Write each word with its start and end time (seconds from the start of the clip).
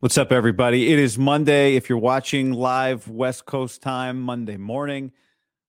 What's 0.00 0.16
up, 0.16 0.30
everybody? 0.30 0.92
It 0.92 1.00
is 1.00 1.18
Monday. 1.18 1.74
If 1.74 1.88
you're 1.88 1.98
watching 1.98 2.52
live 2.52 3.08
West 3.08 3.46
Coast 3.46 3.82
time, 3.82 4.20
Monday 4.20 4.56
morning, 4.56 5.10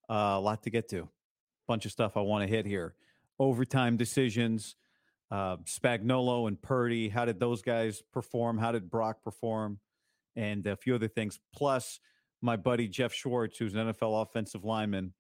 uh, 0.08 0.36
a 0.36 0.40
lot 0.40 0.62
to 0.64 0.70
get 0.70 0.88
to. 0.90 1.10
Bunch 1.68 1.86
of 1.86 1.92
stuff 1.92 2.16
I 2.16 2.20
want 2.20 2.44
to 2.44 2.48
hit 2.48 2.68
here. 2.68 2.94
Overtime 3.40 3.98
decisions, 3.98 4.76
uh, 5.32 5.58
Spagnuolo 5.66 6.48
and 6.48 6.62
Purdy. 6.62 7.10
How 7.10 7.26
did 7.26 7.40
those 7.40 7.64
guys 7.64 8.04
perform? 8.14 8.60
How 8.60 8.72
did 8.72 8.92
Brock 8.92 9.24
perform? 9.24 9.80
And 10.36 10.68
a 10.68 10.76
few 10.76 10.94
other 10.94 11.08
things. 11.08 11.40
Plus, 11.52 12.00
my 12.40 12.56
buddy 12.56 12.88
Geoff 12.88 13.12
Schwartz, 13.12 13.58
who's 13.58 13.74
an 13.74 13.88
NFL 13.88 14.22
offensive 14.22 14.64
lineman. 14.64 15.12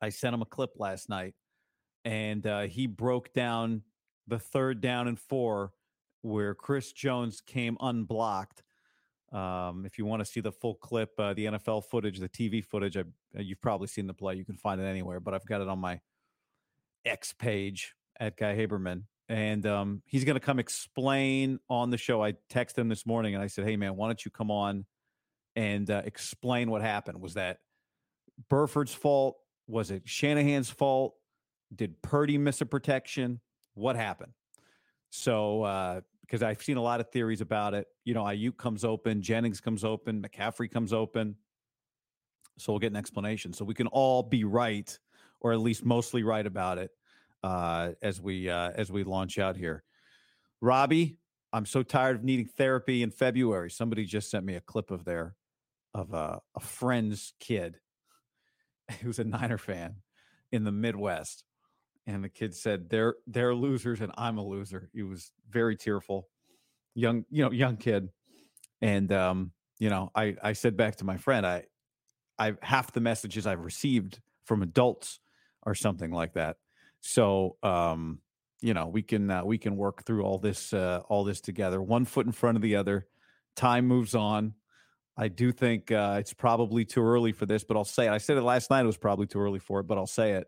I 0.00 0.10
sent 0.10 0.34
him 0.34 0.42
a 0.42 0.46
clip 0.46 0.74
last 0.76 1.08
night, 1.08 1.34
and 2.04 2.46
uh, 2.46 2.60
he 2.68 2.86
broke 2.86 3.32
down 3.32 3.82
the 4.28 4.38
third 4.38 4.80
down 4.80 5.08
and 5.08 5.18
four 5.18 5.72
where 6.22 6.54
Chris 6.54 6.92
Jones 6.92 7.40
came 7.40 7.76
unblocked. 7.80 8.62
Um, 9.32 9.84
if 9.86 9.98
you 9.98 10.04
want 10.04 10.20
to 10.20 10.24
see 10.24 10.40
the 10.40 10.52
full 10.52 10.74
clip, 10.74 11.10
uh, 11.18 11.34
the 11.34 11.46
NFL 11.46 11.84
footage, 11.84 12.18
the 12.18 12.28
TV 12.28 12.64
footage, 12.64 12.96
I, 12.96 13.00
uh, 13.00 13.40
you've 13.40 13.60
probably 13.60 13.86
seen 13.86 14.06
the 14.06 14.14
play. 14.14 14.34
You 14.34 14.44
can 14.44 14.56
find 14.56 14.80
it 14.80 14.84
anywhere, 14.84 15.20
but 15.20 15.34
I've 15.34 15.46
got 15.46 15.60
it 15.60 15.68
on 15.68 15.78
my 15.78 16.00
X 17.04 17.32
page 17.32 17.94
at 18.18 18.36
Guy 18.36 18.56
Haberman. 18.56 19.04
And 19.28 19.64
um, 19.66 20.02
he's 20.06 20.24
going 20.24 20.34
to 20.34 20.40
come 20.40 20.58
explain 20.58 21.60
on 21.68 21.90
the 21.90 21.96
show. 21.96 22.22
I 22.22 22.32
texted 22.52 22.78
him 22.78 22.88
this 22.88 23.06
morning 23.06 23.34
and 23.34 23.42
I 23.42 23.46
said, 23.46 23.64
Hey, 23.64 23.76
man, 23.76 23.94
why 23.94 24.08
don't 24.08 24.24
you 24.24 24.30
come 24.32 24.50
on 24.50 24.86
and 25.54 25.88
uh, 25.88 26.02
explain 26.04 26.70
what 26.70 26.82
happened? 26.82 27.20
Was 27.20 27.34
that 27.34 27.58
Burford's 28.48 28.92
fault? 28.92 29.36
Was 29.68 29.92
it 29.92 30.02
Shanahan's 30.04 30.70
fault? 30.70 31.14
Did 31.74 32.02
Purdy 32.02 32.38
miss 32.38 32.60
a 32.60 32.66
protection? 32.66 33.40
What 33.74 33.94
happened? 33.94 34.32
So, 35.10 35.62
uh, 35.62 36.00
because 36.30 36.44
I've 36.44 36.62
seen 36.62 36.76
a 36.76 36.82
lot 36.82 37.00
of 37.00 37.10
theories 37.10 37.40
about 37.40 37.74
it. 37.74 37.88
You 38.04 38.14
know, 38.14 38.22
Aiyuk 38.22 38.56
comes 38.56 38.84
open, 38.84 39.20
Jennings 39.20 39.60
comes 39.60 39.82
open, 39.82 40.22
McCaffrey 40.22 40.70
comes 40.70 40.92
open. 40.92 41.34
So 42.56 42.72
we'll 42.72 42.78
get 42.78 42.92
an 42.92 42.96
explanation. 42.96 43.52
So 43.52 43.64
we 43.64 43.74
can 43.74 43.88
all 43.88 44.22
be 44.22 44.44
right, 44.44 44.96
or 45.40 45.52
at 45.52 45.58
least 45.58 45.84
mostly 45.84 46.22
right 46.22 46.46
about 46.46 46.78
it, 46.78 46.92
uh, 47.42 47.90
as 48.00 48.20
we 48.20 48.48
uh, 48.48 48.70
as 48.76 48.92
we 48.92 49.02
launch 49.02 49.38
out 49.38 49.56
here. 49.56 49.82
Robbie, 50.60 51.18
I'm 51.52 51.66
so 51.66 51.82
tired 51.82 52.16
of 52.16 52.24
needing 52.24 52.46
therapy 52.46 53.02
in 53.02 53.10
February. 53.10 53.70
Somebody 53.70 54.04
just 54.04 54.30
sent 54.30 54.44
me 54.44 54.54
a 54.54 54.60
clip 54.60 54.92
of 54.92 55.04
their 55.04 55.34
of 55.94 56.12
a, 56.14 56.40
a 56.54 56.60
friend's 56.60 57.32
kid 57.40 57.80
who's 59.02 59.18
a 59.18 59.24
Niner 59.24 59.58
fan 59.58 59.96
in 60.52 60.62
the 60.62 60.72
Midwest 60.72 61.44
and 62.06 62.24
the 62.24 62.28
kid 62.28 62.54
said 62.54 62.88
they're 62.88 63.16
they're 63.26 63.54
losers 63.54 64.00
and 64.00 64.12
I'm 64.16 64.38
a 64.38 64.44
loser. 64.44 64.88
He 64.92 65.02
was 65.02 65.32
very 65.48 65.76
tearful, 65.76 66.28
young 66.94 67.24
you 67.30 67.44
know 67.44 67.52
young 67.52 67.76
kid, 67.76 68.08
and 68.80 69.12
um, 69.12 69.52
you 69.78 69.90
know 69.90 70.10
I 70.14 70.36
I 70.42 70.52
said 70.52 70.76
back 70.76 70.96
to 70.96 71.04
my 71.04 71.16
friend 71.16 71.46
I 71.46 71.64
I 72.38 72.54
half 72.62 72.92
the 72.92 73.00
messages 73.00 73.46
I've 73.46 73.64
received 73.64 74.20
from 74.44 74.62
adults 74.62 75.20
or 75.64 75.74
something 75.74 76.10
like 76.10 76.34
that. 76.34 76.56
So 77.00 77.56
um, 77.62 78.20
you 78.60 78.74
know 78.74 78.88
we 78.88 79.02
can 79.02 79.30
uh, 79.30 79.44
we 79.44 79.58
can 79.58 79.76
work 79.76 80.04
through 80.04 80.22
all 80.22 80.38
this 80.38 80.72
uh, 80.72 81.02
all 81.08 81.24
this 81.24 81.40
together, 81.40 81.80
one 81.80 82.04
foot 82.04 82.26
in 82.26 82.32
front 82.32 82.56
of 82.56 82.62
the 82.62 82.76
other. 82.76 83.06
Time 83.56 83.86
moves 83.86 84.14
on. 84.14 84.54
I 85.16 85.28
do 85.28 85.52
think 85.52 85.92
uh, 85.92 86.16
it's 86.18 86.32
probably 86.32 86.84
too 86.84 87.02
early 87.02 87.32
for 87.32 87.44
this, 87.44 87.62
but 87.62 87.76
I'll 87.76 87.84
say 87.84 88.06
it. 88.06 88.10
I 88.10 88.18
said 88.18 88.38
it 88.38 88.42
last 88.42 88.70
night. 88.70 88.82
It 88.82 88.86
was 88.86 88.96
probably 88.96 89.26
too 89.26 89.40
early 89.40 89.58
for 89.58 89.80
it, 89.80 89.86
but 89.86 89.98
I'll 89.98 90.06
say 90.06 90.32
it. 90.32 90.46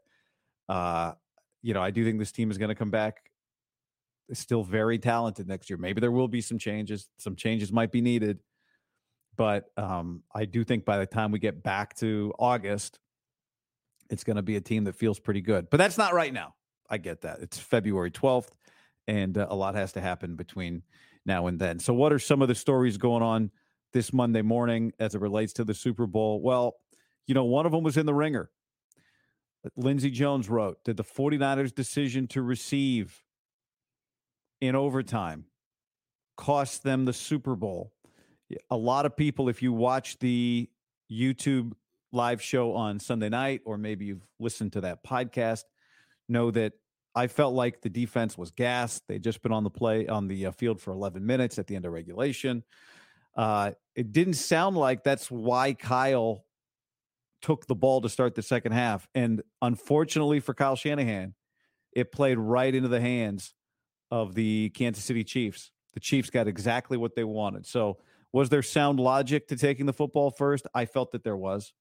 Uh, 0.68 1.12
you 1.62 1.74
know, 1.74 1.82
I 1.82 1.90
do 1.90 2.04
think 2.04 2.18
this 2.18 2.32
team 2.32 2.50
is 2.50 2.58
going 2.58 2.68
to 2.68 2.74
come 2.74 2.90
back 2.90 3.30
still 4.32 4.62
very 4.62 4.98
talented 4.98 5.46
next 5.46 5.68
year. 5.68 5.76
Maybe 5.76 6.00
there 6.00 6.10
will 6.10 6.28
be 6.28 6.40
some 6.40 6.58
changes. 6.58 7.08
Some 7.18 7.36
changes 7.36 7.72
might 7.72 7.92
be 7.92 8.00
needed. 8.00 8.40
But 9.36 9.66
um, 9.76 10.22
I 10.34 10.44
do 10.44 10.64
think 10.64 10.84
by 10.84 10.98
the 10.98 11.06
time 11.06 11.30
we 11.32 11.38
get 11.38 11.62
back 11.62 11.94
to 11.96 12.32
August, 12.38 12.98
it's 14.10 14.24
going 14.24 14.36
to 14.36 14.42
be 14.42 14.56
a 14.56 14.60
team 14.60 14.84
that 14.84 14.94
feels 14.94 15.18
pretty 15.18 15.40
good. 15.40 15.70
But 15.70 15.78
that's 15.78 15.96
not 15.96 16.12
right 16.12 16.32
now. 16.32 16.54
I 16.88 16.98
get 16.98 17.22
that. 17.22 17.40
It's 17.40 17.58
February 17.58 18.10
12th, 18.10 18.50
and 19.08 19.38
uh, 19.38 19.46
a 19.48 19.56
lot 19.56 19.74
has 19.74 19.92
to 19.92 20.00
happen 20.00 20.36
between 20.36 20.82
now 21.24 21.46
and 21.46 21.58
then. 21.58 21.78
So, 21.78 21.94
what 21.94 22.12
are 22.12 22.18
some 22.18 22.42
of 22.42 22.48
the 22.48 22.54
stories 22.54 22.98
going 22.98 23.22
on 23.22 23.50
this 23.94 24.12
Monday 24.12 24.42
morning 24.42 24.92
as 24.98 25.14
it 25.14 25.22
relates 25.22 25.54
to 25.54 25.64
the 25.64 25.72
Super 25.72 26.06
Bowl? 26.06 26.42
Well, 26.42 26.74
you 27.26 27.34
know, 27.34 27.44
one 27.44 27.64
of 27.64 27.72
them 27.72 27.82
was 27.82 27.96
in 27.96 28.04
the 28.04 28.12
ringer. 28.12 28.50
Lindsay 29.76 30.10
Jones 30.10 30.48
wrote 30.48 30.82
Did 30.84 30.96
the 30.96 31.04
49ers' 31.04 31.74
decision 31.74 32.26
to 32.28 32.42
receive 32.42 33.22
in 34.60 34.74
overtime 34.74 35.46
cost 36.36 36.82
them 36.82 37.04
the 37.04 37.12
Super 37.12 37.54
Bowl? 37.54 37.92
A 38.70 38.76
lot 38.76 39.06
of 39.06 39.16
people, 39.16 39.48
if 39.48 39.62
you 39.62 39.72
watch 39.72 40.18
the 40.18 40.68
YouTube 41.10 41.72
live 42.12 42.42
show 42.42 42.74
on 42.74 43.00
Sunday 43.00 43.28
night, 43.28 43.62
or 43.64 43.78
maybe 43.78 44.04
you've 44.06 44.26
listened 44.38 44.72
to 44.74 44.82
that 44.82 45.04
podcast, 45.04 45.64
know 46.28 46.50
that 46.50 46.74
I 47.14 47.26
felt 47.26 47.54
like 47.54 47.80
the 47.80 47.88
defense 47.88 48.36
was 48.36 48.50
gassed. 48.50 49.02
They'd 49.06 49.22
just 49.22 49.42
been 49.42 49.52
on 49.52 49.64
the 49.64 49.70
play 49.70 50.06
on 50.06 50.28
the 50.28 50.46
uh, 50.46 50.50
field 50.52 50.80
for 50.80 50.92
11 50.92 51.24
minutes 51.24 51.58
at 51.58 51.66
the 51.66 51.76
end 51.76 51.84
of 51.84 51.92
regulation. 51.92 52.64
Uh, 53.36 53.72
it 53.94 54.12
didn't 54.12 54.34
sound 54.34 54.76
like 54.76 55.04
that's 55.04 55.30
why 55.30 55.72
Kyle 55.74 56.44
took 57.42 57.66
the 57.66 57.74
ball 57.74 58.00
to 58.00 58.08
start 58.08 58.34
the 58.34 58.42
second 58.42 58.72
half. 58.72 59.06
And 59.14 59.42
unfortunately 59.60 60.40
for 60.40 60.54
Kyle 60.54 60.76
Shanahan, 60.76 61.34
it 61.92 62.12
played 62.12 62.38
right 62.38 62.74
into 62.74 62.88
the 62.88 63.00
hands 63.00 63.54
of 64.10 64.34
the 64.34 64.70
Kansas 64.70 65.04
City 65.04 65.24
Chiefs. 65.24 65.70
The 65.94 66.00
Chiefs 66.00 66.30
got 66.30 66.48
exactly 66.48 66.96
what 66.96 67.14
they 67.14 67.24
wanted. 67.24 67.66
So, 67.66 67.98
was 68.32 68.48
there 68.48 68.62
sound 68.62 68.98
logic 68.98 69.48
to 69.48 69.56
taking 69.56 69.84
the 69.84 69.92
football 69.92 70.30
first? 70.30 70.66
I 70.74 70.86
felt 70.86 71.12
that 71.12 71.22
there 71.22 71.36
was. 71.36 71.74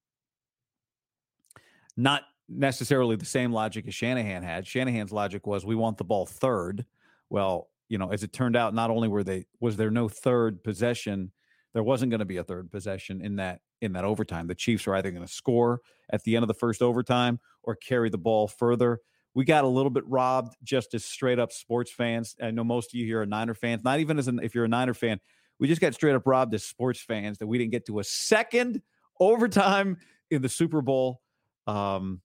Not 1.95 2.23
necessarily 2.49 3.15
the 3.15 3.23
same 3.23 3.53
logic 3.53 3.87
as 3.87 3.95
Shanahan 3.95 4.43
had. 4.43 4.67
Shanahan's 4.67 5.13
logic 5.13 5.47
was 5.47 5.65
we 5.65 5.75
want 5.75 5.97
the 5.97 6.03
ball 6.03 6.25
third. 6.25 6.85
Well, 7.29 7.69
you 7.87 7.97
know, 7.97 8.11
as 8.11 8.23
it 8.23 8.33
turned 8.33 8.57
out, 8.57 8.73
not 8.73 8.89
only 8.89 9.07
were 9.07 9.23
they 9.23 9.45
was 9.61 9.77
there 9.77 9.91
no 9.91 10.09
third 10.09 10.61
possession, 10.61 11.31
there 11.73 11.83
wasn't 11.83 12.09
going 12.09 12.19
to 12.19 12.25
be 12.25 12.37
a 12.37 12.43
third 12.43 12.69
possession 12.69 13.21
in 13.21 13.37
that 13.37 13.61
in 13.81 13.93
that 13.93 14.05
overtime. 14.05 14.47
The 14.47 14.55
Chiefs 14.55 14.87
are 14.87 14.95
either 14.95 15.11
going 15.11 15.25
to 15.25 15.31
score 15.31 15.81
at 16.11 16.23
the 16.23 16.35
end 16.35 16.43
of 16.43 16.47
the 16.47 16.53
first 16.53 16.81
overtime 16.81 17.39
or 17.63 17.75
carry 17.75 18.09
the 18.09 18.17
ball 18.17 18.47
further. 18.47 18.99
We 19.33 19.45
got 19.45 19.63
a 19.63 19.67
little 19.67 19.89
bit 19.89 20.05
robbed 20.07 20.55
just 20.63 20.93
as 20.93 21.05
straight 21.05 21.39
up 21.39 21.51
sports 21.51 21.91
fans. 21.91 22.35
I 22.41 22.51
know 22.51 22.63
most 22.63 22.93
of 22.93 22.99
you 22.99 23.05
here 23.05 23.21
are 23.21 23.25
Niner 23.25 23.53
fans. 23.53 23.83
Not 23.83 23.99
even 23.99 24.19
as 24.19 24.27
an 24.27 24.39
if 24.43 24.53
you're 24.53 24.65
a 24.65 24.69
Niner 24.69 24.93
fan, 24.93 25.19
we 25.59 25.67
just 25.67 25.81
got 25.81 25.93
straight 25.93 26.15
up 26.15 26.23
robbed 26.25 26.53
as 26.53 26.63
sports 26.63 27.01
fans 27.01 27.37
that 27.37 27.47
we 27.47 27.57
didn't 27.57 27.71
get 27.71 27.85
to 27.85 27.99
a 27.99 28.03
second 28.03 28.81
overtime 29.19 29.97
in 30.29 30.41
the 30.41 30.49
Super 30.49 30.81
Bowl. 30.81 31.21
Um, 31.67 32.21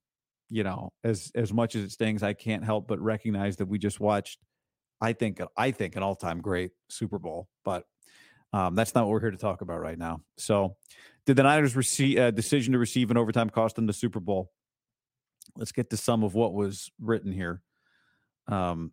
you 0.50 0.64
know, 0.64 0.92
as 1.04 1.30
as 1.34 1.52
much 1.52 1.74
as 1.74 1.84
it 1.84 1.90
stings, 1.90 2.22
I 2.22 2.32
can't 2.32 2.64
help 2.64 2.88
but 2.88 3.00
recognize 3.00 3.56
that 3.56 3.66
we 3.66 3.78
just 3.78 4.00
watched. 4.00 4.40
I 5.00 5.12
think 5.12 5.40
I 5.56 5.70
think 5.70 5.96
an 5.96 6.02
all 6.02 6.16
time 6.16 6.40
great 6.40 6.72
Super 6.88 7.18
Bowl, 7.18 7.48
but 7.64 7.84
um, 8.52 8.74
that's 8.74 8.94
not 8.94 9.04
what 9.04 9.10
we're 9.10 9.20
here 9.20 9.30
to 9.30 9.36
talk 9.36 9.60
about 9.60 9.80
right 9.80 9.98
now. 9.98 10.22
So, 10.38 10.76
did 11.26 11.36
the 11.36 11.42
Niners 11.42 11.76
receive 11.76 12.18
uh, 12.18 12.30
decision 12.30 12.72
to 12.72 12.78
receive 12.78 13.10
an 13.10 13.16
overtime 13.16 13.50
cost 13.50 13.78
in 13.78 13.86
the 13.86 13.92
Super 13.92 14.20
Bowl? 14.20 14.52
Let's 15.56 15.72
get 15.72 15.90
to 15.90 15.96
some 15.96 16.22
of 16.22 16.34
what 16.34 16.54
was 16.54 16.90
written 17.00 17.32
here. 17.32 17.62
Um, 18.48 18.92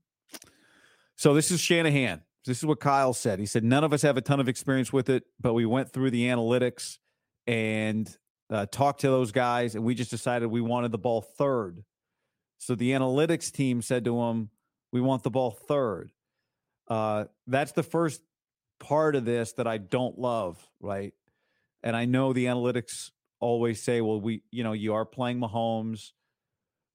so 1.15 1.33
this 1.33 1.51
is 1.51 1.62
Shanahan. 1.62 2.24
This 2.45 2.57
is 2.57 2.65
what 2.65 2.80
Kyle 2.80 3.13
said. 3.13 3.39
He 3.39 3.45
said 3.45 3.63
none 3.63 3.83
of 3.83 3.94
us 3.94 4.01
have 4.01 4.18
a 4.18 4.21
ton 4.21 4.39
of 4.39 4.50
experience 4.50 4.91
with 4.91 5.09
it, 5.09 5.24
but 5.39 5.53
we 5.53 5.65
went 5.65 5.94
through 5.94 6.12
the 6.12 6.27
analytics 6.27 6.97
and 7.47 8.09
uh, 8.50 8.65
talked 8.65 9.01
to 9.01 9.07
those 9.07 9.31
guys, 9.31 9.75
and 9.75 9.83
we 9.83 9.95
just 9.95 10.12
decided 10.12 10.47
we 10.47 10.62
wanted 10.62 10.91
the 10.91 10.97
ball 10.97 11.21
third. 11.21 11.83
So 12.57 12.75
the 12.75 12.91
analytics 12.91 13.51
team 13.51 13.81
said 13.81 14.06
to 14.06 14.19
him, 14.21 14.50
"We 14.91 15.01
want 15.01 15.24
the 15.24 15.30
ball 15.30 15.51
third. 15.51 16.12
Uh, 16.88 17.25
that's 17.47 17.71
the 17.71 17.83
first 17.83 18.21
part 18.80 19.15
of 19.15 19.24
this 19.24 19.53
that 19.53 19.68
I 19.68 19.77
don't 19.77 20.18
love, 20.18 20.65
right? 20.81 21.13
And 21.83 21.95
I 21.95 22.06
know 22.06 22.33
the 22.33 22.45
analytics 22.45 23.12
always 23.39 23.81
say, 23.83 24.01
"Well, 24.01 24.21
we, 24.21 24.44
you 24.51 24.63
know, 24.63 24.74
you 24.74 24.94
are 24.94 25.06
playing 25.06 25.39
Mahomes, 25.39 26.12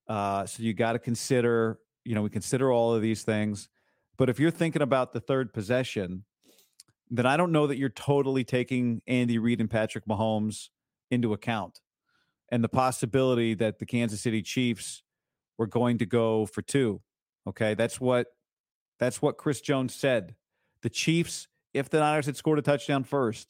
uh, 0.08 0.46
so 0.46 0.62
you 0.62 0.73
got 0.73 0.93
to 0.93 0.99
consider, 0.99 1.79
you 2.05 2.14
know, 2.14 2.23
we 2.23 2.31
consider 2.31 2.73
all 2.73 2.94
of 2.94 3.02
these 3.02 3.23
things." 3.23 3.69
But 4.17 4.29
if 4.29 4.40
you're 4.40 4.50
thinking 4.50 4.82
about 4.82 5.12
the 5.12 5.20
third 5.20 5.52
possession, 5.52 6.25
then 7.11 7.26
I 7.26 7.37
don't 7.37 7.52
know 7.52 7.67
that 7.67 7.79
you're 7.79 7.88
totally 7.88 8.44
taking 8.44 9.02
Andy 9.06 9.38
Reid 9.38 9.61
and 9.61 9.70
Patrick 9.70 10.06
Mahomes 10.06 10.69
into 11.11 11.32
account 11.32 11.81
and 12.50 12.64
the 12.64 12.69
possibility 12.69 13.55
that 13.55 13.79
the 13.79 13.87
Kansas 13.87 14.20
City 14.20 14.43
Chiefs 14.43 15.02
were 15.56 15.67
going 15.67 15.99
to 15.99 16.06
go 16.06 16.46
for 16.46 16.62
two. 16.62 17.00
Okay, 17.46 17.75
that's 17.75 18.00
what 18.00 18.29
that's 18.99 19.23
what 19.23 19.37
Chris 19.37 19.61
Jones 19.61 19.94
said. 19.94 20.35
The 20.82 20.90
Chiefs, 20.90 21.49
if 21.73 21.88
the 21.88 22.00
Niners 22.00 22.26
had 22.26 22.37
scored 22.37 22.58
a 22.58 22.62
touchdown 22.62 23.05
first, 23.05 23.49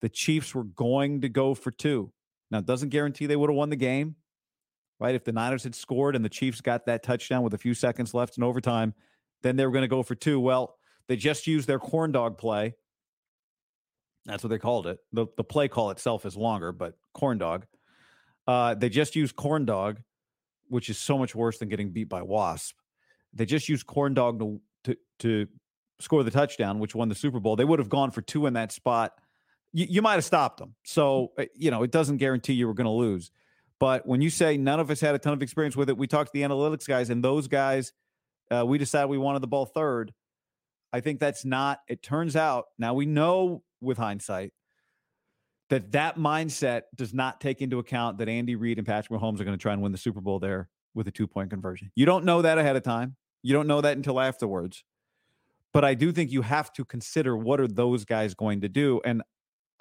the 0.00 0.08
Chiefs 0.08 0.54
were 0.54 0.64
going 0.64 1.22
to 1.22 1.28
go 1.28 1.54
for 1.54 1.70
two. 1.70 2.12
Now, 2.50 2.58
it 2.58 2.66
doesn't 2.66 2.88
guarantee 2.90 3.26
they 3.26 3.36
would 3.36 3.50
have 3.50 3.56
won 3.56 3.70
the 3.70 3.76
game, 3.76 4.16
right? 4.98 5.14
If 5.14 5.24
the 5.24 5.32
Niners 5.32 5.64
had 5.64 5.74
scored 5.74 6.16
and 6.16 6.24
the 6.24 6.30
Chiefs 6.30 6.60
got 6.60 6.86
that 6.86 7.02
touchdown 7.02 7.42
with 7.42 7.54
a 7.54 7.58
few 7.58 7.74
seconds 7.74 8.14
left 8.14 8.38
in 8.38 8.42
overtime, 8.42 8.94
then 9.42 9.56
they 9.56 9.66
were 9.66 9.72
going 9.72 9.82
to 9.82 9.88
go 9.88 10.02
for 10.02 10.14
two. 10.14 10.40
Well, 10.40 10.76
they 11.08 11.16
just 11.16 11.46
used 11.46 11.68
their 11.68 11.78
corn 11.78 12.12
dog 12.12 12.38
play 12.38 12.74
that's 14.28 14.42
what 14.44 14.50
they 14.50 14.58
called 14.58 14.86
it. 14.86 14.98
The 15.12 15.26
the 15.38 15.44
play 15.44 15.68
call 15.68 15.90
itself 15.90 16.26
is 16.26 16.36
longer, 16.36 16.70
but 16.70 16.94
corn 17.14 17.38
dog. 17.38 17.66
Uh, 18.46 18.74
they 18.74 18.90
just 18.90 19.16
used 19.16 19.34
corn 19.34 19.64
dog, 19.64 20.00
which 20.68 20.90
is 20.90 20.98
so 20.98 21.16
much 21.16 21.34
worse 21.34 21.58
than 21.58 21.70
getting 21.70 21.90
beat 21.90 22.10
by 22.10 22.22
wasp. 22.22 22.76
They 23.32 23.46
just 23.46 23.70
used 23.70 23.86
corn 23.86 24.12
dog 24.12 24.38
to 24.40 24.60
to, 24.84 24.96
to 25.20 25.46
score 25.98 26.22
the 26.22 26.30
touchdown, 26.30 26.78
which 26.78 26.94
won 26.94 27.08
the 27.08 27.14
Super 27.14 27.40
Bowl. 27.40 27.56
They 27.56 27.64
would 27.64 27.78
have 27.78 27.88
gone 27.88 28.10
for 28.10 28.20
two 28.20 28.46
in 28.46 28.52
that 28.52 28.70
spot. 28.70 29.12
You, 29.72 29.86
you 29.88 30.02
might 30.02 30.14
have 30.14 30.24
stopped 30.24 30.58
them. 30.58 30.74
So 30.84 31.32
uh, 31.38 31.44
you 31.54 31.70
know 31.70 31.82
it 31.82 31.90
doesn't 31.90 32.18
guarantee 32.18 32.54
you 32.54 32.66
were 32.66 32.74
going 32.74 32.86
to 32.86 32.90
lose. 32.90 33.30
But 33.80 34.06
when 34.06 34.20
you 34.20 34.30
say 34.30 34.56
none 34.56 34.80
of 34.80 34.90
us 34.90 35.00
had 35.00 35.14
a 35.14 35.18
ton 35.18 35.32
of 35.32 35.42
experience 35.42 35.76
with 35.76 35.88
it, 35.88 35.96
we 35.96 36.06
talked 36.06 36.32
to 36.32 36.38
the 36.38 36.44
analytics 36.44 36.86
guys, 36.86 37.10
and 37.10 37.22
those 37.22 37.46
guys, 37.46 37.92
uh, 38.50 38.64
we 38.66 38.78
decided 38.78 39.08
we 39.08 39.18
wanted 39.18 39.40
the 39.40 39.46
ball 39.46 39.66
third. 39.66 40.12
I 40.92 41.00
think 41.00 41.20
that's 41.20 41.44
not. 41.44 41.80
It 41.88 42.02
turns 42.02 42.34
out 42.34 42.66
now 42.78 42.94
we 42.94 43.06
know 43.06 43.62
with 43.80 43.98
hindsight 43.98 44.52
that 45.70 45.92
that 45.92 46.16
mindset 46.16 46.82
does 46.94 47.12
not 47.12 47.40
take 47.40 47.60
into 47.60 47.78
account 47.78 48.18
that 48.18 48.28
Andy 48.28 48.56
Reid 48.56 48.78
and 48.78 48.86
Patrick 48.86 49.20
Mahomes 49.20 49.40
are 49.40 49.44
going 49.44 49.56
to 49.56 49.60
try 49.62 49.72
and 49.72 49.82
win 49.82 49.92
the 49.92 49.98
Super 49.98 50.20
Bowl 50.20 50.38
there 50.38 50.68
with 50.94 51.06
a 51.08 51.10
two 51.10 51.26
point 51.26 51.50
conversion. 51.50 51.90
You 51.94 52.06
don't 52.06 52.24
know 52.24 52.42
that 52.42 52.58
ahead 52.58 52.76
of 52.76 52.82
time. 52.82 53.16
You 53.42 53.52
don't 53.52 53.66
know 53.66 53.80
that 53.80 53.96
until 53.96 54.18
afterwards. 54.20 54.84
But 55.72 55.84
I 55.84 55.94
do 55.94 56.12
think 56.12 56.32
you 56.32 56.42
have 56.42 56.72
to 56.72 56.84
consider 56.84 57.36
what 57.36 57.60
are 57.60 57.68
those 57.68 58.04
guys 58.04 58.34
going 58.34 58.62
to 58.62 58.68
do. 58.68 59.00
And 59.04 59.22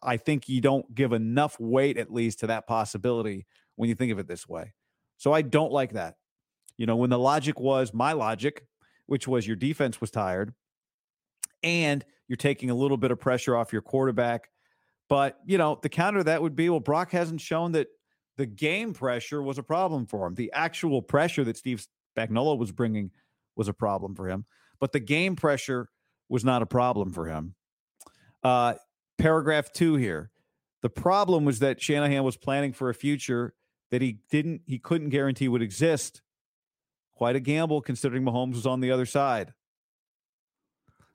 I 0.02 0.18
think 0.18 0.48
you 0.48 0.62
don't 0.62 0.94
give 0.94 1.14
enough 1.14 1.60
weight, 1.60 1.98
at 1.98 2.14
least, 2.14 2.40
to 2.40 2.48
that 2.48 2.68
possibility 2.68 3.46
when 3.76 3.90
you 3.90 3.96
think 3.96 4.12
of 4.12 4.20
it 4.20 4.28
this 4.28 4.48
way. 4.48 4.74
So 5.18 5.34
I 5.34 5.42
don't 5.42 5.72
like 5.72 5.94
that. 5.94 6.16
You 6.78 6.86
know, 6.86 6.96
when 6.96 7.10
the 7.10 7.20
logic 7.20 7.60
was 7.60 7.94
my 7.94 8.14
logic, 8.14 8.66
which 9.08 9.28
was 9.28 9.48
your 9.48 9.56
defense 9.56 10.00
was 10.00 10.12
tired 10.12 10.54
and 11.64 12.06
you're 12.28 12.38
taking 12.38 12.70
a 12.70 12.76
little 12.76 12.98
bit 12.98 13.12
of 13.12 13.20
pressure 13.20 13.56
off 13.56 13.74
your 13.74 13.82
quarterback. 13.82 14.50
But, 15.10 15.40
you 15.46 15.58
know, 15.58 15.80
the 15.82 15.90
counter 15.90 16.24
that 16.24 16.42
would 16.42 16.56
be 16.56 16.70
well, 16.70 16.80
Brock 16.80 17.12
hasn't 17.12 17.42
shown 17.42 17.72
that 17.72 17.88
the 18.36 18.46
game 18.46 18.94
pressure 18.94 19.42
was 19.42 19.58
a 19.58 19.64
problem 19.64 20.06
for 20.06 20.28
him. 20.28 20.36
The 20.36 20.52
actual 20.54 21.02
pressure 21.02 21.44
that 21.46 21.58
Steve 21.58 21.86
Spagnuolo 22.16 22.58
was 22.58 22.72
bringing 22.72 23.12
was 23.56 23.68
a 23.68 23.74
problem 23.74 24.14
for 24.14 24.30
him, 24.30 24.46
but 24.80 24.92
the 24.92 25.00
game 25.00 25.36
pressure 25.36 25.90
was 26.30 26.44
not 26.44 26.62
a 26.62 26.66
problem 26.68 27.12
for 27.12 27.26
him. 27.26 27.56
Uh, 28.44 28.76
paragraph 29.18 29.72
two 29.72 29.96
here. 29.96 30.32
The 30.82 30.90
problem 30.90 31.46
was 31.46 31.60
that 31.60 31.82
Shanahan 31.82 32.24
was 32.24 32.38
planning 32.38 32.74
for 32.74 32.90
a 32.90 32.94
future 32.94 33.54
that 33.92 34.02
he 34.02 34.20
didn't, 34.30 34.62
he 34.66 34.80
couldn't 34.80 35.10
guarantee 35.10 35.48
would 35.48 35.62
exist. 35.62 36.22
Quite 37.16 37.36
a 37.36 37.40
gamble 37.40 37.82
considering 37.82 38.24
Mahomes 38.24 38.54
was 38.54 38.68
on 38.68 38.80
the 38.80 38.92
other 38.92 39.06
side. 39.06 39.54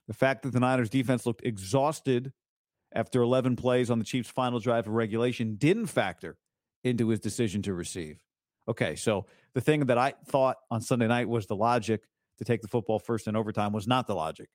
The 0.09 0.15
fact 0.15 0.43
that 0.43 0.53
the 0.53 0.61
Niners 0.61 0.91
defense 0.91 1.25
looked 1.25 1.47
exhausted 1.47 2.33
after 2.93 3.23
11 3.23 3.57
plays 3.57 3.91
on 3.91 3.99
the 3.99 4.05
Chiefs' 4.05 4.31
final 4.31 4.59
drive 4.59 4.87
of 4.87 4.95
regulation 4.95 5.55
didn't 5.55 5.87
factor 5.87 6.37
into 6.85 7.09
his 7.09 7.21
decision 7.21 7.63
to 7.63 7.73
receive. 7.73 8.23
Okay, 8.69 8.97
so 8.97 9.27
the 9.55 9.61
thing 9.61 9.87
that 9.87 9.99
I 9.99 10.15
thought 10.27 10.57
on 10.71 10.81
Sunday 10.81 11.07
night 11.07 11.29
was 11.29 11.47
the 11.47 11.57
logic 11.57 12.03
to 12.39 12.45
take 12.45 12.63
the 12.63 12.69
football 12.69 12.99
first 12.99 13.27
in 13.27 13.37
overtime 13.37 13.73
was 13.73 13.87
not 13.87 14.07
the 14.07 14.15
logic. 14.15 14.49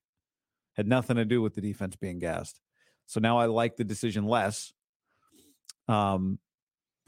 Had 0.76 0.88
nothing 0.88 1.16
to 1.16 1.26
do 1.26 1.42
with 1.42 1.56
the 1.56 1.62
defense 1.62 1.96
being 1.96 2.20
gassed. 2.20 2.60
So 3.08 3.20
now 3.20 3.40
I 3.40 3.46
like 3.46 3.78
the 3.78 3.84
decision 3.84 4.26
less. 4.26 4.74
Um, 5.88 6.40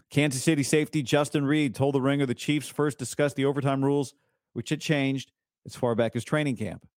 Kansas 0.09 0.41
City 0.41 0.63
safety 0.63 1.03
Justin 1.03 1.45
Reid 1.45 1.75
told 1.75 1.93
the 1.93 2.01
ringer 2.01 2.25
the 2.25 2.33
Chiefs 2.33 2.67
first 2.67 2.97
discussed 2.97 3.35
the 3.35 3.45
overtime 3.45 3.83
rules, 3.83 4.15
which 4.53 4.69
had 4.69 4.81
changed 4.81 5.31
as 5.65 5.75
far 5.75 5.93
back 5.93 6.15
as 6.15 6.23
training 6.23 6.55
camp. 6.55 6.87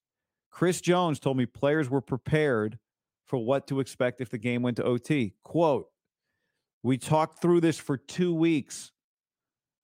Chris 0.50 0.80
Jones 0.80 1.18
told 1.18 1.36
me 1.36 1.44
players 1.44 1.90
were 1.90 2.00
prepared 2.00 2.78
for 3.26 3.38
what 3.38 3.66
to 3.66 3.80
expect 3.80 4.20
if 4.20 4.30
the 4.30 4.38
game 4.38 4.62
went 4.62 4.76
to 4.76 4.84
OT. 4.84 5.34
Quote, 5.42 5.88
we 6.82 6.96
talked 6.96 7.40
through 7.40 7.60
this 7.60 7.78
for 7.78 7.96
two 7.96 8.34
weeks, 8.34 8.92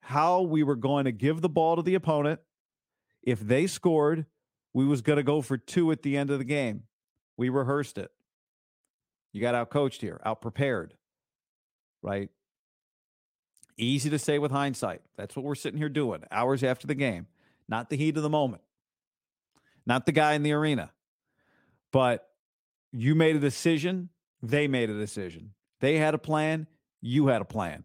how 0.01 0.43
we 0.43 0.63
were 0.63 0.77
going 0.77 1.05
to 1.05 1.13
give 1.13 1.41
the 1.41 1.49
ball 1.49 1.77
to 1.77 1.83
the 1.83 1.95
opponent. 1.95 2.41
If 3.23 3.41
they 3.41 3.67
scored, 3.67 4.27
we 4.73 4.87
was 4.87 5.03
going 5.03 5.17
to 5.17 5.23
go 5.23 5.43
for 5.43 5.59
two 5.59 5.91
at 5.91 6.03
the 6.03 6.17
end 6.17 6.31
of 6.31 6.39
the 6.39 6.45
game. 6.45 6.85
We 7.37 7.49
rehearsed 7.49 7.99
it. 7.99 8.11
You 9.33 9.41
got 9.41 9.55
out 9.55 9.71
coached 9.71 10.01
here, 10.01 10.21
out 10.25 10.41
prepared, 10.41 10.95
right? 12.03 12.31
Easy 13.77 14.11
to 14.11 14.19
say 14.19 14.39
with 14.39 14.51
hindsight. 14.51 15.03
That's 15.17 15.37
what 15.37 15.45
we're 15.45 15.55
sitting 15.55 15.79
here 15.79 15.89
doing 15.89 16.25
hours 16.31 16.65
after 16.65 16.87
the 16.87 16.95
game, 16.95 17.27
not 17.69 17.91
the 17.91 17.97
heat 17.97 18.17
of 18.17 18.23
the 18.23 18.31
moment 18.31 18.63
not 19.89 20.05
the 20.05 20.13
guy 20.13 20.35
in 20.35 20.43
the 20.45 20.53
arena. 20.53 20.93
But 21.91 22.29
you 22.93 23.15
made 23.15 23.35
a 23.35 23.41
decision, 23.41 24.11
they 24.43 24.69
made 24.69 24.91
a 24.91 24.99
decision. 24.99 25.55
They 25.81 25.97
had 25.97 26.15
a 26.15 26.19
plan, 26.19 26.67
you 27.01 27.29
had 27.29 27.41
a 27.41 27.47
plan. 27.47 27.85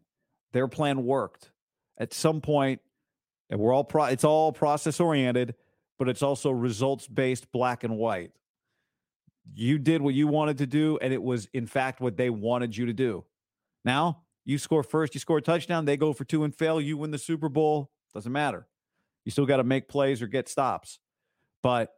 Their 0.51 0.67
plan 0.67 1.05
worked. 1.05 1.50
At 1.97 2.13
some 2.13 2.41
point, 2.41 2.81
and 3.50 3.59
we're 3.59 3.73
all 3.73 3.83
pro- 3.83 4.05
it's 4.05 4.23
all 4.23 4.51
process 4.51 5.00
oriented, 5.00 5.55
but 5.97 6.09
it's 6.09 6.21
also 6.21 6.51
results 6.51 7.07
based 7.07 7.51
black 7.51 7.83
and 7.83 7.97
white. 7.97 8.31
You 9.51 9.77
did 9.77 10.01
what 10.01 10.13
you 10.13 10.27
wanted 10.27 10.57
to 10.59 10.67
do, 10.67 10.97
and 11.01 11.13
it 11.13 11.21
was 11.21 11.47
in 11.53 11.67
fact 11.67 12.00
what 12.00 12.17
they 12.17 12.29
wanted 12.29 12.75
you 12.77 12.85
to 12.85 12.93
do. 12.93 13.25
Now 13.83 14.23
you 14.45 14.57
score 14.57 14.83
first, 14.83 15.13
you 15.13 15.19
score 15.19 15.38
a 15.38 15.41
touchdown, 15.41 15.85
they 15.85 15.97
go 15.97 16.13
for 16.13 16.25
two 16.25 16.43
and 16.43 16.55
fail, 16.55 16.79
you 16.81 16.97
win 16.97 17.12
the 17.12 17.17
Super 17.17 17.50
Bowl. 17.50 17.91
Doesn't 18.13 18.31
matter. 18.31 18.67
You 19.25 19.31
still 19.31 19.45
got 19.45 19.57
to 19.57 19.63
make 19.63 19.88
plays 19.88 20.21
or 20.21 20.27
get 20.27 20.50
stops. 20.50 21.00
But 21.62 21.93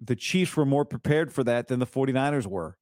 the 0.00 0.16
Chiefs 0.16 0.56
were 0.56 0.66
more 0.66 0.84
prepared 0.84 1.32
for 1.32 1.44
that 1.44 1.68
than 1.68 1.78
the 1.78 1.86
49ers 1.86 2.46
were. 2.46 2.76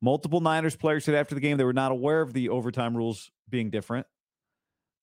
Multiple 0.00 0.40
Niners 0.40 0.76
players 0.76 1.04
said 1.04 1.14
after 1.14 1.34
the 1.34 1.40
game 1.40 1.56
they 1.56 1.64
were 1.64 1.72
not 1.72 1.92
aware 1.92 2.20
of 2.22 2.32
the 2.32 2.48
overtime 2.48 2.96
rules 2.96 3.30
being 3.48 3.70
different 3.70 4.06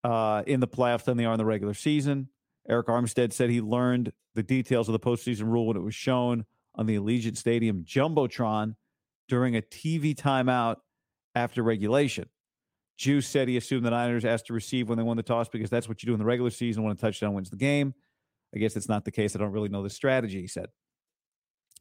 uh, 0.03 0.43
in 0.45 0.59
the 0.59 0.67
playoffs 0.67 1.05
than 1.05 1.17
they 1.17 1.25
are 1.25 1.33
in 1.33 1.37
the 1.37 1.45
regular 1.45 1.73
season. 1.73 2.29
Arik 2.69 2.85
Armstead 2.85 3.33
said 3.33 3.49
he 3.49 3.61
learned 3.61 4.11
the 4.35 4.43
details 4.43 4.87
of 4.87 4.93
the 4.93 4.99
postseason 4.99 5.45
rule 5.45 5.67
when 5.67 5.77
it 5.77 5.81
was 5.81 5.95
shown 5.95 6.45
on 6.75 6.85
the 6.85 6.97
Allegiant 6.97 7.37
Stadium 7.37 7.83
Jumbotron 7.83 8.75
during 9.27 9.55
a 9.55 9.61
TV 9.61 10.15
timeout 10.15 10.77
after 11.35 11.63
regulation. 11.63 12.29
Juice 12.97 13.27
said 13.27 13.47
he 13.47 13.55
assumed 13.55 13.85
the 13.85 13.91
Niners 13.91 14.25
asked 14.25 14.47
to 14.47 14.53
receive 14.53 14.89
when 14.89 14.97
they 14.97 15.03
won 15.03 15.15
the 15.15 15.23
toss 15.23 15.47
because 15.47 15.69
that's 15.69 15.87
what 15.87 16.03
you 16.03 16.07
do 16.07 16.13
in 16.13 16.19
the 16.19 16.25
regular 16.25 16.49
season 16.49 16.83
when 16.83 16.91
a 16.91 16.95
touchdown 16.95 17.33
wins 17.33 17.49
the 17.49 17.55
game. 17.55 17.93
I 18.53 18.59
guess 18.59 18.75
it's 18.75 18.89
not 18.89 19.05
the 19.05 19.11
case. 19.11 19.35
I 19.35 19.39
don't 19.39 19.51
really 19.51 19.69
know 19.69 19.83
the 19.83 19.89
strategy, 19.89 20.41
he 20.41 20.47
said. 20.47 20.67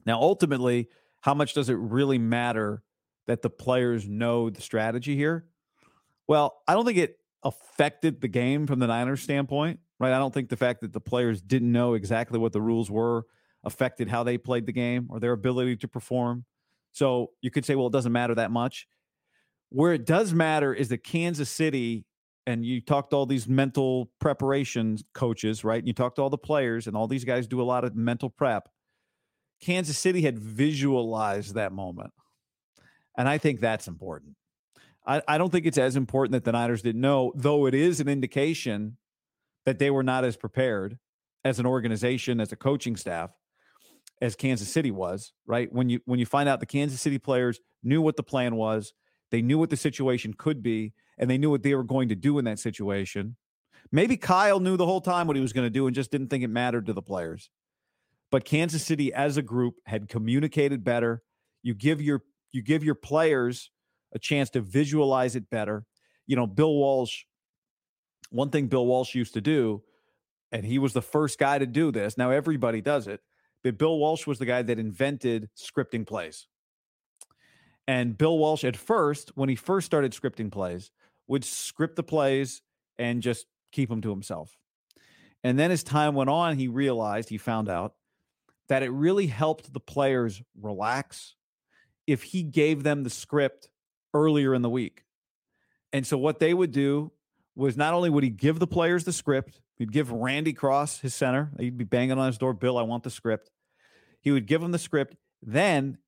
Now, 0.06 0.20
ultimately, 0.20 0.88
how 1.20 1.34
much 1.34 1.54
does 1.54 1.68
it 1.68 1.74
really 1.74 2.18
matter 2.18 2.82
that 3.26 3.42
the 3.42 3.50
players 3.50 4.06
know 4.06 4.48
the 4.48 4.60
strategy 4.60 5.16
here? 5.16 5.46
Well, 6.28 6.60
I 6.68 6.74
don't 6.74 6.84
think 6.84 6.98
it 6.98 7.18
affected 7.42 8.20
the 8.20 8.28
game 8.28 8.66
from 8.66 8.78
the 8.78 8.86
Niners 8.86 9.22
standpoint, 9.22 9.80
right? 9.98 10.12
I 10.12 10.18
don't 10.18 10.32
think 10.32 10.50
the 10.50 10.56
fact 10.56 10.82
that 10.82 10.92
the 10.92 11.00
players 11.00 11.40
didn't 11.40 11.72
know 11.72 11.94
exactly 11.94 12.38
what 12.38 12.52
the 12.52 12.60
rules 12.60 12.90
were 12.90 13.24
affected 13.68 14.08
how 14.08 14.24
they 14.24 14.36
played 14.36 14.66
the 14.66 14.72
game 14.72 15.06
or 15.08 15.20
their 15.20 15.32
ability 15.32 15.76
to 15.76 15.86
perform. 15.86 16.44
So 16.90 17.30
you 17.40 17.52
could 17.52 17.64
say, 17.64 17.76
well, 17.76 17.86
it 17.86 17.92
doesn't 17.92 18.10
matter 18.10 18.34
that 18.34 18.50
much. 18.50 18.88
Where 19.68 19.92
it 19.92 20.04
does 20.04 20.34
matter 20.34 20.74
is 20.74 20.88
that 20.88 21.04
Kansas 21.04 21.48
City, 21.48 22.04
and 22.46 22.66
you 22.66 22.80
talked 22.80 23.12
all 23.12 23.26
these 23.26 23.46
mental 23.46 24.10
preparation 24.18 24.98
coaches, 25.14 25.62
right? 25.62 25.78
And 25.78 25.86
you 25.86 25.94
talked 25.94 26.16
to 26.16 26.22
all 26.22 26.30
the 26.30 26.38
players, 26.38 26.88
and 26.88 26.96
all 26.96 27.06
these 27.06 27.24
guys 27.24 27.46
do 27.46 27.60
a 27.60 27.62
lot 27.62 27.84
of 27.84 27.94
mental 27.94 28.30
prep. 28.30 28.68
Kansas 29.60 29.98
City 29.98 30.22
had 30.22 30.38
visualized 30.38 31.54
that 31.54 31.72
moment. 31.72 32.12
And 33.16 33.28
I 33.28 33.38
think 33.38 33.60
that's 33.60 33.86
important. 33.86 34.34
I, 35.06 35.22
I 35.26 35.38
don't 35.38 35.50
think 35.50 35.66
it's 35.66 35.78
as 35.78 35.96
important 35.96 36.32
that 36.32 36.44
the 36.44 36.52
Niners 36.52 36.82
didn't 36.82 37.00
know, 37.00 37.32
though 37.34 37.66
it 37.66 37.74
is 37.74 38.00
an 38.00 38.08
indication 38.08 38.96
that 39.66 39.78
they 39.78 39.90
were 39.90 40.02
not 40.02 40.24
as 40.24 40.36
prepared 40.36 40.98
as 41.44 41.58
an 41.58 41.66
organization, 41.66 42.40
as 42.40 42.52
a 42.52 42.56
coaching 42.56 42.96
staff, 42.96 43.30
as 44.20 44.34
Kansas 44.34 44.68
City 44.68 44.90
was, 44.90 45.32
right? 45.46 45.72
When 45.72 45.88
you 45.88 46.00
when 46.04 46.18
you 46.18 46.26
find 46.26 46.48
out 46.48 46.60
the 46.60 46.66
Kansas 46.66 47.00
City 47.00 47.18
players 47.18 47.60
knew 47.82 48.02
what 48.02 48.16
the 48.16 48.22
plan 48.22 48.56
was, 48.56 48.92
they 49.30 49.42
knew 49.42 49.58
what 49.58 49.70
the 49.70 49.76
situation 49.76 50.34
could 50.34 50.62
be, 50.62 50.92
and 51.18 51.30
they 51.30 51.38
knew 51.38 51.50
what 51.50 51.62
they 51.62 51.74
were 51.74 51.84
going 51.84 52.08
to 52.08 52.14
do 52.14 52.38
in 52.38 52.44
that 52.46 52.58
situation. 52.58 53.36
Maybe 53.92 54.16
Kyle 54.16 54.60
knew 54.60 54.76
the 54.76 54.86
whole 54.86 55.00
time 55.00 55.26
what 55.26 55.36
he 55.36 55.42
was 55.42 55.52
going 55.52 55.66
to 55.66 55.70
do 55.70 55.86
and 55.86 55.94
just 55.94 56.10
didn't 56.10 56.28
think 56.28 56.44
it 56.44 56.48
mattered 56.48 56.86
to 56.86 56.92
the 56.92 57.02
players. 57.02 57.48
But 58.30 58.44
Kansas 58.44 58.84
City 58.84 59.12
as 59.12 59.36
a 59.36 59.42
group 59.42 59.76
had 59.86 60.08
communicated 60.08 60.84
better. 60.84 61.22
You 61.62 61.74
give 61.74 62.00
your 62.00 62.22
you 62.52 62.62
give 62.62 62.84
your 62.84 62.94
players 62.94 63.70
a 64.12 64.18
chance 64.18 64.50
to 64.50 64.60
visualize 64.60 65.36
it 65.36 65.50
better. 65.50 65.84
You 66.26 66.36
know, 66.36 66.46
Bill 66.46 66.74
Walsh 66.74 67.24
one 68.30 68.50
thing 68.50 68.66
Bill 68.66 68.86
Walsh 68.86 69.14
used 69.14 69.34
to 69.34 69.40
do 69.40 69.82
and 70.52 70.64
he 70.64 70.78
was 70.78 70.92
the 70.92 71.02
first 71.02 71.38
guy 71.38 71.58
to 71.58 71.66
do 71.66 71.90
this. 71.90 72.16
Now 72.16 72.30
everybody 72.30 72.80
does 72.80 73.06
it, 73.06 73.20
but 73.68 73.76
Bill 73.76 73.98
Walsh 73.98 74.26
was 74.26 74.38
the 74.38 74.46
guy 74.46 74.62
that 74.62 74.78
invented 74.78 75.50
scripting 75.54 76.06
plays. 76.06 76.46
And 77.86 78.16
Bill 78.16 78.38
Walsh, 78.38 78.64
at 78.64 78.78
first, 78.78 79.32
when 79.34 79.50
he 79.50 79.56
first 79.56 79.84
started 79.84 80.12
scripting 80.12 80.50
plays, 80.50 80.90
would 81.26 81.44
script 81.44 81.96
the 81.96 82.02
plays 82.02 82.62
and 82.98 83.22
just 83.22 83.44
keep 83.70 83.90
them 83.90 84.00
to 84.00 84.08
himself. 84.08 84.56
And 85.44 85.58
then 85.58 85.70
as 85.70 85.82
time 85.82 86.14
went 86.14 86.30
on, 86.30 86.56
he 86.56 86.66
realized, 86.66 87.28
he 87.28 87.36
found 87.36 87.68
out 87.68 87.92
that 88.70 88.82
it 88.82 88.88
really 88.88 89.26
helped 89.26 89.70
the 89.74 89.80
players 89.80 90.40
relax 90.58 91.34
if 92.06 92.22
he 92.22 92.42
gave 92.42 92.84
them 92.84 93.02
the 93.02 93.10
script 93.10 93.68
earlier 94.14 94.54
in 94.54 94.62
the 94.62 94.70
week. 94.70 95.04
And 95.92 96.06
so 96.06 96.16
what 96.16 96.38
they 96.38 96.54
would 96.54 96.72
do 96.72 97.12
was 97.54 97.76
not 97.76 97.92
only 97.92 98.08
would 98.08 98.24
he 98.24 98.30
give 98.30 98.60
the 98.60 98.66
players 98.66 99.04
the 99.04 99.12
script, 99.12 99.60
he'd 99.76 99.92
give 99.92 100.10
Randy 100.10 100.54
Cross 100.54 101.00
his 101.00 101.14
center, 101.14 101.50
he'd 101.58 101.76
be 101.76 101.84
banging 101.84 102.18
on 102.18 102.28
his 102.28 102.38
door, 102.38 102.54
Bill, 102.54 102.78
I 102.78 102.82
want 102.82 103.02
the 103.02 103.10
script. 103.10 103.50
He 104.20 104.30
would 104.30 104.46
give 104.46 104.60
them 104.60 104.72
the 104.72 104.78
script. 104.78 105.16
Then 105.42 105.98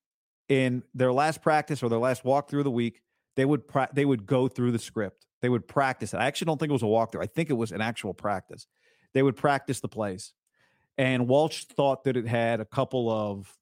in 0.48 0.82
their 0.94 1.12
last 1.12 1.42
practice 1.42 1.82
or 1.82 1.88
their 1.88 1.98
last 1.98 2.24
walk 2.24 2.50
through 2.50 2.64
the 2.64 2.70
week, 2.70 3.02
they 3.36 3.44
would 3.44 3.66
pra- 3.66 3.88
they 3.92 4.04
would 4.04 4.26
go 4.26 4.48
through 4.48 4.72
the 4.72 4.78
script. 4.78 5.26
They 5.42 5.48
would 5.48 5.66
practice 5.66 6.12
it. 6.12 6.18
I 6.18 6.26
actually 6.26 6.46
don't 6.46 6.58
think 6.58 6.70
it 6.70 6.72
was 6.72 6.82
a 6.82 6.86
walkthrough. 6.86 7.22
I 7.22 7.26
think 7.26 7.50
it 7.50 7.54
was 7.54 7.72
an 7.72 7.80
actual 7.80 8.12
practice. 8.12 8.66
They 9.14 9.22
would 9.22 9.36
practice 9.36 9.80
the 9.80 9.88
plays. 9.88 10.32
And 10.98 11.28
Walsh 11.28 11.64
thought 11.64 12.04
that 12.04 12.16
it 12.16 12.26
had 12.26 12.60
a 12.60 12.64
couple 12.64 13.10
of 13.10 13.56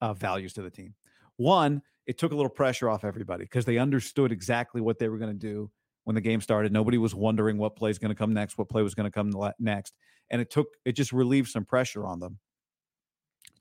uh, 0.00 0.12
values 0.12 0.52
to 0.54 0.62
the 0.62 0.70
team. 0.70 0.94
One, 1.36 1.82
it 2.06 2.18
took 2.18 2.32
a 2.32 2.34
little 2.34 2.50
pressure 2.50 2.90
off 2.90 3.04
everybody 3.04 3.44
because 3.44 3.64
they 3.64 3.78
understood 3.78 4.32
exactly 4.32 4.80
what 4.80 4.98
they 4.98 5.08
were 5.08 5.18
going 5.18 5.32
to 5.32 5.38
do 5.38 5.70
when 6.04 6.14
the 6.14 6.20
game 6.20 6.40
started. 6.40 6.72
Nobody 6.72 6.98
was 6.98 7.14
wondering 7.14 7.56
what 7.56 7.76
play 7.76 7.90
is 7.90 7.98
going 7.98 8.10
to 8.10 8.14
come 8.14 8.34
next, 8.34 8.58
what 8.58 8.68
play 8.68 8.82
was 8.82 8.94
going 8.94 9.10
to 9.10 9.14
come 9.14 9.32
next, 9.58 9.94
and 10.30 10.40
it 10.40 10.50
took 10.50 10.68
it 10.84 10.92
just 10.92 11.12
relieved 11.12 11.48
some 11.48 11.64
pressure 11.64 12.06
on 12.06 12.20
them. 12.20 12.38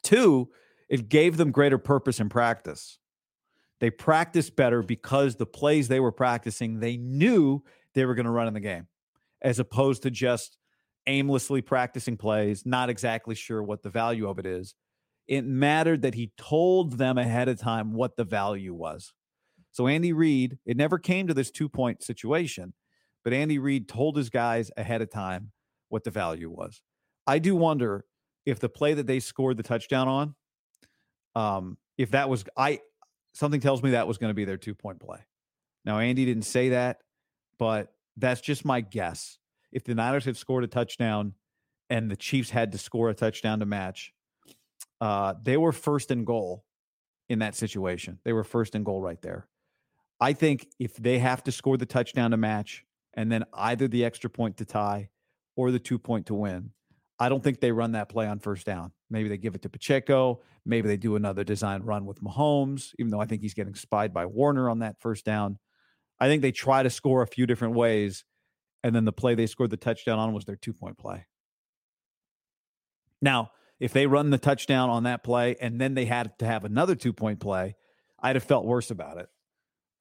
Two, 0.03 0.49
it 0.89 1.09
gave 1.09 1.37
them 1.37 1.51
greater 1.51 1.77
purpose 1.77 2.19
in 2.19 2.29
practice. 2.29 2.99
They 3.79 3.89
practiced 3.89 4.55
better 4.55 4.81
because 4.81 5.35
the 5.35 5.45
plays 5.45 5.87
they 5.87 5.99
were 5.99 6.11
practicing, 6.11 6.79
they 6.79 6.97
knew 6.97 7.63
they 7.93 8.05
were 8.05 8.15
going 8.15 8.25
to 8.25 8.31
run 8.31 8.47
in 8.47 8.53
the 8.53 8.59
game, 8.59 8.87
as 9.41 9.59
opposed 9.59 10.03
to 10.03 10.11
just 10.11 10.57
aimlessly 11.07 11.61
practicing 11.61 12.15
plays, 12.17 12.65
not 12.65 12.89
exactly 12.89 13.35
sure 13.35 13.61
what 13.61 13.83
the 13.83 13.89
value 13.89 14.29
of 14.29 14.39
it 14.39 14.45
is. 14.45 14.75
It 15.27 15.45
mattered 15.45 16.01
that 16.03 16.15
he 16.15 16.31
told 16.37 16.97
them 16.97 17.17
ahead 17.17 17.47
of 17.49 17.59
time 17.59 17.93
what 17.93 18.15
the 18.15 18.23
value 18.23 18.73
was. 18.73 19.13
So 19.71 19.87
Andy 19.87 20.13
Reid, 20.13 20.59
it 20.65 20.77
never 20.77 20.99
came 20.99 21.27
to 21.27 21.33
this 21.33 21.49
two 21.49 21.67
point 21.67 22.03
situation, 22.03 22.73
but 23.23 23.33
Andy 23.33 23.57
Reid 23.57 23.87
told 23.87 24.15
his 24.15 24.29
guys 24.29 24.69
ahead 24.77 25.01
of 25.01 25.09
time 25.09 25.51
what 25.89 26.03
the 26.03 26.11
value 26.11 26.49
was. 26.49 26.81
I 27.25 27.39
do 27.39 27.55
wonder 27.55 28.05
if 28.45 28.59
the 28.59 28.69
play 28.69 28.93
that 28.93 29.07
they 29.07 29.19
scored 29.19 29.57
the 29.57 29.63
touchdown 29.63 30.07
on, 30.07 30.35
um, 31.35 31.77
if 31.97 32.11
that 32.11 32.29
was 32.29 32.45
I 32.57 32.79
something 33.33 33.61
tells 33.61 33.81
me 33.81 33.91
that 33.91 34.07
was 34.07 34.17
going 34.17 34.29
to 34.29 34.35
be 34.35 34.45
their 34.45 34.57
two 34.57 34.75
point 34.75 34.99
play. 34.99 35.19
Now 35.85 35.99
Andy 35.99 36.25
didn't 36.25 36.43
say 36.43 36.69
that, 36.69 36.99
but 37.57 37.93
that's 38.17 38.41
just 38.41 38.65
my 38.65 38.81
guess. 38.81 39.37
If 39.71 39.83
the 39.83 39.95
Niners 39.95 40.25
had 40.25 40.37
scored 40.37 40.63
a 40.63 40.67
touchdown 40.67 41.33
and 41.89 42.09
the 42.09 42.15
Chiefs 42.15 42.49
had 42.49 42.71
to 42.73 42.77
score 42.77 43.09
a 43.09 43.13
touchdown 43.13 43.59
to 43.59 43.65
match, 43.65 44.13
uh, 45.01 45.33
they 45.41 45.57
were 45.57 45.71
first 45.71 46.11
and 46.11 46.25
goal 46.25 46.63
in 47.29 47.39
that 47.39 47.55
situation. 47.55 48.19
They 48.23 48.33
were 48.33 48.43
first 48.43 48.75
and 48.75 48.85
goal 48.85 49.01
right 49.01 49.21
there. 49.21 49.47
I 50.19 50.33
think 50.33 50.67
if 50.79 50.95
they 50.95 51.19
have 51.19 51.43
to 51.43 51.51
score 51.51 51.77
the 51.77 51.85
touchdown 51.85 52.31
to 52.31 52.37
match 52.37 52.85
and 53.15 53.31
then 53.31 53.43
either 53.53 53.87
the 53.87 54.05
extra 54.05 54.29
point 54.29 54.57
to 54.57 54.65
tie 54.65 55.09
or 55.55 55.71
the 55.71 55.79
two 55.79 55.99
point 55.99 56.27
to 56.27 56.35
win, 56.35 56.71
I 57.23 57.29
don't 57.29 57.41
think 57.41 57.61
they 57.61 57.71
run 57.71 57.93
that 57.93 58.09
play 58.09 58.27
on 58.27 58.39
first 58.39 58.65
down. 58.65 58.91
Maybe 59.09 59.29
they 59.29 59.37
give 59.37 59.55
it 59.55 59.61
to 59.61 59.69
Pacheco. 59.69 60.41
Maybe 60.65 60.89
they 60.89 60.97
do 60.97 61.15
another 61.15 61.45
design 61.45 61.83
run 61.83 62.05
with 62.05 62.21
Mahomes, 62.21 62.93
even 62.99 63.11
though 63.11 63.21
I 63.21 63.25
think 63.25 63.41
he's 63.41 63.53
getting 63.53 63.75
spied 63.75 64.13
by 64.13 64.25
Warner 64.25 64.69
on 64.69 64.79
that 64.79 64.99
first 64.99 65.23
down. 65.23 65.57
I 66.19 66.27
think 66.27 66.41
they 66.41 66.51
try 66.51 66.83
to 66.83 66.89
score 66.89 67.21
a 67.21 67.27
few 67.27 67.45
different 67.47 67.75
ways. 67.75 68.25
And 68.83 68.93
then 68.93 69.05
the 69.05 69.13
play 69.13 69.35
they 69.35 69.47
scored 69.47 69.69
the 69.69 69.77
touchdown 69.77 70.19
on 70.19 70.33
was 70.33 70.43
their 70.43 70.57
two 70.57 70.73
point 70.73 70.97
play. 70.97 71.25
Now, 73.21 73.51
if 73.79 73.93
they 73.93 74.05
run 74.05 74.29
the 74.29 74.37
touchdown 74.37 74.89
on 74.89 75.03
that 75.03 75.23
play 75.23 75.55
and 75.61 75.79
then 75.79 75.93
they 75.93 76.03
had 76.03 76.37
to 76.39 76.45
have 76.45 76.65
another 76.65 76.93
two 76.93 77.13
point 77.13 77.39
play, 77.39 77.77
I'd 78.19 78.35
have 78.35 78.43
felt 78.43 78.65
worse 78.65 78.91
about 78.91 79.17
it, 79.17 79.29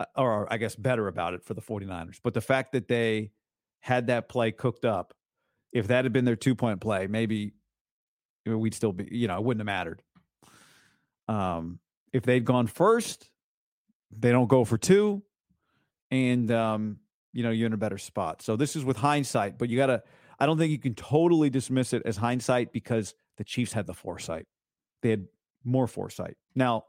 uh, 0.00 0.06
or 0.16 0.52
I 0.52 0.56
guess 0.56 0.74
better 0.74 1.06
about 1.06 1.34
it 1.34 1.44
for 1.44 1.54
the 1.54 1.62
49ers. 1.62 2.18
But 2.20 2.34
the 2.34 2.40
fact 2.40 2.72
that 2.72 2.88
they 2.88 3.30
had 3.78 4.08
that 4.08 4.28
play 4.28 4.50
cooked 4.50 4.84
up 4.84 5.14
if 5.72 5.88
that 5.88 6.04
had 6.04 6.12
been 6.12 6.24
their 6.24 6.36
two 6.36 6.54
point 6.54 6.80
play, 6.80 7.06
maybe 7.06 7.52
we'd 8.44 8.74
still 8.74 8.92
be, 8.92 9.08
you 9.10 9.28
know, 9.28 9.36
it 9.36 9.44
wouldn't 9.44 9.60
have 9.60 9.66
mattered. 9.66 10.02
Um, 11.28 11.78
if 12.12 12.24
they'd 12.24 12.44
gone 12.44 12.66
first, 12.66 13.30
they 14.10 14.30
don't 14.30 14.48
go 14.48 14.64
for 14.64 14.76
two, 14.76 15.22
and 16.10 16.50
um, 16.50 16.98
you 17.32 17.42
know, 17.42 17.50
you're 17.50 17.66
in 17.66 17.72
a 17.72 17.78
better 17.78 17.98
spot. 17.98 18.42
So 18.42 18.56
this 18.56 18.76
is 18.76 18.84
with 18.84 18.98
hindsight, 18.98 19.58
but 19.58 19.68
you 19.68 19.76
gotta 19.78 20.02
I 20.38 20.46
don't 20.46 20.58
think 20.58 20.70
you 20.70 20.78
can 20.78 20.94
totally 20.94 21.50
dismiss 21.50 21.92
it 21.92 22.02
as 22.04 22.16
hindsight 22.16 22.72
because 22.72 23.14
the 23.38 23.44
Chiefs 23.44 23.72
had 23.72 23.86
the 23.86 23.94
foresight. 23.94 24.46
They 25.00 25.10
had 25.10 25.26
more 25.64 25.86
foresight. 25.86 26.36
Now, 26.54 26.84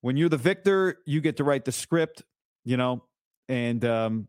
when 0.00 0.16
you're 0.16 0.28
the 0.28 0.36
victor, 0.36 0.98
you 1.06 1.20
get 1.20 1.36
to 1.36 1.44
write 1.44 1.64
the 1.64 1.72
script, 1.72 2.22
you 2.64 2.76
know, 2.76 3.04
and 3.48 3.84
um, 3.84 4.28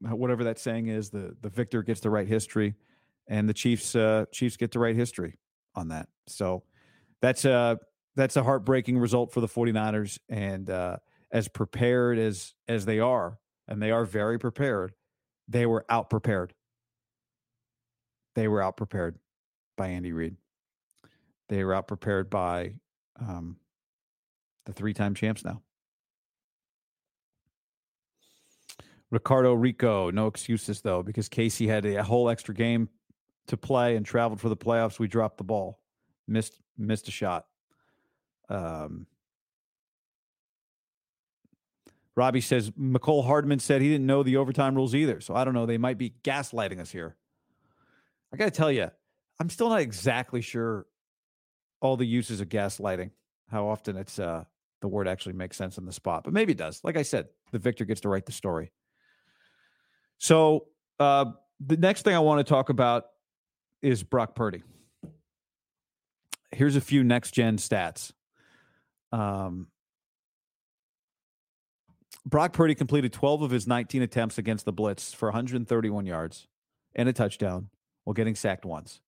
whatever 0.00 0.44
that 0.44 0.58
saying 0.58 0.88
is, 0.88 1.10
the 1.10 1.36
the 1.40 1.48
victor 1.48 1.82
gets 1.82 2.00
to 2.00 2.10
write 2.10 2.28
history 2.28 2.74
and 3.28 3.48
the 3.48 3.54
Chiefs 3.54 3.94
uh, 3.94 4.26
Chiefs 4.32 4.56
get 4.56 4.72
to 4.72 4.78
write 4.78 4.96
history 4.96 5.38
on 5.74 5.88
that. 5.88 6.08
So 6.26 6.62
that's 7.20 7.44
a 7.44 7.78
that's 8.14 8.36
a 8.36 8.42
heartbreaking 8.42 8.98
result 8.98 9.32
for 9.32 9.40
the 9.40 9.48
49ers 9.48 10.18
and 10.28 10.70
uh, 10.70 10.96
as 11.30 11.48
prepared 11.48 12.18
as 12.18 12.54
as 12.68 12.84
they 12.84 13.00
are 13.00 13.38
and 13.68 13.82
they 13.82 13.90
are 13.90 14.04
very 14.04 14.38
prepared, 14.38 14.92
they 15.48 15.66
were 15.66 15.84
out 15.88 16.08
prepared. 16.08 16.54
They 18.34 18.48
were 18.48 18.62
out 18.62 18.76
prepared 18.76 19.18
by 19.76 19.88
Andy 19.88 20.12
Reid. 20.12 20.36
They 21.48 21.64
were 21.64 21.74
out 21.74 21.88
prepared 21.88 22.28
by 22.28 22.74
um, 23.18 23.56
the 24.66 24.72
three-time 24.72 25.14
champs 25.14 25.44
now. 25.44 25.62
Ricardo 29.10 29.54
Rico, 29.54 30.10
no 30.10 30.26
excuses 30.26 30.80
though, 30.80 31.02
because 31.02 31.28
Casey 31.28 31.66
had 31.66 31.84
a, 31.84 32.02
whole 32.02 32.28
extra 32.28 32.54
game 32.54 32.88
to 33.46 33.56
play 33.56 33.96
and 33.96 34.04
traveled 34.04 34.40
for 34.40 34.48
the 34.48 34.56
playoffs. 34.56 34.98
We 34.98 35.06
dropped 35.06 35.38
the 35.38 35.44
ball, 35.44 35.80
missed 36.26 36.60
missed 36.76 37.08
a 37.08 37.12
shot. 37.12 37.46
Um, 38.48 39.06
Robbie 42.16 42.40
says 42.40 42.70
Mecole 42.70 43.24
Hardman 43.24 43.58
said 43.58 43.82
he 43.82 43.90
didn't 43.90 44.06
know 44.06 44.22
the 44.22 44.38
overtime 44.38 44.74
rules 44.74 44.94
either. 44.94 45.20
So 45.20 45.34
I 45.36 45.44
don't 45.44 45.54
know. 45.54 45.66
They 45.66 45.78
might 45.78 45.98
be 45.98 46.14
gaslighting 46.24 46.80
us 46.80 46.90
here. 46.90 47.14
I 48.32 48.36
got 48.36 48.46
to 48.46 48.50
tell 48.50 48.72
you, 48.72 48.90
I'm 49.38 49.50
still 49.50 49.68
not 49.68 49.80
exactly 49.80 50.40
sure 50.40 50.86
all 51.80 51.96
the 51.96 52.06
uses 52.06 52.40
of 52.40 52.48
gaslighting, 52.48 53.10
how 53.50 53.68
often 53.68 53.96
it's 53.96 54.18
uh, 54.18 54.44
the 54.80 54.88
word 54.88 55.06
actually 55.06 55.34
makes 55.34 55.56
sense 55.56 55.78
in 55.78 55.84
the 55.84 55.92
spot, 55.92 56.24
but 56.24 56.32
maybe 56.32 56.52
it 56.52 56.58
does. 56.58 56.80
Like 56.82 56.96
I 56.96 57.02
said, 57.02 57.28
the 57.52 57.58
victor 57.58 57.84
gets 57.84 58.00
to 58.00 58.08
write 58.08 58.26
the 58.26 58.32
story. 58.32 58.72
So 60.18 60.66
uh, 60.98 61.26
the 61.64 61.76
next 61.76 62.02
thing 62.02 62.14
I 62.14 62.18
want 62.18 62.44
to 62.44 62.48
talk 62.48 62.68
about 62.68 63.06
is 63.82 64.02
Brock 64.02 64.34
Purdy. 64.34 64.62
Here's 66.50 66.76
a 66.76 66.80
few 66.80 67.04
next 67.04 67.32
gen 67.32 67.56
stats. 67.58 68.12
Um, 69.12 69.68
Brock 72.24 72.52
Purdy 72.52 72.74
completed 72.74 73.12
12 73.12 73.42
of 73.42 73.50
his 73.50 73.66
19 73.66 74.02
attempts 74.02 74.38
against 74.38 74.64
the 74.64 74.72
Blitz 74.72 75.12
for 75.12 75.28
131 75.28 76.06
yards 76.06 76.48
and 76.94 77.08
a 77.08 77.12
touchdown 77.12 77.68
while 78.04 78.14
getting 78.14 78.34
sacked 78.34 78.64
once. 78.64 79.00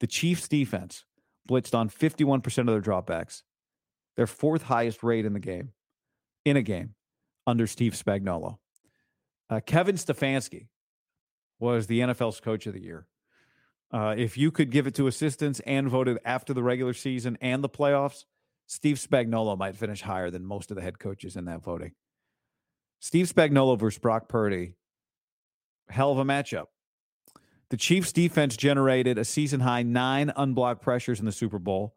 The 0.00 0.06
Chiefs 0.06 0.46
defense 0.48 1.04
blitzed 1.48 1.74
on 1.74 1.88
51% 1.88 2.58
of 2.58 2.66
their 2.66 2.80
dropbacks, 2.80 3.42
their 4.16 4.26
fourth 4.26 4.64
highest 4.64 5.02
rate 5.02 5.24
in 5.24 5.32
the 5.32 5.40
game, 5.40 5.70
in 6.44 6.56
a 6.56 6.62
game 6.62 6.94
under 7.46 7.66
Steve 7.66 7.92
Spagnuolo. 7.92 8.58
Uh, 9.48 9.60
Kevin 9.64 9.96
Stefanski 9.96 10.68
was 11.58 11.86
the 11.86 12.00
NFL's 12.00 12.40
coach 12.40 12.66
of 12.66 12.74
the 12.74 12.82
year. 12.82 13.06
Uh, 13.92 14.14
if 14.16 14.36
you 14.36 14.50
could 14.50 14.70
give 14.70 14.86
it 14.86 14.94
to 14.96 15.06
assistants 15.06 15.60
and 15.60 15.88
voted 15.88 16.18
after 16.24 16.52
the 16.52 16.62
regular 16.62 16.92
season 16.92 17.38
and 17.40 17.62
the 17.62 17.68
playoffs, 17.68 18.24
Steve 18.66 18.96
Spagnuolo 18.96 19.56
might 19.56 19.76
finish 19.76 20.02
higher 20.02 20.30
than 20.30 20.44
most 20.44 20.70
of 20.70 20.74
the 20.74 20.82
head 20.82 20.98
coaches 20.98 21.36
in 21.36 21.44
that 21.44 21.62
voting. 21.62 21.92
Steve 22.98 23.32
Spagnuolo 23.32 23.78
versus 23.78 23.98
Brock 23.98 24.28
Purdy, 24.28 24.74
hell 25.88 26.10
of 26.10 26.18
a 26.18 26.24
matchup. 26.24 26.66
The 27.70 27.76
Chiefs 27.76 28.12
defense 28.12 28.56
generated 28.56 29.18
a 29.18 29.24
season 29.24 29.60
high 29.60 29.82
nine 29.82 30.32
unblocked 30.34 30.82
pressures 30.82 31.20
in 31.20 31.26
the 31.26 31.32
Super 31.32 31.58
Bowl, 31.58 31.94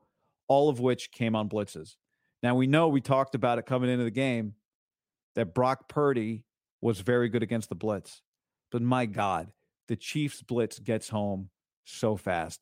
all 0.47 0.69
of 0.69 0.79
which 0.79 1.11
came 1.11 1.35
on 1.35 1.49
blitzes. 1.49 1.95
Now 2.43 2.55
we 2.55 2.67
know 2.67 2.87
we 2.87 3.01
talked 3.01 3.35
about 3.35 3.59
it 3.59 3.65
coming 3.65 3.89
into 3.89 4.03
the 4.03 4.11
game 4.11 4.53
that 5.35 5.53
Brock 5.53 5.89
Purdy 5.89 6.43
was 6.81 6.99
very 7.01 7.29
good 7.29 7.43
against 7.43 7.69
the 7.69 7.75
blitz. 7.75 8.21
But 8.71 8.81
my 8.81 9.05
God, 9.05 9.51
the 9.87 9.95
Chiefs 9.95 10.41
blitz 10.41 10.79
gets 10.79 11.09
home 11.09 11.49
so 11.85 12.15
fast. 12.15 12.61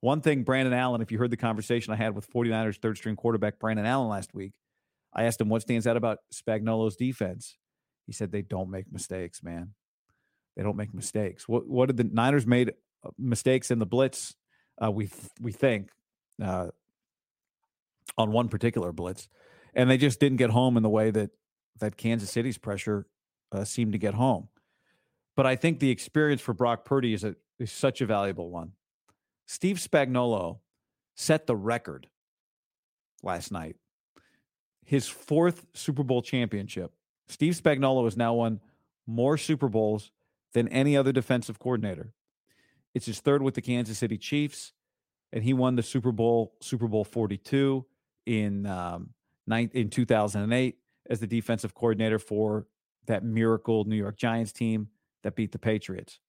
One 0.00 0.20
thing, 0.20 0.44
Brandon 0.44 0.74
Allen, 0.74 1.00
if 1.00 1.10
you 1.10 1.18
heard 1.18 1.30
the 1.30 1.36
conversation 1.36 1.92
I 1.92 1.96
had 1.96 2.14
with 2.14 2.30
49ers 2.30 2.78
third 2.78 2.96
string 2.96 3.16
quarterback 3.16 3.58
Brandon 3.58 3.86
Allen 3.86 4.08
last 4.08 4.34
week, 4.34 4.52
I 5.12 5.24
asked 5.24 5.40
him 5.40 5.48
what 5.48 5.62
stands 5.62 5.86
out 5.86 5.96
about 5.96 6.18
Spagnuolo's 6.32 6.96
defense. 6.96 7.56
He 8.06 8.12
said 8.12 8.30
they 8.30 8.42
don't 8.42 8.70
make 8.70 8.92
mistakes, 8.92 9.42
man. 9.42 9.72
They 10.56 10.62
don't 10.62 10.76
make 10.76 10.94
mistakes. 10.94 11.48
What 11.48 11.66
what 11.66 11.86
did 11.86 11.96
the 11.96 12.04
Niners 12.04 12.46
made 12.46 12.74
uh, 13.04 13.10
mistakes 13.18 13.70
in 13.70 13.78
the 13.78 13.86
blitz? 13.86 14.34
Uh, 14.82 14.90
we 14.90 15.10
we 15.40 15.52
think 15.52 15.90
uh, 16.42 16.68
on 18.16 18.32
one 18.32 18.48
particular 18.48 18.92
blitz, 18.92 19.28
and 19.74 19.90
they 19.90 19.96
just 19.96 20.20
didn't 20.20 20.38
get 20.38 20.50
home 20.50 20.76
in 20.76 20.82
the 20.82 20.88
way 20.88 21.10
that 21.10 21.30
that 21.80 21.96
Kansas 21.96 22.30
City's 22.30 22.58
pressure 22.58 23.06
uh, 23.52 23.64
seemed 23.64 23.92
to 23.92 23.98
get 23.98 24.14
home. 24.14 24.48
But 25.36 25.46
I 25.46 25.56
think 25.56 25.78
the 25.78 25.90
experience 25.90 26.40
for 26.40 26.54
Brock 26.54 26.84
Purdy 26.84 27.12
is 27.12 27.24
a, 27.24 27.36
is 27.58 27.70
such 27.70 28.00
a 28.00 28.06
valuable 28.06 28.50
one. 28.50 28.72
Steve 29.46 29.76
Spagnuolo 29.76 30.58
set 31.14 31.46
the 31.46 31.56
record 31.56 32.08
last 33.22 33.52
night. 33.52 33.76
His 34.84 35.08
fourth 35.08 35.66
Super 35.74 36.02
Bowl 36.02 36.22
championship. 36.22 36.92
Steve 37.28 37.54
Spagnuolo 37.54 38.04
has 38.04 38.16
now 38.16 38.34
won 38.34 38.60
more 39.06 39.36
Super 39.36 39.68
Bowls 39.68 40.10
than 40.52 40.68
any 40.68 40.96
other 40.96 41.12
defensive 41.12 41.58
coordinator. 41.58 42.12
It's 42.94 43.06
his 43.06 43.20
third 43.20 43.42
with 43.42 43.54
the 43.54 43.62
Kansas 43.62 43.98
City 43.98 44.16
Chiefs, 44.16 44.72
and 45.32 45.44
he 45.44 45.52
won 45.52 45.76
the 45.76 45.82
Super 45.82 46.12
Bowl 46.12 46.54
Super 46.60 46.88
Bowl 46.88 47.04
42 47.04 47.84
in 48.26 48.66
um, 48.66 49.10
in 49.48 49.90
2008 49.90 50.78
as 51.10 51.20
the 51.20 51.26
defensive 51.26 51.74
coordinator 51.74 52.18
for 52.18 52.66
that 53.06 53.24
miracle 53.24 53.84
New 53.84 53.96
York 53.96 54.16
Giants 54.16 54.52
team 54.52 54.88
that 55.22 55.36
beat 55.36 55.52
the 55.52 55.58
Patriots. 55.58 56.20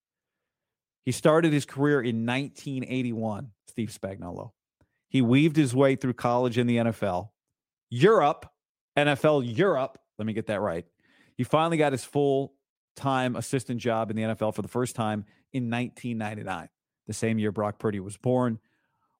He 1.05 1.11
started 1.11 1.53
his 1.53 1.65
career 1.65 2.01
in 2.01 2.25
1981, 2.25 3.51
Steve 3.67 3.89
Spagnuolo. 3.89 4.51
He 5.07 5.21
weaved 5.21 5.55
his 5.55 5.73
way 5.73 5.95
through 5.95 6.13
college 6.13 6.57
and 6.57 6.69
the 6.69 6.77
NFL, 6.77 7.29
Europe, 7.89 8.51
NFL 8.97 9.57
Europe. 9.57 9.97
Let 10.17 10.25
me 10.25 10.33
get 10.33 10.47
that 10.47 10.59
right. 10.59 10.85
He 11.37 11.43
finally 11.43 11.77
got 11.77 11.93
his 11.93 12.03
full 12.03 12.53
time 12.95 13.35
assistant 13.35 13.79
job 13.79 14.09
in 14.09 14.17
the 14.17 14.23
NFL 14.23 14.55
for 14.55 14.61
the 14.61 14.67
first 14.67 14.95
time 14.95 15.23
in 15.53 15.69
1999, 15.69 16.67
the 17.05 17.13
same 17.13 17.39
year 17.39 17.51
Brock 17.51 17.79
Purdy 17.79 17.99
was 17.99 18.17
born, 18.17 18.59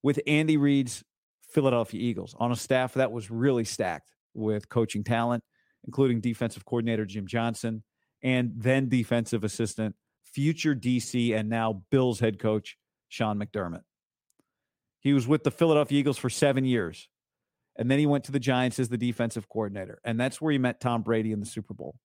with 0.04 0.20
Andy 0.28 0.58
Reid's 0.58 1.04
Philadelphia 1.50 2.02
Eagles 2.02 2.36
on 2.38 2.52
a 2.52 2.56
staff 2.56 2.96
that 2.96 3.12
was 3.12 3.32
really 3.32 3.64
stacked 3.64 4.12
with 4.34 4.68
coaching 4.68 5.04
talent 5.04 5.44
including 5.86 6.22
defensive 6.22 6.66
coordinator 6.66 7.06
Jim 7.06 7.28
Johnson 7.28 7.84
and 8.24 8.52
then 8.56 8.90
defensive 8.90 9.44
assistant, 9.44 9.96
future 10.24 10.76
DC, 10.76 11.36
and 11.36 11.50
now 11.50 11.84
Bills 11.92 12.20
head 12.20 12.40
coach 12.40 12.78
Sean 13.10 13.40
McDermott. 13.40 13.84
He 15.00 15.14
was 15.14 15.28
with 15.28 15.44
the 15.44 15.52
Philadelphia 15.52 16.00
Eagles 16.00 16.18
for 16.18 16.30
seven 16.30 16.66
years. 16.66 17.08
And 17.78 17.92
then 17.92 18.00
he 18.00 18.08
went 18.08 18.24
to 18.24 18.32
the 18.32 18.40
Giants 18.40 18.80
as 18.80 18.90
the 18.90 18.98
defensive 18.98 19.48
coordinator. 19.48 20.00
And 20.04 20.20
that's 20.20 20.42
where 20.42 20.52
he 20.52 20.58
met 20.58 20.82
Tom 20.82 21.04
Brady 21.04 21.32
in 21.32 21.40
the 21.40 21.46
Super 21.46 21.74
Bowl. 21.74 21.96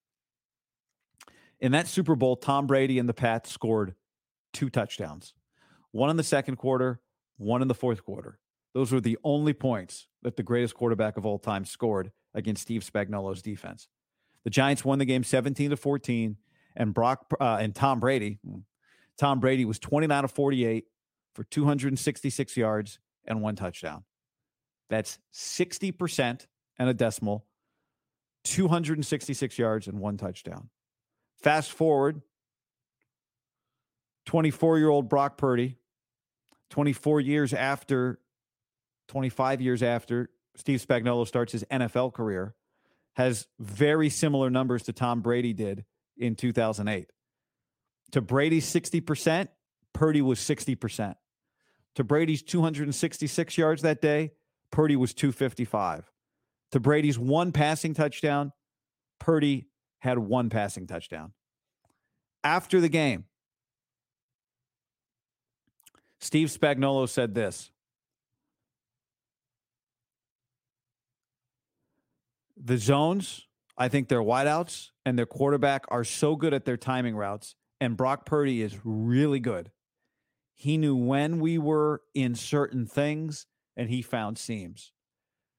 In 1.61 1.73
that 1.73 1.89
Super 1.89 2.15
Bowl, 2.15 2.37
Tom 2.37 2.67
Brady 2.67 2.99
and 2.99 3.09
the 3.09 3.15
Pats 3.15 3.51
scored 3.51 3.95
two 4.53 4.69
touchdowns 4.69 5.33
one 5.93 6.11
in 6.11 6.17
the 6.17 6.23
second 6.23 6.57
quarter, 6.57 7.01
one 7.39 7.63
in 7.63 7.69
the 7.69 7.75
fourth 7.75 8.05
quarter. 8.05 8.39
Those 8.75 8.93
were 8.93 9.01
the 9.01 9.19
only 9.25 9.53
points 9.53 10.09
that 10.23 10.37
the 10.37 10.43
greatest 10.43 10.75
quarterback 10.75 11.17
of 11.17 11.27
all 11.27 11.39
time 11.39 11.65
scored 11.65 12.11
against 12.35 12.63
Steve 12.63 12.83
Spagnuolo's 12.83 13.43
defense. 13.43 13.89
The 14.45 14.51
Giants 14.51 14.85
won 14.85 14.99
the 14.99 15.05
game 15.05 15.25
17 15.25 15.71
to 15.71 15.77
14, 15.77 16.37
and 16.77 16.95
Brock 16.95 17.33
uh, 17.41 17.59
and 17.61 17.75
Tom 17.75 18.01
Brady. 18.01 18.39
Hmm, 18.45 18.61
Tom 19.19 19.41
Brady 19.41 19.65
was 19.65 19.79
29 19.79 20.25
of 20.25 20.33
48 20.33 20.87
for 21.35 21.45
266 21.45 22.57
yards 22.57 22.99
and 23.27 23.43
one 23.43 23.57
touchdown. 23.57 24.05
That's 24.89 25.19
60% 25.33 26.47
and 26.79 26.89
a 26.89 26.95
decimal, 26.95 27.47
266 28.45 29.59
yards 29.59 29.87
and 29.87 30.01
one 30.01 30.17
touchdown. 30.17 30.69
Fast 31.43 31.73
forward, 31.73 32.23
24 34.27 34.79
year 34.79 34.89
old 34.89 35.09
Brock 35.09 35.37
Purdy, 35.37 35.77
24 36.71 37.21
years 37.21 37.53
after, 37.53 38.19
25 39.09 39.61
years 39.61 39.83
after 39.83 40.31
Steve 40.57 40.85
Spagnuolo 40.87 41.27
starts 41.27 41.53
his 41.53 41.65
NFL 41.71 42.13
career, 42.13 42.55
has 43.15 43.47
very 43.59 44.09
similar 44.09 44.51
numbers 44.51 44.83
to 44.85 44.93
Tom 44.93 45.21
Brady 45.21 45.53
did 45.53 45.85
in 46.17 46.35
2008. 46.35 47.11
To 48.13 48.21
Brady's 48.21 48.67
60%, 48.67 49.49
Purdy 49.93 50.23
was 50.23 50.39
60%. 50.39 51.15
To 51.97 52.05
Brady's 52.05 52.43
266 52.43 53.59
yards 53.59 53.83
that 53.83 54.01
day, 54.01 54.33
Purdy 54.71 54.97
was 54.97 55.13
255. 55.15 56.11
To 56.73 56.81
Brady's 56.81 57.19
one 57.19 57.53
passing 57.53 57.93
touchdown, 57.93 58.53
Purdy 59.19 59.69
had 59.99 60.19
one 60.19 60.49
passing 60.49 60.87
touchdown. 60.87 61.33
After 62.43 62.81
the 62.81 62.89
game, 62.89 63.25
Steve 66.21 66.49
Spagnuolo 66.49 67.09
said 67.09 67.35
this 67.35 67.72
the 72.57 72.79
zones, 72.79 73.47
I 73.77 73.89
think 73.89 74.09
their 74.09 74.23
wideouts 74.23 74.89
and 75.05 75.19
their 75.19 75.27
quarterback 75.27 75.85
are 75.89 76.05
so 76.05 76.37
good 76.37 76.55
at 76.55 76.65
their 76.65 76.77
timing 76.77 77.17
routes, 77.17 77.55
and 77.81 77.97
Brock 77.97 78.27
Purdy 78.27 78.63
is 78.63 78.79
really 78.85 79.41
good. 79.41 79.71
He 80.55 80.77
knew 80.77 80.95
when 80.95 81.41
we 81.41 81.59
were 81.59 82.03
in 82.15 82.35
certain 82.35 82.87
things, 82.87 83.47
and 83.77 83.89
he 83.89 84.03
found 84.03 84.39
seams. 84.39 84.93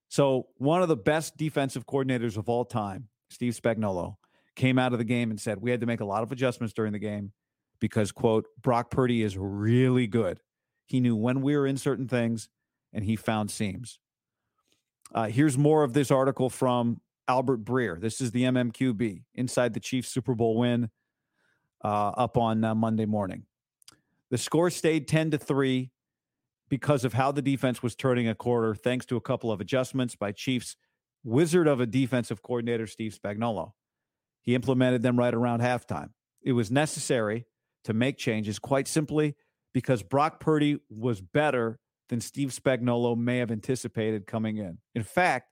So, 0.08 0.47
one 0.58 0.82
of 0.82 0.88
the 0.88 0.95
best 0.95 1.38
defensive 1.38 1.86
coordinators 1.88 2.38
of 2.38 2.47
all 2.47 2.65
time, 2.65 3.10
Steve 3.29 3.60
Spagnuolo, 3.60 4.15
came 4.56 4.77
out 4.77 4.93
of 4.93 4.99
the 4.99 5.06
game 5.06 5.32
and 5.32 5.41
said, 5.41 5.60
We 5.60 5.71
had 5.71 5.82
to 5.82 5.88
make 5.88 6.01
a 6.01 6.06
lot 6.06 6.23
of 6.23 6.32
adjustments 6.32 6.73
during 6.73 6.93
the 6.93 6.99
game 6.99 7.32
because, 7.79 8.12
quote, 8.12 8.45
Brock 8.62 8.91
Purdy 8.91 9.23
is 9.23 9.38
really 9.38 10.08
good. 10.08 10.39
He 10.86 10.99
knew 10.99 11.15
when 11.15 11.41
we 11.41 11.58
were 11.58 11.65
in 11.65 11.77
certain 11.77 12.08
things, 12.08 12.47
and 12.93 13.03
he 13.03 13.15
found 13.15 13.49
seams. 13.49 13.99
Uh, 15.13 15.28
here's 15.28 15.58
more 15.58 15.84
of 15.84 15.93
this 15.93 16.10
article 16.10 16.49
from 16.49 16.99
Albert 17.28 17.63
Breer. 17.63 17.99
This 17.99 18.19
is 18.19 18.32
the 18.32 18.43
MMQB 18.43 19.23
inside 19.36 19.73
the 19.73 19.80
Chiefs 19.80 20.10
Super 20.10 20.34
Bowl 20.34 20.58
win 20.58 20.89
uh, 21.84 22.10
up 22.10 22.38
on 22.38 22.63
uh, 22.63 22.73
Monday 22.73 23.06
morning. 23.06 23.45
The 24.32 24.38
score 24.38 24.69
stayed 24.69 25.08
10 25.08 25.32
to 25.32 25.38
3 25.38 25.91
because 26.69 27.06
of 27.06 27.13
how 27.13 27.32
the 27.32 27.41
defense 27.41 27.84
was 27.84 27.95
turning 27.95 28.28
a 28.28 28.34
quarter, 28.34 28.73
thanks 28.73 29.06
to 29.06 29.15
a 29.15 29.21
couple 29.21 29.52
of 29.52 29.62
adjustments 29.62 30.15
by 30.15 30.32
Chiefs 30.32 30.76
wizard 31.23 31.67
of 31.67 31.80
a 31.80 31.86
defensive 31.86 32.41
coordinator, 32.41 32.88
Steve 32.88 33.15
Spagnuolo. 33.23 33.73
He 34.41 34.56
implemented 34.56 35.04
them 35.04 35.17
right 35.17 35.34
around 35.34 35.62
halftime. 35.62 36.10
It 36.41 36.54
was 36.54 36.71
necessary 36.71 37.45
to 37.84 37.93
make 37.93 38.17
changes 38.17 38.60
quite 38.60 38.88
simply 38.88 39.36
because 39.73 40.02
Brock 40.02 40.39
Purdy 40.39 40.80
was 40.89 41.21
better 41.21 41.80
than 42.13 42.21
Steve 42.21 42.49
Spagnuolo 42.49 43.17
may 43.17 43.39
have 43.39 43.49
anticipated 43.49 44.28
coming 44.28 44.58
in. 44.58 44.78
In 44.93 45.02
fact, 45.02 45.49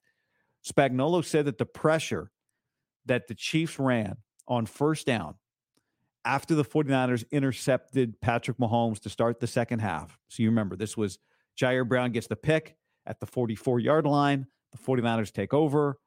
Spagnuolo 0.63 1.25
said 1.25 1.45
that 1.45 1.57
the 1.57 1.65
pressure 1.65 2.29
that 3.07 3.27
the 3.27 3.33
Chiefs 3.33 3.79
ran 3.79 4.17
on 4.47 4.67
first 4.67 5.07
down 5.07 5.33
after 6.23 6.53
the 6.53 6.63
49ers 6.63 7.23
intercepted 7.31 8.21
Patrick 8.21 8.59
Mahomes 8.59 8.99
to 8.99 9.09
start 9.09 9.39
the 9.39 9.47
second 9.47 9.79
half. 9.79 10.19
So 10.27 10.43
you 10.43 10.49
remember 10.49 10.75
this 10.75 10.95
was 10.95 11.17
Ji'Ayir 11.59 11.87
Brown 11.87 12.11
gets 12.11 12.27
the 12.27 12.35
pick 12.35 12.75
at 13.07 13.19
the 13.19 13.25
44 13.25 13.79
yard 13.79 14.05
line. 14.05 14.45
The 14.71 14.77
49ers 14.77 15.31
take 15.31 15.55
over. 15.55 15.97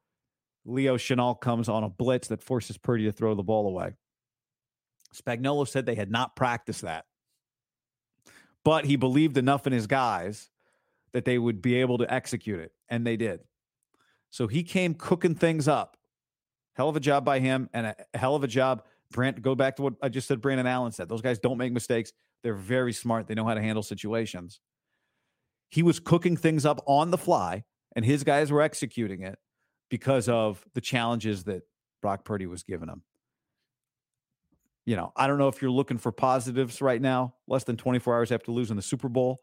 Leo 0.64 0.96
Chenal 0.96 1.40
comes 1.40 1.68
on 1.68 1.82
a 1.82 1.88
blitz 1.88 2.28
that 2.28 2.44
forces 2.44 2.78
Purdy 2.78 3.06
to 3.06 3.12
throw 3.12 3.34
the 3.34 3.42
ball 3.42 3.66
away. 3.66 3.94
Spagnuolo 5.12 5.66
said 5.66 5.84
they 5.84 5.96
had 5.96 6.12
not 6.12 6.36
practiced 6.36 6.82
that, 6.82 7.06
but 8.64 8.86
he 8.86 8.96
believed 8.96 9.36
enough 9.36 9.66
in 9.66 9.72
his 9.72 9.86
guys 9.86 10.50
that 11.12 11.24
they 11.24 11.38
would 11.38 11.62
be 11.62 11.76
able 11.76 11.98
to 11.98 12.12
execute 12.12 12.58
it, 12.58 12.72
and 12.88 13.06
they 13.06 13.16
did. 13.16 13.40
So 14.30 14.48
he 14.48 14.64
came 14.64 14.94
cooking 14.94 15.34
things 15.34 15.68
up. 15.68 15.96
Hell 16.74 16.88
of 16.88 16.96
a 16.96 17.00
job 17.00 17.24
by 17.24 17.38
him, 17.38 17.70
and 17.72 17.86
a 17.86 17.96
hell 18.14 18.34
of 18.34 18.42
a 18.42 18.48
job. 18.48 18.82
Brent, 19.12 19.40
go 19.42 19.54
back 19.54 19.76
to 19.76 19.82
what 19.82 19.94
I 20.02 20.08
just 20.08 20.26
said. 20.26 20.40
Brandon 20.40 20.66
Allen 20.66 20.90
said 20.90 21.08
those 21.08 21.22
guys 21.22 21.38
don't 21.38 21.58
make 21.58 21.72
mistakes. 21.72 22.12
They're 22.42 22.54
very 22.54 22.92
smart. 22.92 23.28
They 23.28 23.34
know 23.34 23.44
how 23.44 23.54
to 23.54 23.62
handle 23.62 23.82
situations. 23.82 24.60
He 25.70 25.82
was 25.82 26.00
cooking 26.00 26.36
things 26.36 26.66
up 26.66 26.82
on 26.86 27.10
the 27.10 27.18
fly, 27.18 27.64
and 27.94 28.04
his 28.04 28.24
guys 28.24 28.50
were 28.50 28.60
executing 28.60 29.22
it 29.22 29.38
because 29.88 30.28
of 30.28 30.64
the 30.74 30.80
challenges 30.80 31.44
that 31.44 31.62
Brock 32.02 32.24
Purdy 32.24 32.46
was 32.46 32.64
giving 32.64 32.88
him. 32.88 33.02
You 34.86 34.96
know, 34.96 35.12
I 35.16 35.26
don't 35.26 35.38
know 35.38 35.48
if 35.48 35.62
you're 35.62 35.70
looking 35.70 35.98
for 35.98 36.12
positives 36.12 36.82
right 36.82 37.00
now, 37.00 37.34
less 37.48 37.64
than 37.64 37.76
24 37.76 38.14
hours 38.14 38.32
after 38.32 38.52
losing 38.52 38.76
the 38.76 38.82
Super 38.82 39.08
Bowl, 39.08 39.40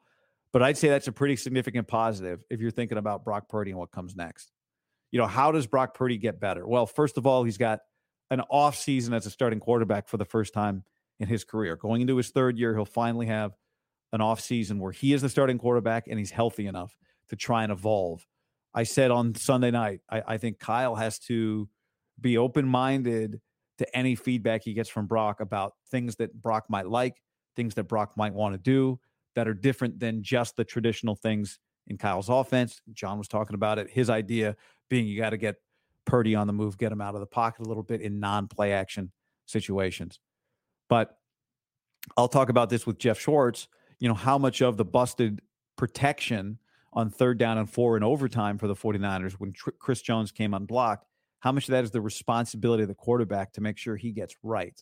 but 0.54 0.62
I'd 0.62 0.78
say 0.78 0.90
that's 0.90 1.08
a 1.08 1.12
pretty 1.12 1.36
significant 1.36 1.88
positive 1.88 2.44
if 2.50 2.60
you're 2.60 2.72
thinking 2.72 2.98
about 2.98 3.24
Brock 3.24 3.50
Purdy 3.50 3.72
and 3.72 3.80
what 3.80 3.92
comes 3.92 4.16
next. 4.16 4.52
You 5.12 5.20
know, 5.20 5.28
how 5.28 5.52
does 5.52 5.68
Brock 5.68 5.94
Purdy 5.94 6.18
get 6.18 6.40
better? 6.40 6.68
Well, 6.68 6.86
first 6.86 7.18
of 7.18 7.26
all, 7.26 7.44
he's 7.44 7.58
got 7.58 7.80
an 8.30 8.42
off 8.50 8.76
season 8.76 9.14
as 9.14 9.26
a 9.26 9.30
starting 9.30 9.60
quarterback 9.60 10.08
for 10.08 10.18
the 10.18 10.26
first 10.26 10.54
time 10.54 10.84
in 11.20 11.28
his 11.28 11.44
career. 11.44 11.76
Going 11.76 12.02
into 12.02 12.18
his 12.18 12.30
third 12.30 12.58
year, 12.58 12.74
he'll 12.76 12.86
finally 12.86 13.28
have 13.28 13.56
an 14.14 14.22
off 14.22 14.40
season 14.40 14.80
where 14.80 14.92
he 14.92 15.14
is 15.14 15.22
the 15.22 15.30
starting 15.30 15.58
quarterback 15.58 16.08
and 16.08 16.20
he's 16.20 16.32
healthy 16.32 16.68
enough 16.68 16.96
to 17.30 17.36
try 17.36 17.64
and 17.64 17.72
evolve. 17.72 18.26
I 18.74 18.84
said 18.84 19.12
on 19.12 19.36
Sunday 19.36 19.72
night, 19.72 20.02
I, 20.10 20.24
I 20.28 20.38
think 20.38 20.60
Kyle 20.60 20.96
has 20.96 21.20
to 21.20 21.70
be 22.20 22.38
open 22.38 22.68
minded 22.68 23.42
to 23.82 23.98
any 23.98 24.16
feedback 24.16 24.64
he 24.64 24.74
gets 24.74 24.90
from 24.90 25.06
Brock 25.06 25.40
about 25.40 25.74
things 25.90 26.16
that 26.18 26.34
Brock 26.42 26.66
might 26.70 26.88
like, 26.88 27.22
things 27.56 27.76
that 27.76 27.86
Brock 27.86 28.16
might 28.16 28.34
want 28.34 28.54
to 28.54 28.58
do 28.58 29.00
that 29.36 29.48
are 29.48 29.54
different 29.54 30.00
than 30.00 30.24
just 30.24 30.56
the 30.56 30.64
traditional 30.64 31.16
things 31.16 31.60
in 31.88 31.98
Kyle's 31.98 32.30
offense. 32.30 32.82
John 32.94 33.18
was 33.18 33.28
talking 33.28 33.56
about 33.56 33.80
it. 33.80 33.90
His 33.90 34.10
idea 34.10 34.56
being 34.90 35.08
you 35.08 35.20
got 35.20 35.32
to 35.32 35.38
get 35.38 35.56
Purdy 36.06 36.36
on 36.36 36.48
the 36.48 36.54
move, 36.54 36.78
get 36.78 36.92
him 36.92 37.02
out 37.02 37.14
of 37.16 37.22
the 37.22 37.28
pocket 37.28 37.66
a 37.66 37.68
little 37.68 37.84
bit 37.84 38.02
in 38.02 38.20
non 38.20 38.48
play 38.48 38.74
action 38.74 39.12
situations. 39.46 40.20
But 40.90 41.18
I'll 42.18 42.28
talk 42.28 42.50
about 42.50 42.70
this 42.70 42.88
with 42.88 42.98
Geoff 42.98 43.20
Schwartz 43.20 43.68
you 44.02 44.08
know, 44.08 44.16
how 44.16 44.38
much 44.38 44.62
of 44.62 44.76
the 44.76 44.84
busted 44.84 45.42
protection 45.78 46.58
on 46.92 47.10
third 47.10 47.38
down 47.38 47.58
and 47.58 47.70
four 47.70 47.96
in 47.96 48.04
overtime 48.04 48.58
for 48.58 48.68
the 48.68 48.76
49ers 48.76 49.34
when 49.34 49.54
Tr- 49.54 49.70
Chris 49.80 50.02
Jones 50.02 50.32
came 50.32 50.54
unblocked, 50.54 51.06
how 51.42 51.52
much 51.52 51.68
of 51.68 51.72
that 51.74 51.84
is 51.84 51.92
the 51.92 52.02
responsibility 52.02 52.84
of 52.84 52.90
the 52.90 52.96
quarterback 52.96 53.52
to 53.54 53.62
make 53.62 53.78
sure 53.78 53.96
he 53.96 54.12
gets 54.12 54.36
right? 54.42 54.82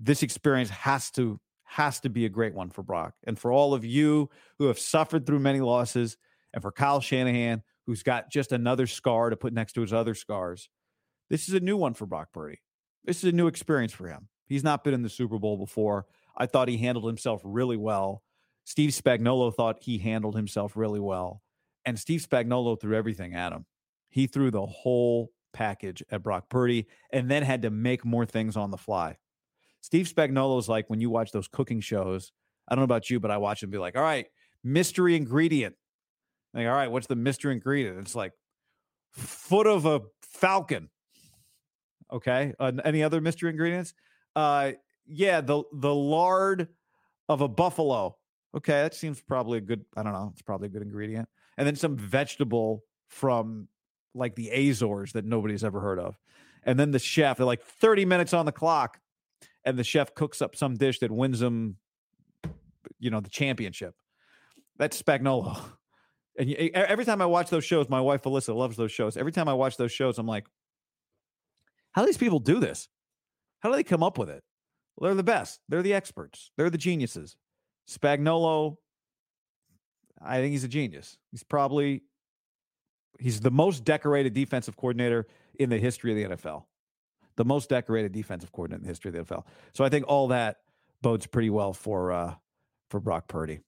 This 0.00 0.22
experience 0.22 0.70
has 0.70 1.10
to 1.12 1.38
has 1.64 2.00
to 2.00 2.10
be 2.10 2.26
a 2.26 2.28
great 2.28 2.54
one 2.54 2.68
for 2.68 2.82
Brock. 2.82 3.14
And 3.26 3.38
for 3.38 3.50
all 3.50 3.72
of 3.72 3.84
you 3.84 4.28
who 4.58 4.66
have 4.66 4.78
suffered 4.78 5.26
through 5.26 5.38
many 5.38 5.60
losses, 5.60 6.18
and 6.52 6.62
for 6.62 6.70
Kyle 6.70 7.00
Shanahan, 7.00 7.62
who's 7.86 8.02
got 8.02 8.30
just 8.30 8.52
another 8.52 8.86
scar 8.86 9.30
to 9.30 9.36
put 9.36 9.54
next 9.54 9.72
to 9.74 9.80
his 9.80 9.92
other 9.92 10.14
scars, 10.14 10.68
this 11.30 11.48
is 11.48 11.54
a 11.54 11.60
new 11.60 11.78
one 11.78 11.94
for 11.94 12.04
Brock 12.04 12.28
Purdy. 12.32 12.60
This 13.04 13.24
is 13.24 13.32
a 13.32 13.36
new 13.36 13.46
experience 13.46 13.92
for 13.92 14.06
him. 14.06 14.28
He's 14.46 14.62
not 14.62 14.84
been 14.84 14.92
in 14.92 15.02
the 15.02 15.08
Super 15.08 15.38
Bowl 15.38 15.56
before. 15.56 16.06
I 16.36 16.44
thought 16.46 16.68
he 16.68 16.76
handled 16.76 17.06
himself 17.06 17.40
really 17.42 17.78
well. 17.78 18.22
Steve 18.64 18.90
Spagnuolo 18.90 19.54
thought 19.54 19.82
he 19.82 19.98
handled 19.98 20.36
himself 20.36 20.76
really 20.76 21.00
well. 21.00 21.42
And 21.86 21.98
Steve 21.98 22.20
Spagnuolo 22.20 22.78
threw 22.78 22.94
everything 22.94 23.34
at 23.34 23.52
him. 23.52 23.64
He 24.12 24.26
threw 24.26 24.50
the 24.50 24.66
whole 24.66 25.32
package 25.54 26.02
at 26.10 26.22
Brock 26.22 26.50
Purdy 26.50 26.86
and 27.10 27.30
then 27.30 27.42
had 27.42 27.62
to 27.62 27.70
make 27.70 28.04
more 28.04 28.26
things 28.26 28.56
on 28.56 28.70
the 28.70 28.76
fly. 28.76 29.16
Steve 29.80 30.06
Spagnuolo's 30.06 30.68
like 30.68 30.88
when 30.90 31.00
you 31.00 31.08
watch 31.08 31.32
those 31.32 31.48
cooking 31.48 31.80
shows. 31.80 32.30
I 32.68 32.74
don't 32.74 32.82
know 32.82 32.84
about 32.84 33.08
you, 33.08 33.18
but 33.20 33.30
I 33.30 33.38
watch 33.38 33.62
him 33.62 33.70
be 33.70 33.78
like, 33.78 33.96
all 33.96 34.02
right, 34.02 34.26
mystery 34.62 35.16
ingredient. 35.16 35.74
Like, 36.52 36.66
all 36.66 36.74
right, 36.74 36.90
what's 36.90 37.06
the 37.06 37.16
mystery 37.16 37.54
ingredient? 37.54 37.98
It's 37.98 38.14
like 38.14 38.32
foot 39.12 39.66
of 39.66 39.86
a 39.86 40.02
falcon. 40.20 40.90
Okay. 42.12 42.52
Uh, 42.60 42.72
any 42.84 43.02
other 43.02 43.22
mystery 43.22 43.50
ingredients? 43.50 43.94
Uh, 44.36 44.72
yeah, 45.06 45.40
the 45.40 45.62
the 45.72 45.94
lard 45.94 46.68
of 47.30 47.40
a 47.40 47.48
buffalo. 47.48 48.16
Okay, 48.54 48.82
that 48.82 48.94
seems 48.94 49.22
probably 49.22 49.58
a 49.58 49.62
good. 49.62 49.84
I 49.96 50.02
don't 50.02 50.12
know. 50.12 50.30
It's 50.32 50.42
probably 50.42 50.66
a 50.66 50.70
good 50.70 50.82
ingredient. 50.82 51.28
And 51.56 51.66
then 51.66 51.76
some 51.76 51.96
vegetable 51.96 52.84
from 53.08 53.68
like 54.14 54.34
the 54.34 54.50
Azores 54.50 55.12
that 55.12 55.24
nobody's 55.24 55.64
ever 55.64 55.80
heard 55.80 55.98
of. 55.98 56.18
And 56.64 56.78
then 56.78 56.90
the 56.90 56.98
chef, 56.98 57.38
they're 57.38 57.46
like 57.46 57.62
30 57.62 58.04
minutes 58.04 58.32
on 58.32 58.46
the 58.46 58.52
clock, 58.52 59.00
and 59.64 59.78
the 59.78 59.84
chef 59.84 60.14
cooks 60.14 60.40
up 60.40 60.56
some 60.56 60.74
dish 60.74 61.00
that 61.00 61.10
wins 61.10 61.40
them, 61.40 61.76
you 62.98 63.10
know, 63.10 63.20
the 63.20 63.30
championship. 63.30 63.94
That's 64.78 65.00
Spagnuolo. 65.00 65.58
And 66.38 66.50
every 66.50 67.04
time 67.04 67.20
I 67.20 67.26
watch 67.26 67.50
those 67.50 67.62
shows, 67.62 67.90
my 67.90 68.00
wife 68.00 68.22
Alyssa 68.22 68.56
loves 68.56 68.78
those 68.78 68.90
shows. 68.90 69.18
Every 69.18 69.32
time 69.32 69.50
I 69.50 69.52
watch 69.52 69.76
those 69.76 69.92
shows, 69.92 70.18
I'm 70.18 70.26
like, 70.26 70.46
how 71.92 72.00
do 72.00 72.06
these 72.06 72.16
people 72.16 72.38
do 72.38 72.58
this? 72.58 72.88
How 73.60 73.68
do 73.68 73.76
they 73.76 73.82
come 73.82 74.02
up 74.02 74.16
with 74.16 74.30
it? 74.30 74.42
Well, 74.96 75.08
they're 75.08 75.14
the 75.14 75.22
best. 75.22 75.60
They're 75.68 75.82
the 75.82 75.92
experts. 75.92 76.50
They're 76.56 76.70
the 76.70 76.78
geniuses. 76.78 77.36
Spagnuolo, 77.86 78.76
I 80.24 80.38
think 80.38 80.52
he's 80.52 80.64
a 80.64 80.68
genius. 80.68 81.18
He's 81.30 81.44
probably 81.44 82.02
he's 83.22 83.40
the 83.40 83.50
most 83.50 83.84
decorated 83.84 84.34
defensive 84.34 84.76
coordinator 84.76 85.26
in 85.58 85.70
the 85.70 85.78
history 85.78 86.10
of 86.12 86.30
the 86.30 86.36
NFL. 86.36 86.64
The 87.36 87.44
most 87.44 87.68
decorated 87.68 88.12
defensive 88.12 88.52
coordinator 88.52 88.80
in 88.80 88.82
the 88.84 88.88
history 88.88 89.08
of 89.10 89.14
the 89.14 89.34
NFL. 89.34 89.44
So 89.72 89.84
I 89.84 89.88
think 89.88 90.06
all 90.08 90.28
that 90.28 90.58
bodes 91.00 91.26
pretty 91.26 91.50
well 91.50 91.72
for 91.72 92.12
uh 92.12 92.34
for 92.90 93.00
Brock 93.00 93.26
Purdy. 93.26 93.60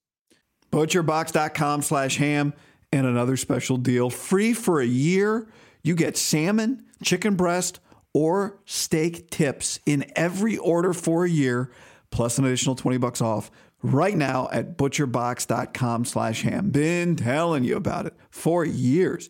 Butcherbox.com 0.71 1.81
slash 1.81 2.17
ham 2.17 2.53
and 2.91 3.07
another 3.07 3.37
special 3.37 3.77
deal. 3.77 4.09
Free 4.09 4.53
for 4.53 4.81
a 4.81 4.85
year. 4.85 5.47
You 5.83 5.95
get 5.95 6.17
salmon, 6.17 6.85
chicken 7.03 7.35
breast, 7.35 7.79
or 8.13 8.59
steak 8.65 9.29
tips 9.29 9.79
in 9.85 10.11
every 10.15 10.57
order 10.57 10.93
for 10.93 11.25
a 11.25 11.29
year, 11.29 11.71
plus 12.11 12.37
an 12.37 12.45
additional 12.45 12.75
20 12.75 12.97
bucks 12.97 13.21
off 13.21 13.51
right 13.81 14.15
now 14.15 14.49
at 14.51 14.77
butcherbox.com 14.77 16.05
slash 16.05 16.41
ham. 16.41 16.69
Been 16.69 17.15
telling 17.15 17.63
you 17.63 17.75
about 17.75 18.05
it 18.05 18.13
for 18.29 18.65
years. 18.65 19.29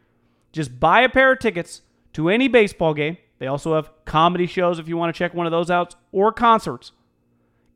Just 0.51 0.79
buy 0.79 1.01
a 1.01 1.09
pair 1.09 1.31
of 1.31 1.39
tickets 1.39 1.81
to 2.13 2.29
any 2.29 2.47
baseball 2.47 2.93
game. 2.93 3.17
They 3.39 3.47
also 3.47 3.75
have 3.75 3.91
comedy 4.05 4.47
shows 4.47 4.79
if 4.79 4.87
you 4.87 4.97
want 4.97 5.13
to 5.13 5.17
check 5.17 5.33
one 5.33 5.45
of 5.45 5.51
those 5.51 5.71
out, 5.71 5.95
or 6.11 6.31
concerts. 6.31 6.91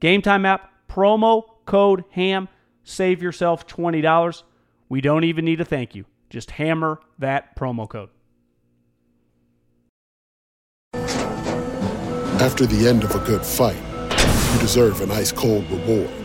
Gametime 0.02 0.46
app, 0.46 0.72
promo 0.88 1.44
code 1.66 2.04
HAM, 2.12 2.48
save 2.84 3.22
yourself 3.22 3.66
$20. 3.66 4.44
We 4.90 5.02
don't 5.02 5.24
even 5.24 5.46
need 5.46 5.62
a 5.62 5.66
thank 5.66 5.96
you. 5.96 6.06
Just 6.30 6.52
hammer 6.52 7.00
that 7.18 7.56
promo 7.56 7.90
code. 7.90 8.10
After 12.42 12.66
the 12.66 12.88
end 12.88 13.04
of 13.04 13.16
a 13.16 13.20
good 13.20 13.44
fight, 13.44 13.78
you 14.54 14.60
deserve 14.60 15.02
an 15.02 15.10
ice 15.10 15.32
cold 15.32 15.70
reward. 15.72 16.25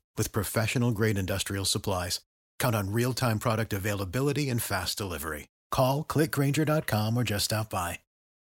with 0.17 0.31
professional 0.31 0.91
grade 0.91 1.17
industrial 1.17 1.65
supplies. 1.65 2.21
Count 2.59 2.75
on 2.75 2.93
real 2.93 3.13
time 3.13 3.39
product 3.39 3.73
availability 3.73 4.49
and 4.49 4.61
fast 4.61 4.97
delivery. 4.97 5.47
Call 5.71 6.03
clickgranger.com 6.03 7.17
or 7.17 7.23
just 7.23 7.45
stop 7.45 7.69
by. 7.69 7.99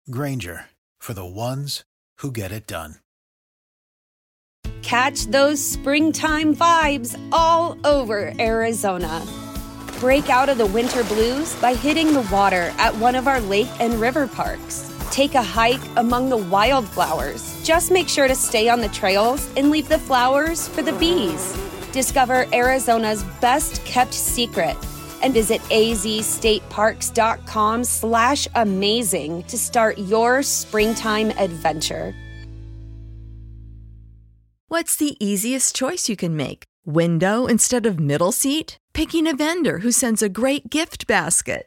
Grainger 0.10 0.66
for 1.00 1.14
the 1.14 1.26
ones 1.26 1.84
who 2.20 2.32
get 2.32 2.52
it 2.52 2.68
done. 2.68 2.96
Catch 4.82 5.26
those 5.26 5.64
springtime 5.64 6.56
vibes 6.56 7.20
all 7.32 7.78
over 7.86 8.34
Arizona. 8.40 9.26
Break 10.00 10.30
out 10.30 10.50
of 10.50 10.58
the 10.58 10.66
winter 10.66 11.04
blues 11.04 11.56
by 11.56 11.74
hitting 11.74 12.14
the 12.14 12.28
water 12.32 12.74
at 12.78 12.96
one 12.96 13.16
of 13.16 13.28
our 13.28 13.42
lake 13.42 13.70
and 13.80 13.96
river 13.96 14.28
parks. 14.28 14.97
Take 15.18 15.34
a 15.34 15.42
hike 15.42 15.82
among 15.96 16.30
the 16.30 16.38
wildflowers. 16.38 17.60
Just 17.64 17.90
make 17.90 18.08
sure 18.08 18.28
to 18.28 18.36
stay 18.36 18.70
on 18.70 18.82
the 18.82 18.90
trails 18.90 19.50
and 19.58 19.72
leave 19.72 19.90
the 19.90 19.98
flowers 19.98 20.68
for 20.68 20.84
the 20.84 20.94
bees. 20.94 21.58
Discover 21.92 22.46
Arizona's 22.54 23.24
best 23.42 23.84
kept 23.84 24.14
secret 24.14 24.78
and 25.24 25.34
visit 25.34 25.60
azstateparks.com 25.72 27.84
slash 27.84 28.48
amazing 28.54 29.42
to 29.46 29.58
start 29.58 29.98
your 29.98 30.44
springtime 30.44 31.32
adventure. 31.32 32.14
What's 34.68 34.98
the 34.98 35.18
easiest 35.20 35.76
choice 35.76 36.08
you 36.08 36.16
can 36.16 36.38
make? 36.38 36.64
Window 36.86 37.48
instead 37.48 37.88
of 37.88 38.00
middle 38.00 38.32
seat? 38.32 38.78
Picking 38.94 39.26
a 39.26 39.34
vendor 39.34 39.80
who 39.80 39.92
sends 39.92 40.22
a 40.22 40.30
great 40.30 40.70
gift 40.70 41.08
basket? 41.08 41.67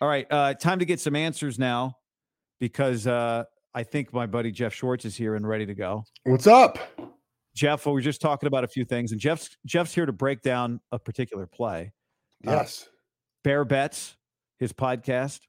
All 0.00 0.08
right, 0.08 0.26
uh, 0.30 0.54
time 0.54 0.78
to 0.78 0.84
get 0.84 1.00
some 1.00 1.16
answers 1.16 1.58
now 1.58 1.96
because 2.60 3.08
uh, 3.08 3.42
I 3.74 3.82
think 3.82 4.12
my 4.12 4.26
buddy 4.26 4.52
Geoff 4.52 4.72
Schwartz 4.72 5.04
is 5.04 5.16
here 5.16 5.34
and 5.34 5.46
ready 5.46 5.66
to 5.66 5.74
go. 5.74 6.04
What's 6.22 6.46
up? 6.46 6.78
Geoff, 7.56 7.84
we 7.84 7.92
were 7.92 8.00
just 8.00 8.20
talking 8.20 8.46
about 8.46 8.62
a 8.62 8.68
few 8.68 8.84
things, 8.84 9.10
and 9.10 9.20
Geoff's 9.20 9.56
Geoff's 9.66 9.92
here 9.92 10.06
to 10.06 10.12
break 10.12 10.42
down 10.42 10.80
a 10.92 11.00
particular 11.00 11.46
play. 11.46 11.92
Yes. 12.44 12.84
Uh, 12.86 12.90
Bear 13.42 13.64
Bets, 13.64 14.16
his 14.60 14.72
podcast. 14.72 15.40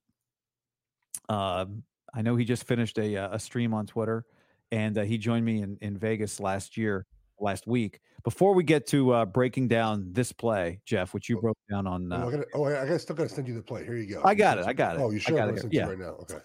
Um, 1.27 1.83
I 2.11 2.23
know 2.23 2.35
he 2.35 2.43
just 2.43 2.63
finished 2.63 2.97
a, 2.97 3.17
uh, 3.17 3.35
a 3.35 3.39
stream 3.39 3.75
on 3.75 3.85
Twitter, 3.85 4.25
and 4.71 4.97
uh, 4.97 5.03
he 5.03 5.19
joined 5.19 5.45
me 5.45 5.61
in, 5.61 5.77
in 5.81 5.95
Vegas 5.95 6.39
last 6.39 6.75
year, 6.75 7.05
last 7.39 7.67
week. 7.67 7.99
Before 8.23 8.53
we 8.53 8.63
get 8.63 8.87
to 8.87 9.11
uh, 9.11 9.25
breaking 9.25 9.67
down 9.67 10.11
this 10.11 10.31
play, 10.31 10.81
Geoff, 10.85 11.13
which 11.13 11.29
you 11.29 11.39
broke 11.39 11.57
down 11.69 11.87
on, 11.87 12.11
oh, 12.11 12.15
I 12.15 12.19
uh, 12.19 12.29
gotta, 12.29 12.45
oh, 12.53 12.63
I 12.65 12.93
I 12.93 12.97
still 12.97 13.15
gotta 13.15 13.29
send 13.29 13.47
you 13.47 13.53
the 13.53 13.61
play. 13.61 13.85
Here 13.85 13.95
you 13.95 14.07
go. 14.07 14.21
I 14.23 14.35
got 14.35 14.57
it, 14.57 14.65
I 14.65 14.73
got 14.73 14.95
it, 14.97 15.01
Oh, 15.01 15.11
you 15.11 15.17
I 15.17 15.19
sure? 15.19 15.37
got 15.37 15.49
I'm 15.49 15.57
it 15.57 15.65
Yeah. 15.71 15.87
right 15.87 15.97
now. 15.97 16.17
Okay. 16.21 16.37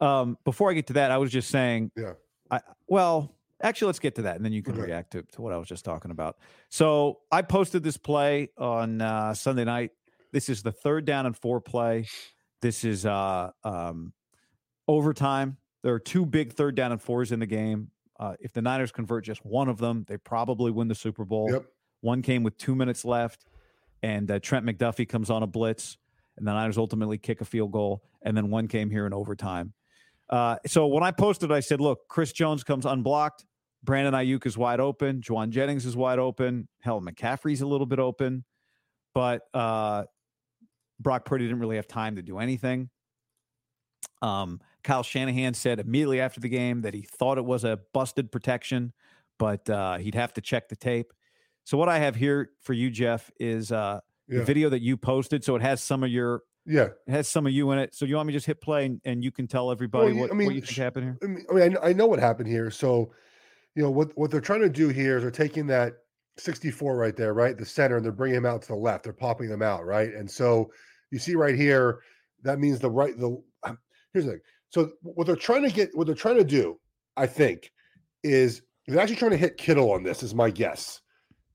um, 0.00 0.36
before 0.44 0.70
I 0.70 0.74
get 0.74 0.88
to 0.88 0.94
that, 0.94 1.10
I 1.10 1.18
was 1.18 1.30
just 1.30 1.48
saying, 1.50 1.92
Yeah. 1.96 2.14
I, 2.50 2.60
well, 2.88 3.34
actually, 3.62 3.86
let's 3.86 4.00
get 4.00 4.16
to 4.16 4.22
that, 4.22 4.36
and 4.36 4.44
then 4.44 4.52
you 4.52 4.62
can 4.62 4.74
Okay. 4.74 4.82
react 4.82 5.12
to, 5.12 5.22
to 5.22 5.42
what 5.42 5.52
I 5.52 5.58
was 5.58 5.68
just 5.68 5.84
talking 5.84 6.10
about. 6.10 6.38
So 6.70 7.20
I 7.30 7.42
posted 7.42 7.82
this 7.82 7.96
play 7.96 8.48
on 8.58 9.00
uh, 9.00 9.34
Sunday 9.34 9.64
night. 9.64 9.92
This 10.32 10.48
is 10.48 10.62
the 10.62 10.72
third 10.72 11.04
down 11.04 11.26
and 11.26 11.36
four 11.36 11.60
play. 11.60 12.06
This 12.62 12.84
is 12.84 13.06
uh, 13.06 13.50
um, 13.62 14.12
overtime. 14.88 15.56
There 15.82 15.94
are 15.94 16.00
two 16.00 16.26
big 16.26 16.52
third 16.52 16.74
down 16.74 16.90
and 16.92 17.00
fours 17.00 17.32
in 17.32 17.38
the 17.40 17.46
game. 17.46 17.91
Uh, 18.22 18.36
if 18.38 18.52
the 18.52 18.62
Niners 18.62 18.92
convert 18.92 19.24
just 19.24 19.44
one 19.44 19.68
of 19.68 19.78
them, 19.78 20.04
they 20.06 20.16
probably 20.16 20.70
win 20.70 20.86
the 20.86 20.94
Super 20.94 21.24
Bowl. 21.24 21.50
Yep. 21.50 21.64
One 22.02 22.22
came 22.22 22.44
with 22.44 22.56
two 22.56 22.76
minutes 22.76 23.04
left, 23.04 23.46
and 24.00 24.30
uh, 24.30 24.38
Trent 24.38 24.64
McDuffie 24.64 25.08
comes 25.08 25.28
on 25.28 25.42
a 25.42 25.46
blitz, 25.48 25.98
and 26.36 26.46
the 26.46 26.52
Niners 26.52 26.78
ultimately 26.78 27.18
kick 27.18 27.40
a 27.40 27.44
field 27.44 27.72
goal. 27.72 28.04
And 28.24 28.36
then 28.36 28.48
one 28.48 28.68
came 28.68 28.90
here 28.90 29.06
in 29.06 29.12
overtime. 29.12 29.72
Uh, 30.30 30.58
so 30.68 30.86
when 30.86 31.02
I 31.02 31.10
posted, 31.10 31.50
I 31.50 31.58
said, 31.58 31.80
"Look, 31.80 32.06
Chris 32.06 32.30
Jones 32.30 32.62
comes 32.62 32.86
unblocked. 32.86 33.44
Brandon 33.82 34.14
Aiyuk 34.14 34.46
is 34.46 34.56
wide 34.56 34.78
open. 34.78 35.20
Jauan 35.20 35.50
Jennings 35.50 35.84
is 35.84 35.96
wide 35.96 36.20
open. 36.20 36.68
Hell, 36.78 37.00
McCaffrey's 37.00 37.60
a 37.60 37.66
little 37.66 37.86
bit 37.86 37.98
open, 37.98 38.44
but 39.14 39.42
uh, 39.52 40.04
Brock 41.00 41.24
Purdy 41.24 41.46
didn't 41.46 41.58
really 41.58 41.74
have 41.74 41.88
time 41.88 42.14
to 42.14 42.22
do 42.22 42.38
anything." 42.38 42.88
Um, 44.22 44.60
Kyle 44.84 45.02
Shanahan 45.02 45.54
said 45.54 45.80
immediately 45.80 46.20
after 46.20 46.40
the 46.40 46.48
game 46.48 46.82
that 46.82 46.94
he 46.94 47.02
thought 47.02 47.38
it 47.38 47.44
was 47.44 47.64
a 47.64 47.78
busted 47.92 48.32
protection, 48.32 48.92
but 49.38 49.68
uh, 49.68 49.98
he'd 49.98 50.14
have 50.14 50.32
to 50.34 50.40
check 50.40 50.68
the 50.68 50.76
tape. 50.76 51.12
So 51.64 51.76
what 51.76 51.88
I 51.88 51.98
have 51.98 52.16
here 52.16 52.50
for 52.60 52.72
you, 52.72 52.90
Geoff, 52.90 53.30
is 53.38 53.70
uh, 53.72 54.00
Yeah. 54.28 54.38
the 54.38 54.44
video 54.44 54.68
that 54.70 54.80
you 54.82 54.96
posted. 54.96 55.44
So 55.44 55.54
it 55.56 55.62
has 55.62 55.82
some 55.82 56.02
of 56.02 56.10
your 56.10 56.42
Yeah. 56.66 56.88
it 57.06 57.10
has 57.10 57.28
some 57.28 57.46
of 57.46 57.52
you 57.52 57.70
in 57.72 57.78
it. 57.78 57.94
So 57.94 58.04
you 58.04 58.16
want 58.16 58.28
me 58.28 58.32
to 58.32 58.36
just 58.36 58.46
hit 58.46 58.60
play 58.60 58.86
and, 58.86 59.00
and 59.04 59.22
you 59.24 59.30
can 59.30 59.46
tell 59.46 59.70
everybody 59.70 60.06
Well, 60.06 60.14
you- 60.14 60.20
what, 60.20 60.30
I 60.30 60.34
mean, 60.34 60.46
what 60.46 60.54
you 60.54 60.60
think 60.62 60.76
happened 60.78 61.04
here? 61.04 61.18
I 61.22 61.26
mean, 61.26 61.46
I, 61.50 61.54
mean, 61.68 61.76
I 61.82 61.92
know 61.92 62.06
what 62.06 62.18
happened 62.18 62.48
here. 62.48 62.70
So, 62.70 63.12
you 63.74 63.82
know, 63.82 63.90
what, 63.90 64.16
what 64.16 64.30
they're 64.30 64.40
trying 64.40 64.60
to 64.62 64.68
do 64.68 64.88
here 64.88 65.16
is 65.16 65.22
they're 65.22 65.30
taking 65.30 65.66
that 65.68 65.94
64 66.38 66.96
right 66.96 67.16
there, 67.16 67.34
right? 67.34 67.56
The 67.56 67.64
center, 67.66 67.96
and 67.96 68.04
they're 68.04 68.12
bringing 68.12 68.36
him 68.38 68.46
out 68.46 68.62
to 68.62 68.68
the 68.68 68.74
left. 68.76 69.04
They're 69.04 69.12
popping 69.12 69.48
them 69.48 69.62
out, 69.62 69.84
right? 69.84 70.12
And 70.12 70.30
so 70.30 70.72
you 71.10 71.18
see 71.18 71.34
right 71.36 71.54
here, 71.54 72.00
that 72.42 72.58
means 72.58 72.80
the 72.80 72.90
right, 72.90 73.16
the, 73.18 73.40
here's 74.12 74.26
the 74.26 74.32
thing. 74.32 74.40
So 74.70 74.92
what 75.02 75.26
they're 75.26 75.36
trying 75.36 75.62
to 75.62 75.70
get, 75.70 75.90
what 75.94 76.06
they're 76.06 76.16
trying 76.16 76.38
to 76.38 76.44
do, 76.44 76.78
I 77.16 77.26
think, 77.26 77.70
is 78.22 78.62
they're 78.86 79.00
actually 79.00 79.16
trying 79.16 79.32
to 79.32 79.36
hit 79.36 79.58
Kittle 79.58 79.92
on 79.92 80.02
this, 80.02 80.22
is 80.22 80.34
my 80.34 80.50
guess. 80.50 81.00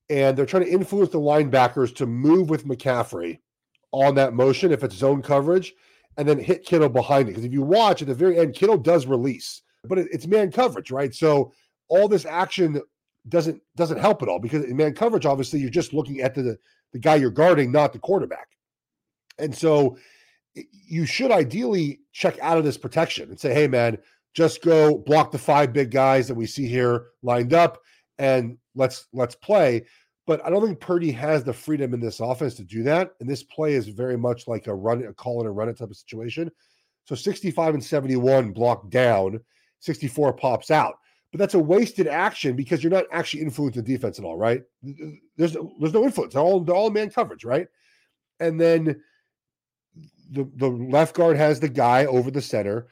And 0.09 0.37
they're 0.37 0.45
trying 0.45 0.63
to 0.63 0.71
influence 0.71 1.09
the 1.09 1.19
linebackers 1.19 1.93
to 1.95 2.05
move 2.05 2.49
with 2.49 2.65
McCaffrey 2.65 3.39
on 3.91 4.15
that 4.15 4.33
motion 4.33 4.71
if 4.71 4.83
it's 4.83 4.95
zone 4.95 5.21
coverage 5.21 5.73
and 6.17 6.27
then 6.27 6.39
hit 6.39 6.65
Kittle 6.65 6.89
behind 6.89 7.27
it. 7.27 7.31
Because 7.31 7.45
if 7.45 7.53
you 7.53 7.61
watch 7.61 8.01
at 8.01 8.07
the 8.07 8.13
very 8.13 8.39
end, 8.39 8.53
Kittle 8.53 8.77
does 8.77 9.05
release, 9.05 9.61
but 9.83 9.97
it- 9.97 10.09
it's 10.11 10.27
man 10.27 10.51
coverage, 10.51 10.91
right? 10.91 11.13
So 11.13 11.51
all 11.89 12.07
this 12.07 12.25
action 12.25 12.81
doesn't 13.29 13.61
doesn't 13.75 13.99
help 13.99 14.21
at 14.21 14.29
all 14.29 14.39
because 14.39 14.63
in 14.63 14.77
man 14.77 14.93
coverage, 14.93 15.25
obviously, 15.25 15.59
you're 15.59 15.69
just 15.69 15.93
looking 15.93 16.21
at 16.21 16.33
the 16.33 16.57
the 16.93 16.99
guy 16.99 17.15
you're 17.15 17.29
guarding, 17.29 17.71
not 17.71 17.91
the 17.91 17.99
quarterback. 17.99 18.47
And 19.37 19.53
so 19.53 19.97
you 20.71 21.05
should 21.05 21.31
ideally 21.31 21.99
check 22.11 22.37
out 22.41 22.57
of 22.57 22.63
this 22.63 22.77
protection 22.77 23.29
and 23.29 23.39
say, 23.39 23.53
hey 23.53 23.67
man, 23.67 23.97
just 24.33 24.61
go 24.61 24.97
block 24.97 25.31
the 25.31 25.37
five 25.37 25.73
big 25.73 25.91
guys 25.91 26.27
that 26.27 26.35
we 26.35 26.45
see 26.45 26.67
here 26.67 27.07
lined 27.23 27.53
up 27.53 27.79
and 28.17 28.57
let's 28.75 29.07
let's 29.13 29.35
play. 29.35 29.85
But 30.25 30.45
I 30.45 30.49
don't 30.49 30.65
think 30.65 30.79
Purdy 30.79 31.11
has 31.11 31.43
the 31.43 31.53
freedom 31.53 31.93
in 31.93 32.01
this 32.01 32.19
offense 32.19 32.53
to 32.55 32.63
do 32.63 32.83
that. 32.83 33.11
And 33.19 33.29
this 33.29 33.43
play 33.43 33.73
is 33.73 33.87
very 33.87 34.17
much 34.17 34.47
like 34.47 34.67
a 34.67 34.75
run, 34.75 35.03
a 35.05 35.13
call 35.13 35.39
and 35.39 35.47
a 35.47 35.51
run 35.51 35.69
it 35.69 35.77
type 35.77 35.89
of 35.89 35.95
situation. 35.95 36.51
So 37.05 37.15
65 37.15 37.75
and 37.75 37.83
71 37.83 38.51
block 38.51 38.89
down, 38.89 39.39
64 39.79 40.33
pops 40.33 40.69
out. 40.69 40.95
But 41.31 41.39
that's 41.39 41.53
a 41.53 41.59
wasted 41.59 42.07
action 42.07 42.55
because 42.55 42.83
you're 42.83 42.91
not 42.91 43.05
actually 43.11 43.43
influencing 43.43 43.83
defense 43.83 44.19
at 44.19 44.25
all, 44.25 44.37
right? 44.37 44.61
There's 45.37 45.53
there's 45.79 45.93
no 45.93 46.03
influence. 46.03 46.33
They're 46.33 46.43
all 46.43 46.59
they're 46.61 46.75
all 46.75 46.89
man 46.89 47.09
coverage, 47.09 47.45
right? 47.45 47.67
And 48.39 48.59
then 48.59 49.01
the 50.31 50.49
the 50.55 50.69
left 50.69 51.15
guard 51.15 51.37
has 51.37 51.59
the 51.59 51.69
guy 51.69 52.05
over 52.05 52.31
the 52.31 52.41
center, 52.41 52.87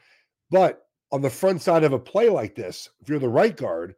but 0.50 0.86
on 1.12 1.22
the 1.22 1.30
front 1.30 1.62
side 1.62 1.84
of 1.84 1.92
a 1.92 1.98
play 1.98 2.28
like 2.28 2.54
this, 2.54 2.90
if 3.00 3.08
you're 3.08 3.18
the 3.18 3.28
right 3.28 3.56
guard, 3.56 3.94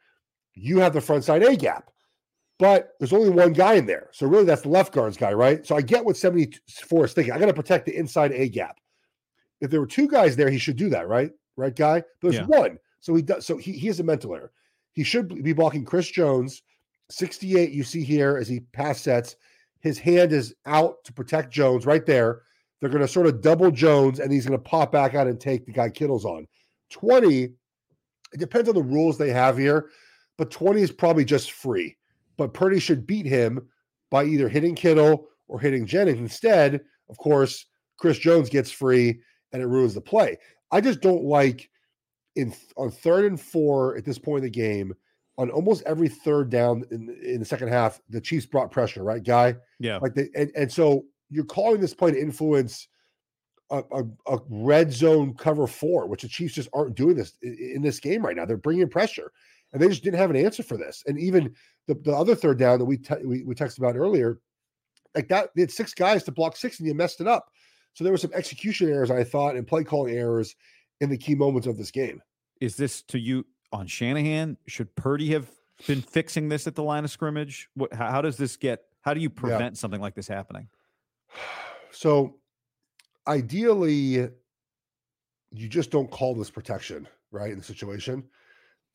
you 0.55 0.79
have 0.79 0.93
the 0.93 1.01
front 1.01 1.25
side 1.25 1.43
A 1.43 1.57
gap 1.57 1.91
but 2.59 2.95
there's 2.99 3.13
only 3.13 3.31
one 3.31 3.53
guy 3.53 3.75
in 3.75 3.87
there. 3.87 4.09
So 4.13 4.27
really 4.27 4.45
that's 4.45 4.63
the 4.63 4.69
left 4.69 4.93
guard's 4.93 5.17
guy, 5.17 5.33
right? 5.33 5.65
So 5.65 5.77
I 5.77 5.81
get 5.81 6.05
what 6.05 6.17
74 6.17 7.05
is 7.05 7.13
thinking. 7.13 7.33
I 7.33 7.39
got 7.39 7.47
to 7.47 7.55
protect 7.55 7.87
the 7.87 7.97
inside 7.97 8.33
A 8.33 8.49
gap. 8.49 8.81
If 9.61 9.71
there 9.71 9.81
were 9.81 9.87
two 9.87 10.09
guys 10.09 10.37
there, 10.37 10.51
he 10.51 10.59
should 10.59 10.77
do 10.77 10.89
that, 10.91 11.09
right? 11.09 11.31
Right, 11.57 11.75
guy? 11.75 12.03
But 12.21 12.33
there's 12.33 12.49
Yeah. 12.49 12.59
one. 12.59 12.79
So 13.01 13.15
he 13.15 13.23
does 13.23 13.47
so 13.47 13.57
he, 13.57 13.73
he 13.73 13.87
has 13.87 14.01
a 14.01 14.05
mental 14.05 14.35
error. 14.35 14.53
He 14.93 15.05
should 15.05 15.43
be 15.43 15.53
blocking 15.53 15.85
Chris 15.85 16.11
Jones. 16.11 16.63
68, 17.11 17.71
you 17.71 17.85
see 17.85 18.03
here 18.03 18.37
as 18.37 18.49
he 18.49 18.61
pass 18.61 19.01
sets. 19.01 19.37
His 19.81 19.99
hand 19.99 20.33
is 20.33 20.55
out 20.67 21.03
to 21.05 21.13
protect 21.13 21.53
Jones 21.53 21.87
right 21.87 22.05
there. 22.05 22.43
They're 22.81 22.91
going 22.91 23.03
to 23.03 23.09
sort 23.09 23.27
of 23.27 23.41
double 23.41 23.71
Jones, 23.71 24.21
and 24.21 24.33
he's 24.33 24.47
going 24.47 24.59
to 24.59 24.63
pop 24.63 24.93
back 24.93 25.15
out 25.15 25.27
and 25.27 25.41
take 25.41 25.67
the 25.67 25.73
guy 25.73 25.89
Kittle's 25.89 26.25
on. 26.25 26.47
20, 26.91 27.45
it 27.45 27.53
depends 28.39 28.69
on 28.69 28.75
the 28.75 28.83
rules 28.83 29.19
they 29.19 29.31
have 29.31 29.59
here, 29.59 29.91
but 30.37 30.51
20 30.51 30.81
is 30.81 30.93
probably 30.93 31.25
just 31.25 31.53
free 31.53 31.99
but 32.39 32.55
Purdy 32.55 32.79
should 32.79 33.07
beat 33.07 33.27
him 33.27 33.69
by 34.11 34.25
either 34.25 34.49
hitting 34.49 34.75
Kittle 34.75 35.29
or 35.49 35.61
hitting 35.61 35.85
Jennings. 35.85 36.21
Instead, 36.21 36.81
of 37.11 37.19
course, 37.19 37.67
Chris 37.99 38.19
Jones 38.19 38.49
gets 38.49 38.71
free 38.71 39.21
and 39.53 39.61
it 39.61 39.67
ruins 39.67 39.93
the 39.93 40.01
play. 40.01 40.39
I 40.71 40.81
just 40.81 41.03
don't 41.03 41.25
like 41.25 41.69
in 42.37 42.55
on 42.77 42.91
third 42.91 43.27
and 43.27 43.39
four 43.39 43.97
at 43.97 44.05
this 44.05 44.19
point 44.19 44.39
in 44.39 44.45
the 44.45 44.51
game, 44.51 44.95
on 45.37 45.51
almost 45.51 45.83
every 45.85 46.09
third 46.09 46.49
down 46.49 46.85
in, 46.91 47.15
in 47.23 47.41
the 47.41 47.45
second 47.45 47.69
half, 47.69 48.01
the 48.09 48.21
Chiefs 48.21 48.47
brought 48.47 48.71
pressure, 48.71 49.03
right, 49.03 49.23
guy? 49.23 49.57
Yeah. 49.81 49.99
Like 49.99 50.15
they 50.15 50.29
and, 50.35 50.51
and 50.55 50.73
so 50.73 51.05
you're 51.31 51.45
calling 51.45 51.81
this 51.81 51.95
play 51.95 52.11
to 52.11 52.21
influence 52.21 52.89
a, 53.71 53.83
a, 53.93 54.05
a 54.27 54.39
red 54.49 54.93
zone 54.93 55.35
cover 55.35 55.67
four, 55.67 56.07
which 56.07 56.23
the 56.23 56.29
Chiefs 56.29 56.55
just 56.55 56.69
aren't 56.73 56.95
doing 56.95 57.17
this 57.17 57.35
in, 57.43 57.57
in 57.77 57.83
this 57.83 58.01
game 58.01 58.25
right 58.25 58.37
now. 58.37 58.45
They're 58.45 58.57
bringing 58.57 58.89
pressure, 58.89 59.31
and 59.73 59.83
they 59.83 59.89
just 59.89 60.03
didn't 60.03 60.19
have 60.19 60.31
an 60.31 60.37
answer 60.37 60.63
for 60.63 60.77
this. 60.77 61.05
And 61.07 61.19
even 61.19 61.55
the, 61.87 61.95
the 61.95 62.13
other 62.13 62.35
third 62.35 62.59
down 62.59 62.79
that 62.79 62.85
we, 62.85 62.97
te- 62.97 63.25
we 63.25 63.43
we 63.45 63.55
texted 63.55 63.79
about 63.79 63.97
earlier, 63.97 64.41
like 65.15 65.29
that, 65.29 65.51
they 65.55 65.63
had 65.63 65.71
six 65.71 65.93
guys 65.95 66.23
to 66.25 66.33
block 66.33 66.57
six, 66.57 66.79
and 66.79 66.89
you 66.89 66.95
messed 66.95 67.21
it 67.21 67.27
up. 67.27 67.51
So 67.95 68.05
there 68.05 68.13
were 68.13 68.19
some 68.19 68.33
execution 68.35 68.89
errors, 68.89 69.11
I 69.11 69.25
thought, 69.25 69.57
and 69.57 69.67
play 69.67 69.85
calling 69.85 70.15
errors 70.15 70.55
in 71.01 71.11
the 71.11 71.19
key 71.19 71.35
moments 71.35 71.67
of 71.67 71.77
this 71.77 71.91
game. 71.91 72.23
Is 72.61 72.77
this 72.77 73.03
to 73.03 73.19
you 73.19 73.45
on 73.73 73.87
Shanahan? 73.87 74.57
Should 74.67 74.95
Purdy 74.95 75.33
have 75.33 75.49
been 75.87 76.03
fixing 76.03 76.49
this 76.49 76.67
at 76.67 76.75
the 76.75 76.83
line 76.83 77.05
of 77.05 77.11
scrimmage? 77.11 77.69
What, 77.75 77.93
how, 77.93 78.11
how 78.11 78.23
does 78.23 78.37
this 78.37 78.57
get? 78.57 78.83
How 79.03 79.15
do 79.15 79.21
you 79.21 79.31
prevent 79.31 79.79
something 79.79 80.01
like 80.01 80.15
this 80.15 80.29
happening? 80.29 80.69
So 81.91 82.37
ideally, 83.27 84.29
you 85.51 85.69
just 85.69 85.91
don't 85.91 86.11
call 86.11 86.35
this 86.35 86.51
protection, 86.51 87.09
right? 87.31 87.51
In 87.51 87.59
the 87.59 87.65
situation. 87.65 88.25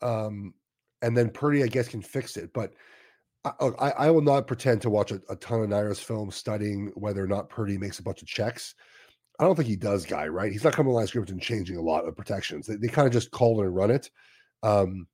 Um, 0.01 0.53
and 1.01 1.15
then 1.15 1.29
Purdy, 1.29 1.63
I 1.63 1.67
guess, 1.67 1.87
can 1.87 2.01
fix 2.01 2.37
it. 2.37 2.51
But 2.53 2.73
I, 3.45 3.51
I, 3.79 3.89
I 3.89 4.09
will 4.11 4.21
not 4.21 4.47
pretend 4.47 4.81
to 4.83 4.89
watch 4.89 5.11
a, 5.11 5.21
a 5.29 5.35
ton 5.35 5.61
of 5.61 5.69
Niners 5.69 5.99
film 5.99 6.31
studying 6.31 6.91
whether 6.95 7.23
or 7.23 7.27
not 7.27 7.49
Purdy 7.49 7.77
makes 7.77 7.99
a 7.99 8.03
bunch 8.03 8.21
of 8.21 8.27
checks. 8.27 8.75
I 9.39 9.43
don't 9.43 9.55
think 9.55 9.67
he 9.67 9.75
does, 9.75 10.05
guy. 10.05 10.27
Right? 10.27 10.51
He's 10.51 10.63
not 10.63 10.73
coming 10.73 10.91
to 10.91 10.95
line 10.95 11.07
scrimmage 11.07 11.31
and 11.31 11.41
changing 11.41 11.77
a 11.77 11.81
lot 11.81 12.07
of 12.07 12.15
protections. 12.15 12.67
They, 12.67 12.75
they 12.75 12.87
kind 12.87 13.07
of 13.07 13.13
just 13.13 13.31
call 13.31 13.61
it 13.61 13.65
and 13.65 13.75
run 13.75 13.91
it. 13.91 14.09
Um, 14.61 15.07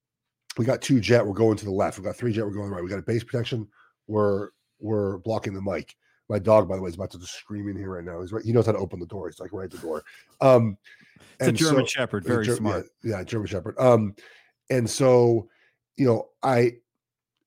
we 0.58 0.66
got 0.66 0.82
two 0.82 1.00
jet. 1.00 1.26
We're 1.26 1.34
going 1.34 1.58
to 1.58 1.66
the 1.66 1.72
left. 1.72 1.98
We 1.98 2.04
got 2.04 2.16
three 2.16 2.34
jet. 2.34 2.46
We're 2.46 2.52
going 2.52 2.70
right. 2.70 2.84
We 2.84 2.90
got 2.90 3.00
a 3.00 3.04
base 3.04 3.24
protection. 3.24 3.68
We're 4.08 4.50
we're 4.80 5.20
blocking 5.20 5.54
the 5.54 5.62
mic. 5.62 5.96
My 6.30 6.40
dog, 6.40 6.70
by 6.70 6.76
the 6.76 6.82
way, 6.82 6.90
is 6.90 6.96
about 6.96 7.10
to 7.12 7.20
just 7.20 7.34
scream 7.34 7.68
in 7.68 7.76
here 7.76 7.90
right 7.96 8.04
now. 8.04 8.22
He's 8.22 8.32
right. 8.32 8.44
He 8.46 8.54
knows 8.54 8.68
how 8.68 8.72
to 8.74 8.78
open 8.78 9.00
the 9.00 9.06
door. 9.08 9.28
He's 9.28 9.40
like 9.40 9.52
right 9.52 9.66
at 9.66 9.72
the 9.72 9.80
door. 9.80 10.04
Um, 10.42 10.78
It's 11.40 11.50
a 11.50 11.52
German 11.52 11.86
so- 11.86 11.88
Shepherd, 11.88 12.24
very 12.24 12.46
Ger- 12.46 12.56
smart. 12.56 12.86
Yeah, 13.04 13.18
yeah, 13.18 13.24
German 13.24 13.48
Shepherd. 13.48 13.76
Um, 13.80 14.16
and 14.70 14.88
so, 14.90 15.50
you 15.98 16.06
know, 16.06 16.30
I 16.44 16.74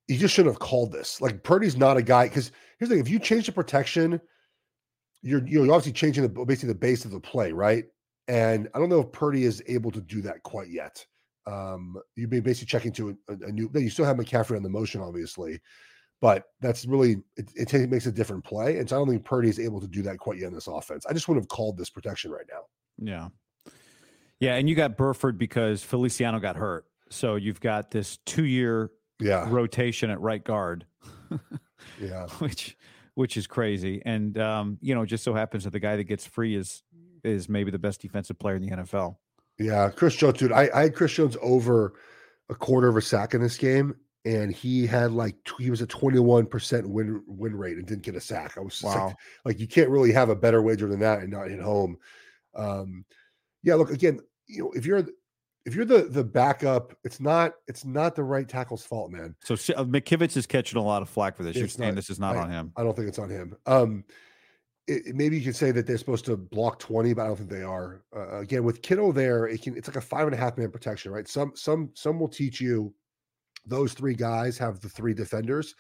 you 0.08 0.18
just 0.18 0.34
shouldn't 0.34 0.52
have 0.52 0.60
called 0.60 0.92
this. 0.92 1.20
Like 1.20 1.42
Purdy's 1.44 1.76
not 1.76 1.96
a 1.96 2.02
guy 2.02 2.28
because 2.28 2.50
here's 2.78 2.88
the 2.88 2.96
thing: 2.96 3.04
if 3.04 3.08
you 3.08 3.18
change 3.18 3.46
the 3.46 3.52
protection, 3.52 4.20
you're 5.22 5.46
you're 5.46 5.62
obviously 5.72 5.92
changing 5.92 6.24
the 6.24 6.44
basically 6.44 6.68
the 6.68 6.74
base 6.78 7.04
of 7.04 7.12
the 7.12 7.20
play, 7.20 7.52
right? 7.52 7.84
And 8.28 8.68
I 8.74 8.78
don't 8.78 8.88
know 8.88 9.00
if 9.00 9.12
Purdy 9.12 9.44
is 9.44 9.62
able 9.68 9.90
to 9.92 10.00
do 10.00 10.22
that 10.22 10.42
quite 10.42 10.68
yet. 10.68 11.04
Um, 11.46 11.96
you'd 12.16 12.30
be 12.30 12.40
basically 12.40 12.66
checking 12.66 12.92
to 12.92 13.16
a, 13.28 13.32
a 13.32 13.52
new. 13.52 13.70
You 13.74 13.90
still 13.90 14.04
have 14.04 14.16
McCaffrey 14.16 14.56
on 14.56 14.62
the 14.62 14.68
motion, 14.68 15.00
obviously, 15.00 15.60
but 16.22 16.44
that's 16.60 16.86
really 16.86 17.16
it, 17.36 17.74
it, 17.74 17.90
makes 17.90 18.06
a 18.06 18.12
different 18.12 18.44
play. 18.44 18.78
And 18.78 18.88
so 18.88 18.96
I 18.96 19.00
don't 19.00 19.08
think 19.08 19.24
Purdy 19.24 19.48
is 19.48 19.58
able 19.58 19.80
to 19.80 19.88
do 19.88 20.02
that 20.02 20.18
quite 20.18 20.38
yet 20.38 20.46
in 20.46 20.54
this 20.54 20.68
offense. 20.68 21.04
I 21.04 21.12
just 21.12 21.26
wouldn't 21.26 21.42
have 21.42 21.48
called 21.48 21.76
this 21.76 21.90
protection 21.90 22.30
right 22.30 22.46
now. 22.48 22.60
Yeah. 22.96 23.28
Yeah. 24.38 24.54
And 24.54 24.68
you 24.68 24.76
got 24.76 24.96
Burford 24.96 25.36
because 25.36 25.82
Feliciano 25.82 26.38
got 26.38 26.54
hurt. 26.54 26.86
So 27.10 27.34
you've 27.34 27.60
got 27.60 27.90
this 27.90 28.18
two 28.24 28.44
year 28.44 28.92
Yeah, 29.18 29.46
rotation 29.50 30.10
at 30.10 30.20
right 30.20 30.42
guard, 30.42 30.86
yeah. 32.00 32.28
which 32.38 32.76
which 33.14 33.36
is 33.36 33.48
crazy. 33.48 34.00
And 34.06 34.38
um, 34.38 34.78
you 34.80 34.94
know, 34.94 35.02
it 35.02 35.06
just 35.06 35.24
so 35.24 35.34
happens 35.34 35.64
that 35.64 35.70
the 35.70 35.80
guy 35.80 35.96
that 35.96 36.04
gets 36.04 36.24
free 36.24 36.54
is 36.54 36.84
is 37.24 37.48
maybe 37.48 37.72
the 37.72 37.78
best 37.80 38.00
defensive 38.00 38.38
player 38.38 38.54
in 38.54 38.62
the 38.62 38.70
NFL. 38.70 39.16
Yeah, 39.58 39.90
Chris 39.90 40.14
Jones, 40.14 40.38
dude. 40.38 40.52
I, 40.52 40.70
I 40.72 40.82
had 40.82 40.94
Chris 40.94 41.12
Jones 41.12 41.36
over 41.42 41.94
a 42.48 42.54
quarter 42.54 42.88
of 42.88 42.96
a 42.96 43.02
sack 43.02 43.34
in 43.34 43.42
this 43.42 43.58
game, 43.58 43.96
and 44.24 44.52
he 44.54 44.86
had 44.86 45.12
like 45.12 45.34
he 45.58 45.70
was 45.70 45.80
a 45.80 45.86
twenty 45.86 46.18
one 46.18 46.46
percent 46.46 46.88
win 46.88 47.22
win 47.26 47.56
rate 47.56 47.76
and 47.76 47.86
didn't 47.86 48.02
get 48.04 48.14
a 48.14 48.20
sack. 48.20 48.56
I 48.56 48.60
was 48.60 48.74
just 48.74 48.84
like, 48.84 48.96
Wow. 48.96 49.14
like, 49.44 49.58
you 49.58 49.66
can't 49.66 49.90
really 49.90 50.12
have 50.12 50.28
a 50.28 50.36
better 50.36 50.62
wager 50.62 50.86
than 50.88 51.00
that 51.00 51.20
and 51.20 51.30
not 51.30 51.48
hit 51.48 51.60
home. 51.60 51.96
Um, 52.54 53.04
yeah, 53.62 53.74
look 53.74 53.90
again. 53.90 54.20
You 54.46 54.64
know, 54.64 54.72
if 54.72 54.86
you're 54.86 55.04
if 55.64 55.74
you're 55.74 55.84
the 55.84 56.02
the 56.04 56.24
backup, 56.24 56.94
it's 57.04 57.20
not 57.20 57.54
it's 57.66 57.84
not 57.84 58.14
the 58.14 58.24
right 58.24 58.48
tackle's 58.48 58.84
fault, 58.84 59.10
man. 59.10 59.34
So 59.44 59.54
uh, 59.54 59.84
McKivitz 59.84 60.36
is 60.36 60.46
catching 60.46 60.78
a 60.78 60.82
lot 60.82 61.02
of 61.02 61.08
flack 61.08 61.36
for 61.36 61.42
this. 61.44 61.56
You're 61.56 61.64
It's 61.66 61.74
saying 61.74 61.90
not- 61.90 61.96
this 61.96 62.10
is 62.10 62.18
not 62.20 62.36
I- 62.36 62.40
on 62.40 62.50
him. 62.50 62.72
I 62.76 62.82
don't 62.82 62.94
think 62.94 63.08
it's 63.08 63.18
on 63.18 63.30
him. 63.30 63.56
Um, 63.66 64.04
it, 64.88 65.06
it- 65.08 65.14
maybe 65.14 65.36
you 65.36 65.42
can 65.42 65.52
say 65.52 65.70
that 65.72 65.86
they're 65.86 65.98
supposed 65.98 66.24
to 66.26 66.36
block 66.36 66.78
20, 66.80 67.14
but 67.14 67.22
I 67.22 67.26
don't 67.28 67.36
think 67.36 67.50
they 67.50 67.62
are. 67.62 68.02
Uh, 68.14 68.38
again, 68.38 68.64
with 68.64 68.82
Kittle 68.82 69.12
there, 69.12 69.46
it 69.46 69.62
can 69.62 69.76
it's 69.76 69.88
like 69.88 69.96
a 69.96 70.00
five 70.00 70.26
and 70.26 70.34
a 70.34 70.38
half 70.38 70.58
man 70.58 70.70
protection, 70.70 71.12
right? 71.12 71.26
Some 71.28 71.52
some 71.54 71.90
some 71.94 72.18
will 72.18 72.28
teach 72.28 72.60
you 72.60 72.92
those 73.66 73.92
three 73.92 74.14
guys 74.14 74.58
have 74.58 74.80
the 74.80 74.88
three 74.88 75.14
defenders, 75.14 75.74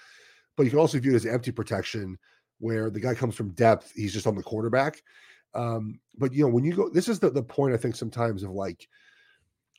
but 0.56 0.64
you 0.64 0.70
can 0.70 0.78
also 0.78 0.98
view 0.98 1.12
it 1.12 1.16
as 1.16 1.26
empty 1.26 1.50
protection 1.50 2.18
where 2.58 2.90
the 2.90 3.00
guy 3.00 3.14
comes 3.14 3.34
from 3.34 3.50
depth, 3.50 3.92
he's 3.94 4.12
just 4.12 4.26
on 4.26 4.36
the 4.36 4.42
quarterback. 4.42 5.02
Um, 5.54 5.98
but 6.16 6.32
you 6.32 6.44
know, 6.44 6.48
when 6.48 6.64
you 6.64 6.74
go, 6.74 6.88
this 6.88 7.08
is 7.08 7.18
the, 7.18 7.30
the 7.30 7.42
point 7.42 7.74
I 7.74 7.76
think 7.76 7.96
sometimes 7.96 8.42
of 8.42 8.50
like 8.50 8.88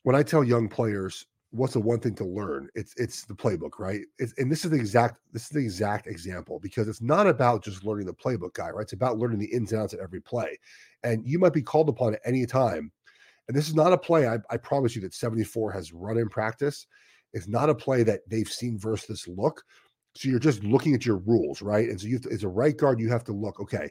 when 0.02 0.14
I 0.14 0.22
tell 0.22 0.44
young 0.44 0.68
players 0.68 1.26
what's 1.54 1.72
the 1.72 1.80
one 1.80 2.00
thing 2.00 2.14
to 2.16 2.24
learn, 2.24 2.68
it's 2.74 2.94
it's 2.96 3.24
the 3.24 3.34
playbook, 3.34 3.78
right? 3.78 4.02
It's, 4.18 4.34
and 4.38 4.50
this 4.50 4.64
is 4.64 4.72
the 4.72 4.76
exact 4.76 5.18
this 5.32 5.44
is 5.44 5.50
the 5.50 5.60
exact 5.60 6.06
example 6.06 6.58
because 6.60 6.88
it's 6.88 7.00
not 7.00 7.26
about 7.26 7.64
just 7.64 7.84
learning 7.84 8.06
the 8.06 8.14
playbook 8.14 8.54
guy, 8.54 8.70
right? 8.70 8.82
It's 8.82 8.92
about 8.92 9.18
learning 9.18 9.38
the 9.38 9.52
ins 9.52 9.72
and 9.72 9.80
outs 9.80 9.94
of 9.94 10.00
every 10.00 10.20
play. 10.20 10.58
And 11.04 11.26
you 11.26 11.38
might 11.38 11.52
be 11.52 11.62
called 11.62 11.88
upon 11.88 12.14
at 12.14 12.20
any 12.24 12.44
time. 12.44 12.90
And 13.46 13.56
this 13.56 13.68
is 13.68 13.74
not 13.74 13.92
a 13.92 13.98
play 13.98 14.26
I, 14.26 14.38
I 14.50 14.56
promise 14.56 14.96
you 14.96 15.02
that 15.02 15.14
74 15.14 15.70
has 15.72 15.92
run 15.92 16.18
in 16.18 16.28
practice. 16.28 16.86
It's 17.34 17.48
not 17.48 17.68
a 17.68 17.74
play 17.74 18.02
that 18.04 18.20
they've 18.28 18.48
seen 18.48 18.78
versus 18.78 19.06
this 19.06 19.28
look. 19.28 19.62
So 20.16 20.28
you're 20.28 20.38
just 20.38 20.64
looking 20.64 20.94
at 20.94 21.04
your 21.04 21.18
rules, 21.18 21.60
right? 21.60 21.88
And 21.88 22.00
so 22.00 22.06
you 22.06 22.20
as 22.30 22.44
a 22.44 22.48
right 22.48 22.76
guard, 22.76 23.00
you 23.00 23.10
have 23.10 23.24
to 23.24 23.32
look, 23.32 23.60
okay, 23.60 23.90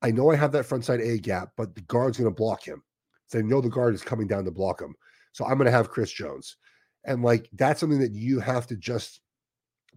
I 0.00 0.10
know 0.10 0.30
I 0.30 0.36
have 0.36 0.52
that 0.52 0.66
front 0.66 0.84
side 0.84 1.00
A 1.00 1.18
gap, 1.18 1.50
but 1.56 1.74
the 1.74 1.80
guard's 1.82 2.16
going 2.16 2.30
to 2.30 2.34
block 2.34 2.62
him. 2.62 2.82
So 3.26 3.38
I 3.38 3.42
know 3.42 3.60
the 3.60 3.68
guard 3.68 3.94
is 3.94 4.02
coming 4.02 4.28
down 4.28 4.44
to 4.44 4.50
block 4.50 4.80
him. 4.80 4.94
So 5.32 5.44
I'm 5.44 5.58
going 5.58 5.66
to 5.66 5.72
have 5.72 5.90
Chris 5.90 6.12
Jones. 6.12 6.56
And 7.04 7.22
like 7.22 7.48
that's 7.52 7.80
something 7.80 8.00
that 8.00 8.12
you 8.12 8.38
have 8.40 8.66
to 8.68 8.76
just 8.76 9.20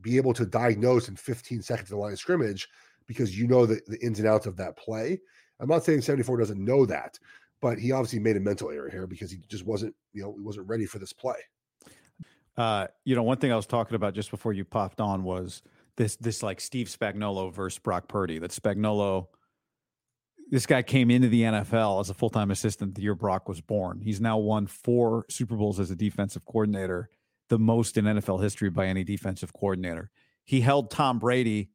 be 0.02 0.18
able 0.18 0.34
to 0.34 0.46
diagnose 0.46 1.10
in 1.10 1.16
15 1.16 1.62
seconds 1.62 1.92
of 1.92 1.98
the 1.98 2.02
line 2.02 2.14
of 2.14 2.20
scrimmage 2.20 2.68
because 3.08 3.38
you 3.38 3.48
know 3.48 3.66
the, 3.66 3.80
the 3.88 4.04
ins 4.06 4.20
and 4.20 4.28
outs 4.28 4.46
of 4.46 4.58
that 4.58 4.78
play. 4.78 5.20
I'm 5.60 5.70
not 5.70 5.84
saying 5.84 6.02
74 6.02 6.38
doesn't 6.38 6.64
know 6.64 6.86
that, 6.86 7.18
but 7.62 7.80
he 7.80 7.92
obviously 7.92 8.20
made 8.20 8.38
a 8.38 8.42
mental 8.42 8.70
error 8.70 8.90
here 8.90 9.08
because 9.08 9.32
he 9.32 9.40
just 9.48 9.66
wasn't, 9.66 9.96
you 10.14 10.22
know, 10.22 10.36
he 10.38 10.44
wasn't 10.44 10.68
ready 10.68 10.86
for 10.86 11.00
this 11.00 11.14
play. 11.14 11.38
Uh, 12.58 12.88
you 13.06 13.16
know, 13.16 13.24
one 13.24 13.38
thing 13.38 13.52
I 13.52 13.56
was 13.56 13.68
talking 13.68 13.96
about 13.96 14.14
just 14.14 14.32
before 14.32 14.52
you 14.54 14.66
popped 14.66 15.00
on 15.00 15.24
was 15.24 15.62
this 15.96 16.16
this 16.16 16.42
like 16.42 16.60
Steve 16.60 16.88
Spagnuolo 16.88 17.54
versus 17.54 17.80
Brock 17.80 18.08
Purdy. 18.08 18.40
That 18.40 18.52
Spagnuolo, 18.52 19.28
this 20.50 20.66
guy 20.66 20.82
came 20.82 21.12
into 21.12 21.28
the 21.28 21.44
NFL 21.44 22.02
as 22.02 22.10
a 22.10 22.14
full 22.14 22.30
time 22.30 22.50
assistant 22.52 22.96
the 22.96 23.02
year 23.02 23.16
Brock 23.16 23.48
was 23.48 23.62
born. 23.62 24.02
He's 24.02 24.20
now 24.20 24.38
won 24.38 24.66
four 24.66 25.26
Super 25.30 25.56
Bowls 25.56 25.80
as 25.80 25.92
a 25.92 25.96
defensive 25.96 26.46
coordinator, 26.46 27.10
the 27.50 27.60
most 27.60 27.98
in 27.98 28.06
NFL 28.06 28.42
history 28.42 28.70
by 28.70 28.88
any 28.88 29.04
defensive 29.04 29.54
coordinator. 29.54 30.10
He 30.44 30.62
held 30.62 30.90
Tom 30.90 31.20
Brady 31.20 31.70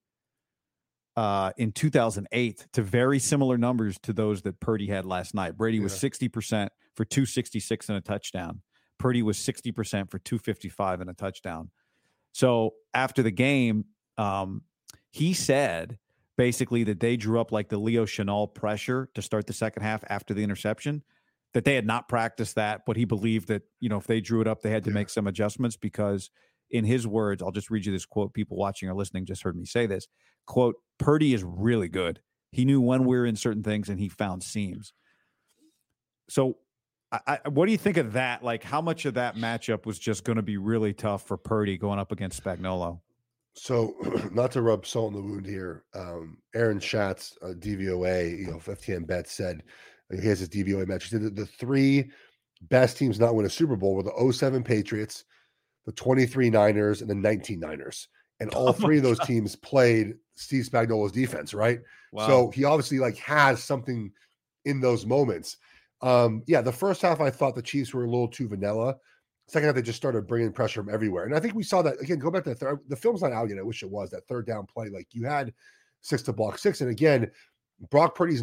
uh, 1.16 1.52
in 1.58 1.72
2008 1.72 2.66
to 2.72 2.82
very 2.82 3.18
similar 3.18 3.58
numbers 3.58 3.98
to 4.00 4.12
those 4.12 4.42
that 4.42 4.58
Purdy 4.60 4.86
had 4.88 5.04
last 5.04 5.34
night. 5.34 5.56
Brady 5.56 5.78
was 5.78 6.02
Yeah. 6.02 6.08
60% 6.08 6.68
for 6.96 7.04
266 7.04 7.88
and 7.90 7.98
a 7.98 8.00
touchdown. 8.00 8.62
Purdy 9.02 9.20
was 9.20 9.36
60% 9.36 10.12
for 10.12 10.20
255 10.20 11.00
and 11.00 11.10
a 11.10 11.12
touchdown. 11.14 11.72
So 12.30 12.74
after 12.94 13.20
the 13.20 13.32
game, 13.32 13.86
um, 14.16 14.62
he 15.10 15.34
said 15.34 15.98
basically 16.38 16.84
that 16.84 17.00
they 17.00 17.16
drew 17.16 17.40
up 17.40 17.50
like 17.50 17.68
the 17.68 17.78
Leo 17.78 18.04
Chanel 18.04 18.46
pressure 18.46 19.08
to 19.14 19.20
start 19.20 19.48
the 19.48 19.52
second 19.52 19.82
half 19.82 20.04
after 20.08 20.34
the 20.34 20.44
interception, 20.44 21.02
that 21.52 21.64
they 21.64 21.74
had 21.74 21.84
not 21.84 22.08
practiced 22.08 22.54
that, 22.54 22.82
but 22.86 22.96
he 22.96 23.04
believed 23.04 23.48
that, 23.48 23.62
you 23.80 23.88
know, 23.88 23.96
if 23.96 24.06
they 24.06 24.20
drew 24.20 24.40
it 24.40 24.46
up, 24.46 24.62
they 24.62 24.70
had 24.70 24.84
to 24.84 24.90
Yeah. 24.90 24.94
make 24.94 25.10
some 25.10 25.26
adjustments 25.26 25.76
because 25.76 26.30
in 26.70 26.84
his 26.84 27.04
words, 27.04 27.42
I'll 27.42 27.50
just 27.50 27.70
read 27.70 27.84
you 27.84 27.90
this 27.90 28.06
quote. 28.06 28.32
People 28.32 28.56
watching 28.56 28.88
or 28.88 28.94
listening 28.94 29.26
just 29.26 29.42
heard 29.42 29.56
me 29.56 29.64
say 29.64 29.86
this 29.86 30.06
quote, 30.46 30.76
Purdy 30.98 31.34
is 31.34 31.42
really 31.42 31.88
good. 31.88 32.22
He 32.52 32.64
knew 32.64 32.80
when 32.80 33.04
we 33.04 33.16
were 33.16 33.26
in 33.26 33.34
certain 33.34 33.64
things 33.64 33.88
and 33.88 33.98
he 33.98 34.08
found 34.08 34.44
seams. 34.44 34.92
So 36.30 36.58
I, 37.12 37.38
I, 37.44 37.48
what 37.50 37.66
do 37.66 37.72
you 37.72 37.78
think 37.78 37.98
of 37.98 38.14
that? 38.14 38.42
Like, 38.42 38.64
how 38.64 38.80
much 38.80 39.04
of 39.04 39.14
that 39.14 39.36
matchup 39.36 39.84
was 39.84 39.98
just 39.98 40.24
going 40.24 40.36
to 40.36 40.42
be 40.42 40.56
really 40.56 40.94
tough 40.94 41.26
for 41.26 41.36
Purdy 41.36 41.76
going 41.76 41.98
up 41.98 42.10
against 42.10 42.42
Spagnuolo? 42.42 43.00
So, 43.54 43.94
not 44.32 44.50
to 44.52 44.62
rub 44.62 44.86
salt 44.86 45.12
in 45.12 45.20
the 45.20 45.22
wound 45.22 45.46
here, 45.46 45.84
um, 45.94 46.38
Aaron 46.54 46.80
Schatz, 46.80 47.36
uh, 47.42 47.48
DVOA, 47.58 48.38
you 48.38 48.46
know, 48.46 48.56
FTN 48.56 49.06
Bet 49.06 49.28
said 49.28 49.62
uh, 50.12 50.20
he 50.20 50.26
has 50.26 50.40
his 50.40 50.48
DVOA 50.48 50.86
match. 50.88 51.04
He 51.04 51.10
said 51.10 51.22
that 51.22 51.36
the 51.36 51.46
three 51.46 52.10
best 52.62 52.96
teams 52.96 53.20
not 53.20 53.34
win 53.34 53.44
a 53.44 53.50
Super 53.50 53.76
Bowl 53.76 53.94
were 53.94 54.02
the 54.02 54.32
07 54.32 54.64
Patriots, 54.64 55.24
the 55.84 55.92
23 55.92 56.48
Niners, 56.48 57.02
and 57.02 57.10
the 57.10 57.14
19 57.14 57.60
Niners. 57.60 58.08
And 58.40 58.50
all 58.54 58.68
Oh 58.68 58.72
three 58.72 58.96
of 58.96 59.02
those 59.02 59.20
teams 59.20 59.54
played 59.56 60.14
Steve 60.36 60.64
Spagnuolo's 60.64 61.12
defense, 61.12 61.52
right? 61.52 61.80
So 62.26 62.50
he 62.50 62.64
obviously 62.64 62.98
like 62.98 63.16
has 63.18 63.62
something 63.62 64.12
in 64.64 64.80
those 64.80 65.06
moments. 65.06 65.56
Um, 66.02 66.42
yeah, 66.46 66.60
the 66.60 66.72
first 66.72 67.00
half 67.02 67.20
I 67.20 67.30
thought 67.30 67.54
the 67.54 67.62
Chiefs 67.62 67.94
were 67.94 68.04
a 68.04 68.10
little 68.10 68.28
too 68.28 68.48
vanilla. 68.48 68.96
Second 69.48 69.66
half 69.66 69.74
they 69.74 69.82
just 69.82 69.96
started 69.96 70.26
bringing 70.26 70.52
pressure 70.52 70.82
from 70.82 70.92
everywhere, 70.92 71.24
and 71.24 71.34
I 71.34 71.40
think 71.40 71.54
we 71.54 71.62
saw 71.62 71.82
that 71.82 72.00
again. 72.00 72.18
Go 72.18 72.30
back 72.30 72.44
to 72.44 72.50
the 72.50 72.56
third. 72.56 72.80
The 72.88 72.96
film's 72.96 73.22
not 73.22 73.32
out 73.32 73.48
yet. 73.48 73.58
I 73.58 73.62
wish 73.62 73.82
it 73.82 73.90
was 73.90 74.10
that 74.10 74.26
third 74.26 74.46
down 74.46 74.66
play. 74.66 74.88
Like 74.88 75.08
you 75.12 75.24
had 75.24 75.52
six 76.00 76.22
to 76.22 76.32
block 76.32 76.58
six, 76.58 76.80
and 76.80 76.90
again, 76.90 77.30
Brock 77.90 78.14
Purdy's 78.14 78.42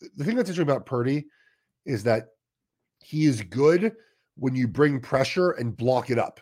the 0.00 0.24
thing 0.24 0.36
that's 0.36 0.48
interesting 0.48 0.62
about 0.62 0.86
Purdy 0.86 1.26
is 1.86 2.02
that 2.04 2.28
he 3.00 3.26
is 3.26 3.42
good 3.42 3.92
when 4.36 4.54
you 4.54 4.68
bring 4.68 5.00
pressure 5.00 5.52
and 5.52 5.76
block 5.76 6.10
it 6.10 6.18
up. 6.18 6.40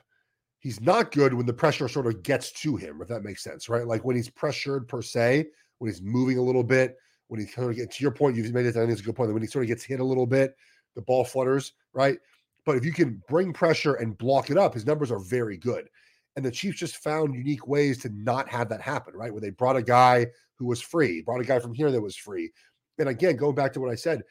He's 0.60 0.80
not 0.80 1.12
good 1.12 1.32
when 1.32 1.46
the 1.46 1.52
pressure 1.52 1.88
sort 1.88 2.06
of 2.06 2.22
gets 2.22 2.50
to 2.62 2.76
him, 2.76 3.00
if 3.00 3.08
that 3.08 3.22
makes 3.22 3.44
sense, 3.44 3.68
right? 3.68 3.86
Like 3.86 4.04
when 4.04 4.16
he's 4.16 4.28
pressured 4.28 4.88
per 4.88 5.02
se, 5.02 5.46
when 5.78 5.90
he's 5.90 6.02
moving 6.02 6.38
a 6.38 6.42
little 6.42 6.64
bit, 6.64 6.96
when 7.28 7.40
he 7.40 7.46
kind 7.46 7.70
of 7.70 7.76
gets 7.76 7.96
to 7.96 8.02
your 8.02 8.10
point, 8.10 8.36
you've 8.36 8.52
made 8.52 8.66
it. 8.66 8.70
I 8.70 8.80
think 8.80 8.92
it's 8.92 9.00
a 9.00 9.04
good 9.04 9.16
point. 9.16 9.32
When 9.32 9.42
he 9.42 9.48
sort 9.48 9.64
of 9.64 9.68
gets 9.68 9.84
hit 9.84 10.00
a 10.00 10.04
little 10.04 10.26
bit, 10.26 10.56
the 10.96 11.02
ball 11.02 11.24
flutters, 11.24 11.72
right? 11.92 12.18
But 12.66 12.76
if 12.76 12.84
you 12.84 12.92
can 12.92 13.22
bring 13.28 13.52
pressure 13.52 13.94
and 13.94 14.18
block 14.18 14.50
it 14.50 14.58
up, 14.58 14.74
his 14.74 14.86
numbers 14.86 15.10
are 15.10 15.20
very 15.20 15.56
good. 15.56 15.88
And 16.36 16.44
the 16.44 16.50
Chiefs 16.50 16.78
just 16.78 16.98
found 16.98 17.34
unique 17.34 17.66
ways 17.66 17.98
to 17.98 18.10
not 18.10 18.48
have 18.48 18.68
that 18.68 18.80
happen, 18.80 19.14
right? 19.14 19.32
Where 19.32 19.40
they 19.40 19.50
brought 19.50 19.76
a 19.76 19.82
guy 19.82 20.26
who 20.56 20.66
was 20.66 20.80
free, 20.80 21.22
brought 21.22 21.40
a 21.40 21.44
guy 21.44 21.58
from 21.58 21.74
here 21.74 21.90
that 21.90 22.00
was 22.00 22.16
free. 22.16 22.50
And 22.98 23.08
again, 23.08 23.36
going 23.36 23.54
back 23.54 23.72
to 23.74 23.80
what 23.80 23.90
I 23.90 23.94
said, 23.94 24.22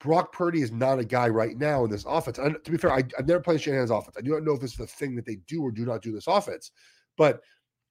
Brock 0.00 0.32
Purdy 0.32 0.62
is 0.62 0.72
not 0.72 0.98
a 0.98 1.04
guy 1.04 1.28
right 1.28 1.56
now 1.56 1.84
in 1.84 1.90
this 1.90 2.04
offense. 2.06 2.38
And 2.38 2.56
to 2.64 2.70
be 2.70 2.76
fair, 2.76 2.92
I, 2.92 3.04
I've 3.18 3.28
never 3.28 3.40
played 3.40 3.60
Shanahan's 3.60 3.90
offense. 3.90 4.16
I 4.18 4.22
do 4.22 4.32
not 4.32 4.42
know 4.42 4.54
if 4.54 4.60
this 4.60 4.72
is 4.72 4.76
the 4.76 4.86
thing 4.86 5.14
that 5.16 5.24
they 5.24 5.36
do 5.46 5.62
or 5.62 5.70
do 5.70 5.84
not 5.84 6.02
do 6.02 6.12
this 6.12 6.26
offense, 6.26 6.72
but 7.16 7.40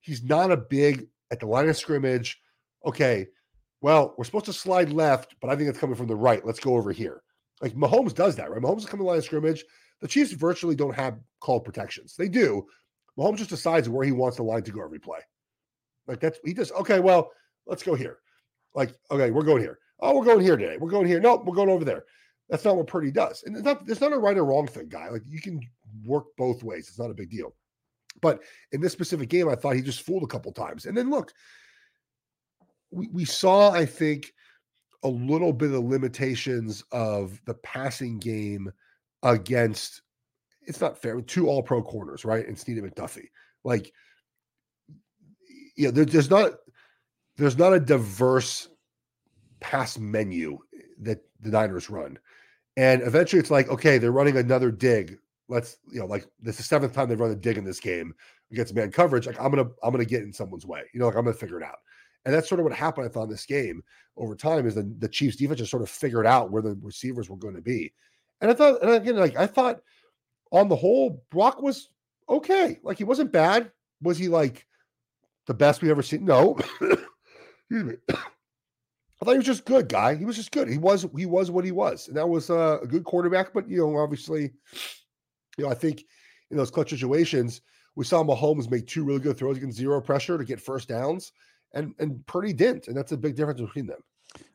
he's 0.02 0.24
not 0.24 0.52
a 0.52 0.58
big 0.58 1.08
at 1.32 1.40
the 1.40 1.46
line 1.46 1.70
of 1.70 1.78
scrimmage. 1.78 2.40
Okay, 2.86 3.28
well, 3.82 4.14
we're 4.18 4.24
supposed 4.24 4.46
to 4.46 4.54
slide 4.54 4.94
left, 4.94 5.36
but 5.42 5.50
I 5.50 5.56
think 5.56 5.70
it's 5.70 5.80
coming 5.80 5.96
from 5.96 6.08
the 6.08 6.16
right. 6.16 6.46
Let's 6.46 6.60
go 6.60 6.76
over 6.76 6.92
here. 6.92 7.24
Like 7.62 7.74
Mahomes 7.74 8.14
does 8.14 8.36
that, 8.36 8.52
right? 8.52 8.62
Mahomes 8.62 8.80
is 8.80 8.86
coming 8.86 9.00
to 9.00 9.04
the 9.04 9.10
line 9.10 9.18
of 9.18 9.26
scrimmage. 9.26 9.66
The 10.02 10.08
Chiefs 10.08 10.32
virtually 10.32 10.76
don't 10.76 10.96
have 10.96 11.20
call 11.40 11.60
protections. 11.60 12.16
They 12.16 12.30
do. 12.30 12.66
Mahomes 13.18 13.38
just 13.38 13.50
decides 13.50 13.90
where 13.90 14.06
he 14.06 14.12
wants 14.12 14.38
the 14.38 14.44
line 14.44 14.64
to 14.64 14.72
go 14.72 14.84
every 14.84 15.00
play. 15.00 15.20
Like 16.08 16.20
that's 16.20 16.40
he 16.44 16.54
just 16.54 16.72
okay. 16.74 17.00
Well, 17.00 17.32
let's 17.66 17.84
go 17.84 17.96
here. 17.96 18.20
Like 18.74 18.94
okay, 19.12 19.32
we're 19.32 19.44
going 19.44 19.62
here. 19.62 19.80
Oh, 20.00 20.18
we're 20.18 20.26
going 20.26 20.42
here 20.42 20.58
today. 20.58 20.78
We're 20.78 20.90
going 20.90 21.08
here. 21.08 21.20
No, 21.20 21.44
we're 21.46 21.56
going 21.56 21.70
over 21.70 21.86
there. 21.86 22.06
That's 22.50 22.66
not 22.66 22.76
what 22.76 22.88
Purdy 22.88 23.12
does. 23.12 23.44
And 23.46 23.56
it's 23.56 23.66
not. 23.66 23.86
There's 23.86 24.02
not 24.02 24.14
a 24.14 24.18
right 24.18 24.38
or 24.38 24.46
wrong 24.46 24.68
thing, 24.68 24.90
guy. 24.90 25.10
Like 25.10 25.24
you 25.28 25.42
can 25.42 25.60
work 26.06 26.26
both 26.38 26.64
ways. 26.64 26.88
It's 26.88 27.00
not 27.00 27.12
a 27.12 27.16
big 27.16 27.30
deal. 27.30 27.56
But 28.22 28.42
in 28.72 28.82
this 28.82 28.94
specific 28.94 29.30
game, 29.30 29.48
I 29.48 29.56
thought 29.56 29.76
he 29.76 29.82
just 29.82 30.02
fooled 30.02 30.24
a 30.24 30.28
couple 30.28 30.52
times. 30.52 30.86
And 30.86 30.98
then 30.98 31.10
look, 31.10 31.32
we, 32.92 33.08
we 33.08 33.26
saw, 33.26 33.72
I 33.72 33.86
think, 33.86 34.34
a 35.04 35.08
little 35.10 35.54
bit 35.54 35.72
of 35.72 35.84
limitations 35.84 36.84
of 36.92 37.42
the 37.46 37.56
passing 37.56 38.20
game 38.20 38.72
against 39.24 40.02
it's 40.64 40.82
not 40.82 40.98
fair 40.98 41.20
two 41.22 41.48
all 41.48 41.64
pro 41.64 41.82
corners, 41.82 42.24
right? 42.24 42.48
And 42.48 42.62
and 42.68 42.96
McDuffie. 42.96 43.30
Like, 43.64 43.92
you 45.76 45.86
know, 45.86 45.92
there, 45.92 46.06
there's 46.06 46.30
not 46.30 46.54
there's 47.38 47.58
not 47.58 47.74
a 47.74 47.80
diverse 47.80 48.70
pass 49.60 49.98
menu 49.98 50.58
that 51.02 51.20
the 51.40 51.50
Niners 51.50 51.90
run. 51.90 52.20
And 52.78 53.02
eventually 53.02 53.40
it's 53.40 53.52
like, 53.52 53.70
okay, 53.70 53.98
they're 53.98 54.12
running 54.12 54.38
another 54.38 54.72
dig. 54.72 55.18
Let's, 55.50 55.78
you 55.92 56.00
know, 56.00 56.06
like 56.06 56.26
this 56.40 56.56
is 56.56 56.60
the 56.60 56.64
seventh 56.64 56.94
time 56.94 57.10
they've 57.10 57.20
run 57.20 57.32
a 57.32 57.36
dig 57.36 57.58
in 57.58 57.66
this 57.66 57.80
game 57.80 58.14
against 58.52 58.74
man 58.74 58.92
coverage. 58.92 59.28
Like, 59.28 59.40
I'm 59.40 59.52
gonna, 59.52 59.70
I'm 59.84 59.92
gonna 59.92 60.06
get 60.06 60.24
in 60.24 60.32
someone's 60.32 60.66
way. 60.66 60.84
You 60.94 61.00
know, 61.00 61.08
like 61.08 61.16
I'm 61.16 61.26
gonna 61.26 61.36
figure 61.36 61.60
it 61.60 61.66
out. 61.66 61.80
And 62.26 62.34
that's 62.34 62.48
sort 62.48 62.60
of 62.60 62.66
what 62.66 62.74
happened, 62.74 63.06
I 63.06 63.10
thought, 63.10 63.24
in 63.24 63.30
this 63.30 63.46
game 63.46 63.84
over 64.18 64.36
time 64.36 64.68
is 64.68 64.76
the, 64.76 64.84
the 65.00 65.08
Chiefs 65.08 65.38
defense 65.38 65.60
just 65.60 65.72
sort 65.72 65.84
of 65.84 65.90
figured 65.90 66.26
out 66.26 66.52
where 66.52 66.62
the 66.62 66.78
receivers 66.82 67.30
were 67.30 67.38
going 67.38 67.56
to 67.56 67.62
be. 67.62 67.94
And 68.40 68.52
I 68.52 68.54
thought, 68.54 68.82
and 68.82 68.92
again, 68.92 69.18
like 69.18 69.36
I 69.36 69.48
thought 69.48 69.82
on 70.52 70.68
the 70.68 70.76
whole, 70.76 71.24
Brock 71.30 71.62
was 71.62 71.90
okay. 72.30 72.80
Like 72.84 72.98
he 72.98 73.04
wasn't 73.04 73.32
bad. 73.32 73.72
Was 74.02 74.18
he 74.18 74.28
like 74.28 74.66
the 75.48 75.54
best 75.54 75.82
we've 75.82 75.92
ever 75.92 76.02
seen? 76.02 76.26
No. 76.26 76.58
Excuse 76.82 77.84
me. 77.84 77.96
I 78.10 79.26
thought 79.26 79.32
he 79.34 79.38
was 79.38 79.46
just 79.46 79.66
good, 79.66 79.88
guy. 79.88 80.16
He 80.16 80.26
was 80.26 80.36
just 80.36 80.52
good. 80.52 80.68
He 80.68 80.80
was 80.80 81.06
he 81.16 81.28
was 81.28 81.52
what 81.52 81.64
he 81.64 81.72
was, 81.72 82.08
and 82.08 82.18
that 82.18 82.28
was 82.28 82.50
uh, 82.50 82.80
a 82.82 82.88
good 82.88 83.04
quarterback. 83.04 83.54
But 83.54 83.70
you 83.70 83.78
know, 83.78 83.98
obviously, 83.98 84.52
you 85.58 85.64
know, 85.64 85.70
I 85.70 85.76
think 85.76 86.04
in 86.50 86.58
those 86.58 86.72
clutch 86.72 86.90
situations, 86.90 87.62
we 87.96 88.04
saw 88.04 88.24
Mahomes 88.24 88.72
make 88.72 88.88
two 88.88 89.04
really 89.04 89.20
good 89.20 89.38
throws 89.38 89.58
against 89.58 89.78
zero 89.78 90.02
pressure 90.02 90.40
to 90.40 90.44
get 90.44 90.60
first 90.60 90.90
downs 90.90 91.34
and 91.74 91.94
and 92.00 92.26
Purdy 92.26 92.54
didn't, 92.54 92.88
and 92.88 92.96
that's 92.96 93.12
a 93.12 93.18
big 93.18 93.36
difference 93.36 93.62
between 93.62 93.88
them. 93.88 94.00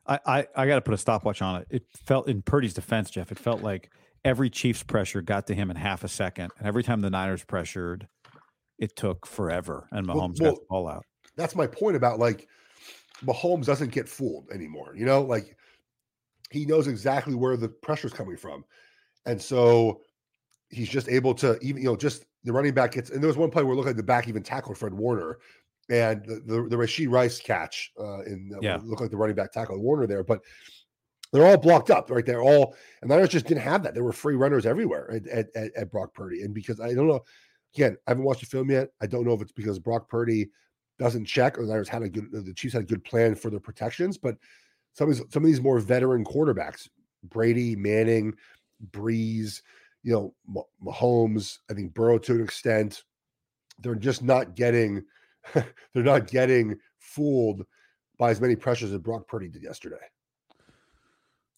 I 0.05 0.19
I, 0.25 0.47
I 0.55 0.67
got 0.67 0.75
to 0.75 0.81
put 0.81 0.93
a 0.93 0.97
stopwatch 0.97 1.41
on 1.41 1.61
it. 1.61 1.67
It 1.69 1.83
felt 2.05 2.27
in 2.27 2.41
Purdy's 2.41 2.73
defense, 2.73 3.09
Geoff. 3.09 3.31
It 3.31 3.39
felt 3.39 3.61
like 3.61 3.91
every 4.25 4.49
Chiefs 4.49 4.83
pressure 4.83 5.21
got 5.21 5.47
to 5.47 5.55
him 5.55 5.69
in 5.71 5.77
half 5.77 6.03
a 6.03 6.07
second, 6.07 6.51
and 6.57 6.67
every 6.67 6.83
time 6.83 7.01
the 7.01 7.09
Niners 7.09 7.43
pressured, 7.43 8.07
it 8.79 8.95
took 8.95 9.25
forever, 9.25 9.87
and 9.91 10.05
Mahomes 10.07 10.15
well, 10.15 10.33
well, 10.39 10.51
got 10.51 10.59
the 10.59 10.65
ball 10.69 10.87
out. 10.87 11.05
That's 11.35 11.55
my 11.55 11.67
point 11.67 11.95
about 11.95 12.19
like 12.19 12.47
Mahomes 13.25 13.65
doesn't 13.65 13.91
get 13.91 14.07
fooled 14.07 14.49
anymore. 14.51 14.93
You 14.95 15.05
know, 15.05 15.21
like 15.21 15.55
he 16.51 16.65
knows 16.65 16.87
exactly 16.87 17.35
where 17.35 17.57
the 17.57 17.69
pressure's 17.69 18.13
coming 18.13 18.37
from, 18.37 18.63
and 19.25 19.41
so 19.41 20.01
he's 20.69 20.89
just 20.89 21.09
able 21.09 21.33
to 21.35 21.57
even 21.61 21.81
you 21.81 21.87
know 21.87 21.95
just 21.95 22.25
the 22.43 22.53
running 22.53 22.73
back 22.73 22.93
gets. 22.93 23.09
And 23.09 23.21
there 23.21 23.27
was 23.27 23.37
one 23.37 23.49
play 23.49 23.63
where 23.63 23.73
it 23.73 23.75
looked 23.75 23.87
like 23.87 23.97
the 23.97 24.03
back 24.03 24.27
even 24.27 24.43
tackled 24.43 24.77
Fred 24.77 24.93
Warner, 24.93 25.39
and 25.89 26.23
the 26.25 26.41
the, 26.45 26.67
the 26.69 26.75
Rashee 26.75 27.09
Rice 27.09 27.39
catch 27.39 27.91
uh, 27.99 28.21
in 28.23 28.51
uh, 28.55 28.59
yeah. 28.61 28.79
looked 28.83 29.01
like 29.01 29.11
the 29.11 29.17
running 29.17 29.35
back 29.35 29.51
tackle 29.51 29.79
Warner 29.79 30.07
there, 30.07 30.23
but 30.23 30.41
they're 31.31 31.45
all 31.45 31.57
blocked 31.57 31.89
up, 31.89 32.09
right? 32.09 32.25
They're 32.25 32.41
all 32.41 32.75
and 33.01 33.09
Niners 33.09 33.29
just 33.29 33.47
didn't 33.47 33.61
have 33.61 33.83
that. 33.83 33.93
There 33.93 34.03
were 34.03 34.13
free 34.13 34.35
runners 34.35 34.65
everywhere 34.65 35.11
at, 35.11 35.27
at, 35.55 35.75
at 35.75 35.91
Brock 35.91 36.13
Purdy, 36.13 36.41
and 36.43 36.53
because 36.53 36.79
I 36.79 36.93
don't 36.93 37.07
know, 37.07 37.23
again, 37.75 37.97
I 38.07 38.11
haven't 38.11 38.23
watched 38.23 38.41
the 38.41 38.47
film 38.47 38.69
yet. 38.69 38.89
I 39.01 39.07
don't 39.07 39.25
know 39.25 39.33
if 39.33 39.41
it's 39.41 39.51
because 39.51 39.79
Brock 39.79 40.09
Purdy 40.09 40.49
doesn't 40.99 41.25
check 41.25 41.57
or 41.57 41.63
the 41.65 41.69
Niners 41.71 41.89
had 41.89 42.03
a 42.03 42.09
good 42.09 42.31
the 42.31 42.53
Chiefs 42.53 42.73
had 42.73 42.83
a 42.83 42.85
good 42.85 43.03
plan 43.03 43.35
for 43.35 43.49
their 43.49 43.59
protections, 43.59 44.17
but 44.17 44.37
some 44.93 45.09
of 45.09 45.15
these, 45.15 45.25
some 45.31 45.43
of 45.43 45.47
these 45.47 45.61
more 45.61 45.79
veteran 45.79 46.25
quarterbacks, 46.25 46.89
Brady, 47.23 47.75
Manning, 47.75 48.33
Brees, 48.91 49.61
you 50.03 50.11
know, 50.11 50.65
Mahomes, 50.83 51.59
I 51.69 51.73
think 51.73 51.93
Burrow 51.93 52.17
to 52.19 52.33
an 52.33 52.43
extent, 52.43 53.03
they're 53.79 53.95
just 53.95 54.23
not 54.23 54.55
getting 54.55 55.03
they're 55.93 56.03
not 56.03 56.27
getting 56.27 56.77
fooled 56.99 57.65
by 58.17 58.31
as 58.31 58.41
many 58.41 58.55
pressures 58.55 58.91
as 58.91 58.99
Brock 58.99 59.27
Purdy 59.27 59.47
did 59.47 59.63
yesterday. 59.63 59.95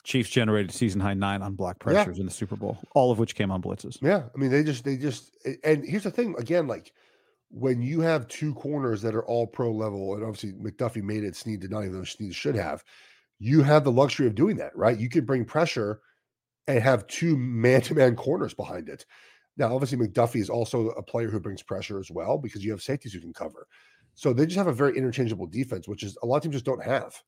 Chiefs 0.03 0.29
generated 0.29 0.71
season 0.71 1.01
high 1.01 1.13
nine 1.13 1.41
on 1.41 1.55
block 1.55 1.79
pressures 1.79 2.17
yeah. 2.17 2.21
in 2.21 2.25
the 2.25 2.33
Super 2.33 2.55
Bowl, 2.55 2.77
all 2.95 3.11
of 3.11 3.19
which 3.19 3.35
came 3.35 3.51
on 3.51 3.61
blitzes. 3.61 4.01
Yeah, 4.01 4.23
I 4.33 4.37
mean 4.37 4.49
they 4.49 4.63
just 4.63 4.83
they 4.83 4.97
just 4.97 5.37
and 5.63 5.83
here's 5.85 6.03
the 6.03 6.11
thing 6.11 6.35
again, 6.37 6.67
like 6.67 6.93
when 7.49 7.81
you 7.81 7.99
have 8.01 8.27
two 8.27 8.53
corners 8.53 9.01
that 9.01 9.15
are 9.15 9.25
all 9.25 9.45
pro 9.45 9.71
level, 9.71 10.15
and 10.15 10.23
obviously 10.23 10.53
McDuffie 10.53 11.03
made 11.03 11.23
it, 11.23 11.35
Sneed 11.35 11.59
did 11.59 11.71
not, 11.71 11.81
even 11.81 11.97
though 11.97 12.03
Sneed 12.03 12.33
should 12.33 12.55
have. 12.55 12.83
You 13.39 13.63
have 13.63 13.83
the 13.83 13.91
luxury 13.91 14.27
of 14.27 14.35
doing 14.35 14.57
that, 14.57 14.75
right? 14.75 14.97
You 14.97 15.09
can 15.09 15.25
bring 15.25 15.45
pressure 15.45 16.01
and 16.67 16.79
have 16.79 17.07
two 17.07 17.35
man 17.37 17.81
to 17.81 17.95
man 17.95 18.15
corners 18.15 18.53
behind 18.53 18.89
it. 18.89 19.05
Now, 19.60 19.76
obviously, 19.76 19.97
McDuffie 19.97 20.39
is 20.39 20.49
also 20.49 20.88
a 20.91 21.03
player 21.03 21.30
who 21.30 21.39
brings 21.39 21.62
pressure 21.62 21.99
as 21.99 22.10
well 22.10 22.38
because 22.38 22.64
you 22.64 22.72
have 22.72 22.82
safeties 22.82 23.12
who 23.12 23.20
can 23.20 23.34
cover. 23.34 23.68
So 24.16 24.32
they 24.32 24.45
just 24.45 24.57
have 24.57 24.68
a 24.68 24.74
very 24.74 24.97
interchangeable 24.97 25.47
defense, 25.47 25.86
which 25.86 26.01
is 26.01 26.18
a 26.24 26.26
lot 26.26 26.38
of 26.38 26.43
teams 26.43 26.55
just 26.55 26.66
don't 26.66 26.84
have. 26.84 27.22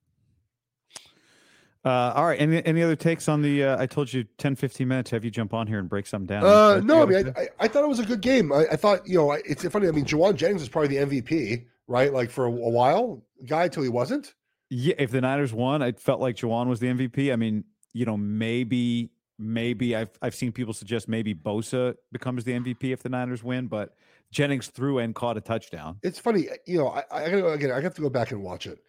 Uh, 1.83 2.13
all 2.15 2.25
right. 2.25 2.39
Any 2.39 2.63
any 2.65 2.83
other 2.83 2.95
takes 2.95 3.27
on 3.27 3.41
the? 3.41 3.63
Uh, 3.63 3.81
I 3.81 3.85
told 3.85 4.13
you 4.13 4.23
10, 4.37 4.55
15 4.55 4.87
minutes. 4.87 5.09
Have 5.09 5.25
you 5.25 5.31
jump 5.31 5.53
on 5.53 5.67
here 5.67 5.79
and 5.79 5.89
break 5.89 6.07
something 6.07 6.27
down? 6.27 6.45
Uh, 6.45 6.79
no, 6.79 7.03
I 7.03 7.05
mean, 7.05 7.33
I, 7.35 7.41
I, 7.41 7.47
I, 7.61 7.67
thought 7.67 7.83
it 7.83 7.87
was 7.87 7.99
a 7.99 8.05
good 8.05 8.21
game. 8.21 8.53
I, 8.53 8.65
I 8.71 8.75
thought, 8.75 9.05
you 9.07 9.17
know, 9.17 9.31
it's 9.31 9.65
funny. 9.67 9.87
I 9.87 9.91
mean, 9.91 10.05
Jauan 10.05 10.35
Jennings 10.35 10.61
is 10.61 10.69
probably 10.69 10.95
the 10.95 11.05
MVP, 11.05 11.65
right? 11.87 12.13
Like 12.13 12.29
for 12.29 12.45
a, 12.45 12.51
a 12.51 12.69
while, 12.69 13.23
guy 13.45 13.67
till 13.67 13.83
he 13.83 13.89
wasn't. 13.89 14.33
Yeah. 14.69 14.93
If 14.99 15.11
the 15.11 15.21
Niners 15.21 15.53
won, 15.53 15.81
I 15.81 15.93
felt 15.93 16.21
like 16.21 16.35
Jauan 16.35 16.67
was 16.67 16.79
the 16.79 16.87
MVP. 16.87 17.33
I 17.33 17.35
mean, 17.35 17.63
you 17.93 18.05
know, 18.05 18.15
maybe 18.15 19.09
maybe 19.41 19.95
I've 19.95 20.11
I've 20.21 20.35
seen 20.35 20.51
people 20.51 20.73
suggest 20.73 21.07
maybe 21.07 21.33
Bosa 21.33 21.95
becomes 22.11 22.43
the 22.43 22.53
MVP 22.53 22.93
if 22.93 23.03
the 23.03 23.09
Niners 23.09 23.43
win, 23.43 23.67
but 23.67 23.95
Jennings 24.31 24.67
threw 24.67 24.99
and 24.99 25.13
caught 25.15 25.37
a 25.37 25.41
touchdown. 25.41 25.97
It's 26.03 26.19
funny, 26.19 26.49
uh, 26.49 26.53
you 26.65 26.77
know. 26.77 26.87
I, 26.87 27.03
I 27.11 27.29
gotta 27.29 27.47
again. 27.49 27.71
I 27.71 27.81
have 27.81 27.95
to 27.95 28.01
go 28.01 28.09
back 28.09 28.31
and 28.31 28.43
watch 28.43 28.67
it, 28.67 28.79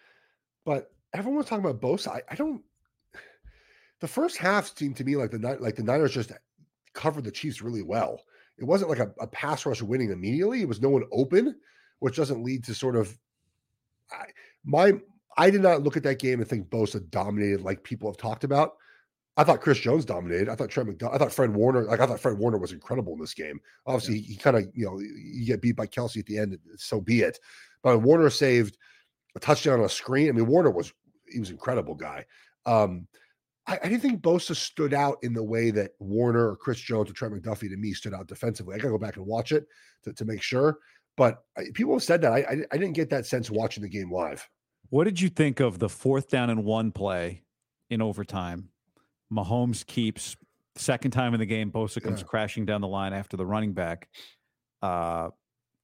but 0.64 0.92
everyone's 1.14 1.46
talking 1.46 1.64
about 1.64 1.80
Bosa. 1.80 2.08
I, 2.08 2.22
I 2.30 2.34
don't. 2.34 2.62
The 4.00 4.08
first 4.08 4.36
half 4.36 4.76
seemed 4.76 4.96
to 4.96 5.04
me 5.04 5.14
like 5.14 5.30
the 5.30 5.38
like 5.60 5.76
the 5.76 5.84
Niners 5.84 6.12
just 6.12 6.32
covered 6.92 7.22
the 7.22 7.30
Chiefs 7.30 7.62
really 7.62 7.82
well. 7.82 8.20
It 8.58 8.64
wasn't 8.64 8.90
like 8.90 8.98
a, 8.98 9.12
a 9.20 9.28
pass 9.28 9.64
rush 9.64 9.80
winning 9.80 10.10
immediately. 10.10 10.60
It 10.60 10.66
was 10.68 10.82
no 10.82 10.90
one 10.90 11.04
open, 11.12 11.54
which 12.00 12.16
doesn't 12.16 12.42
lead 12.42 12.64
to 12.64 12.74
sort 12.74 12.96
of 12.96 13.16
I, 14.10 14.24
my. 14.64 14.94
I 15.38 15.50
did 15.50 15.62
not 15.62 15.82
look 15.82 15.96
at 15.96 16.02
that 16.02 16.18
game 16.18 16.40
and 16.40 16.48
think 16.48 16.68
Bosa 16.68 17.08
dominated 17.10 17.62
like 17.62 17.84
people 17.84 18.10
have 18.10 18.16
talked 18.16 18.42
about. 18.42 18.72
I 19.36 19.44
thought 19.44 19.62
Chris 19.62 19.78
Jones 19.78 20.04
dominated. 20.04 20.48
I 20.48 20.54
thought 20.54 20.68
Trent 20.68 20.90
McDuffie, 20.90 21.14
I 21.14 21.18
thought 21.18 21.32
Fred 21.32 21.54
Warner, 21.54 21.84
like 21.84 22.00
I 22.00 22.06
thought 22.06 22.20
Fred 22.20 22.36
Warner 22.38 22.58
was 22.58 22.72
incredible 22.72 23.14
in 23.14 23.20
this 23.20 23.32
game. 23.32 23.60
Obviously, 23.86 24.16
yeah. 24.16 24.20
he, 24.26 24.32
he 24.34 24.36
kind 24.36 24.56
of, 24.56 24.68
you 24.74 24.84
know, 24.84 24.98
you 24.98 25.46
get 25.46 25.62
beat 25.62 25.76
by 25.76 25.86
Kelce 25.86 26.18
at 26.18 26.26
the 26.26 26.38
end, 26.38 26.58
so 26.76 27.00
be 27.00 27.22
it. 27.22 27.38
But 27.82 27.98
Warner 27.98 28.28
saved 28.28 28.76
a 29.34 29.40
touchdown 29.40 29.78
on 29.78 29.86
a 29.86 29.88
screen. 29.88 30.28
I 30.28 30.32
mean, 30.32 30.46
Warner 30.46 30.70
was 30.70 30.92
he 31.30 31.40
was 31.40 31.50
incredible 31.50 31.94
guy. 31.94 32.26
Um, 32.66 33.06
I, 33.66 33.78
I, 33.82 33.88
didn't 33.88 34.02
think 34.02 34.20
Bosa 34.20 34.54
stood 34.54 34.92
out 34.92 35.16
in 35.22 35.32
the 35.32 35.42
way 35.42 35.70
that 35.70 35.92
Warner 35.98 36.50
or 36.50 36.56
Chris 36.56 36.78
Jones 36.78 37.10
or 37.10 37.14
Trent 37.14 37.34
McDuffie 37.34 37.70
to 37.70 37.76
me 37.76 37.92
stood 37.92 38.14
out 38.14 38.26
defensively. 38.26 38.74
I 38.74 38.78
gotta 38.78 38.90
go 38.90 38.98
back 38.98 39.16
and 39.16 39.26
watch 39.26 39.52
it 39.52 39.66
to, 40.04 40.12
to 40.12 40.24
make 40.24 40.42
sure. 40.42 40.78
But 41.16 41.42
I, 41.56 41.64
people 41.72 41.94
have 41.94 42.02
said 42.02 42.20
that. 42.22 42.32
I, 42.32 42.38
I 42.40 42.56
I 42.70 42.76
didn't 42.76 42.92
get 42.92 43.08
that 43.10 43.26
sense 43.26 43.50
watching 43.50 43.82
the 43.82 43.88
game 43.88 44.12
live. 44.12 44.46
What 44.90 45.04
did 45.04 45.20
you 45.20 45.30
think 45.30 45.58
of 45.58 45.78
the 45.78 45.88
fourth 45.88 46.28
down 46.28 46.50
and 46.50 46.64
one 46.64 46.92
play 46.92 47.44
in 47.88 48.02
overtime 48.02 48.68
Mahomes 49.32 49.86
keeps 49.86 50.36
second 50.76 51.10
time 51.12 51.34
in 51.34 51.40
the 51.40 51.46
game. 51.46 51.70
Bosa 51.70 52.02
comes 52.02 52.20
yeah. 52.20 52.26
crashing 52.26 52.66
down 52.66 52.80
the 52.80 52.88
line 52.88 53.12
after 53.12 53.36
the 53.36 53.46
running 53.46 53.72
back. 53.72 54.08
Uh, 54.80 55.30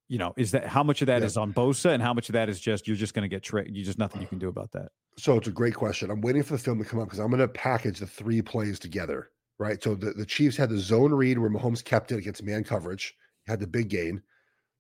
you 0.09 0.19
know, 0.19 0.33
is 0.37 0.53
that 0.53 0.67
how 0.67 0.83
much 0.83 1.03
of 1.03 1.07
that 1.07 1.21
yeah. 1.21 1.27
is 1.27 1.37
on 1.37 1.53
Bosa 1.53 1.93
and 1.93 2.03
how 2.03 2.15
much 2.15 2.29
of 2.29 2.33
that 2.33 2.49
is 2.49 2.61
just 2.61 2.87
you're 2.87 2.97
just 2.97 3.15
going 3.15 3.29
to 3.29 3.35
get 3.35 3.43
tricked? 3.43 3.71
You 3.71 3.85
just 3.85 3.99
nothing 3.99 4.23
you 4.23 4.27
can 4.27 4.39
do 4.39 4.49
about 4.49 4.73
that. 4.73 4.89
So 5.19 5.37
it's 5.37 5.49
a 5.49 5.53
great 5.53 5.75
question. 5.75 6.11
I'm 6.11 6.21
waiting 6.21 6.43
for 6.43 6.55
the 6.55 6.59
film 6.59 6.79
to 6.79 6.85
come 6.85 7.01
up 7.01 7.07
because 7.07 7.19
I'm 7.19 7.29
going 7.29 7.41
to 7.41 7.49
package 7.49 7.99
the 7.99 8.07
three 8.07 8.41
plays 8.41 8.79
together. 8.79 9.31
Right. 9.59 9.83
So 9.83 9.95
the, 9.95 10.13
the 10.13 10.25
Chiefs 10.25 10.57
had 10.57 10.71
the 10.71 10.79
zone 10.79 11.13
read 11.13 11.39
where 11.39 11.51
Mahomes 11.51 11.85
kept 11.85 12.13
it 12.13 12.19
against 12.19 12.45
man 12.45 12.63
coverage, 12.63 13.15
had 13.47 13.61
the 13.61 13.67
big 13.67 13.89
gain. 13.89 14.23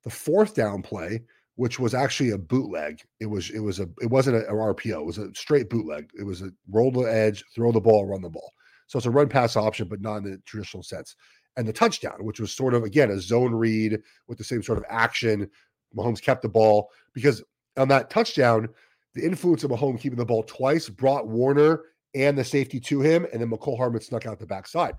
The 0.04 0.10
fourth 0.10 0.54
down 0.54 0.82
play, 0.82 1.22
which 1.56 1.80
was 1.80 1.92
actually 1.92 2.30
a 2.30 2.38
bootleg. 2.38 3.02
It 3.18 3.26
was 3.26 3.50
it 3.50 3.58
was 3.58 3.80
a 3.80 3.88
it 4.00 4.08
wasn't 4.08 4.36
a, 4.36 4.46
a 4.46 4.52
RPO. 4.52 5.00
It 5.00 5.04
was 5.04 5.18
a 5.18 5.34
straight 5.34 5.68
bootleg. 5.68 6.08
It 6.18 6.22
was 6.22 6.40
a 6.40 6.50
roll 6.70 6.92
the 6.92 7.02
edge, 7.02 7.44
throw 7.52 7.72
the 7.72 7.80
ball, 7.80 8.06
run 8.06 8.22
the 8.22 8.30
ball. 8.30 8.52
So 8.88 8.96
it's 8.96 9.06
a 9.06 9.10
run 9.10 9.28
pass 9.28 9.56
option, 9.56 9.86
but 9.86 10.00
not 10.00 10.16
in 10.16 10.24
the 10.24 10.38
traditional 10.44 10.82
sense. 10.82 11.14
And 11.56 11.66
the 11.66 11.72
touchdown, 11.72 12.24
which 12.24 12.40
was 12.40 12.52
sort 12.52 12.74
of 12.74 12.82
again 12.82 13.10
a 13.10 13.20
zone 13.20 13.54
read 13.54 14.00
with 14.26 14.38
the 14.38 14.44
same 14.44 14.62
sort 14.62 14.78
of 14.78 14.84
action. 14.88 15.48
Mahomes 15.96 16.20
kept 16.20 16.42
the 16.42 16.48
ball 16.48 16.90
because 17.14 17.42
on 17.76 17.88
that 17.88 18.10
touchdown, 18.10 18.68
the 19.14 19.24
influence 19.24 19.64
of 19.64 19.70
Mahomes 19.70 20.00
keeping 20.00 20.18
the 20.18 20.24
ball 20.24 20.42
twice 20.42 20.88
brought 20.88 21.28
Warner 21.28 21.82
and 22.14 22.36
the 22.36 22.44
safety 22.44 22.80
to 22.80 23.00
him, 23.00 23.26
and 23.32 23.40
then 23.40 23.50
Mecole 23.50 23.76
Hardman 23.76 24.02
snuck 24.02 24.26
out 24.26 24.38
the 24.38 24.46
backside. 24.46 24.94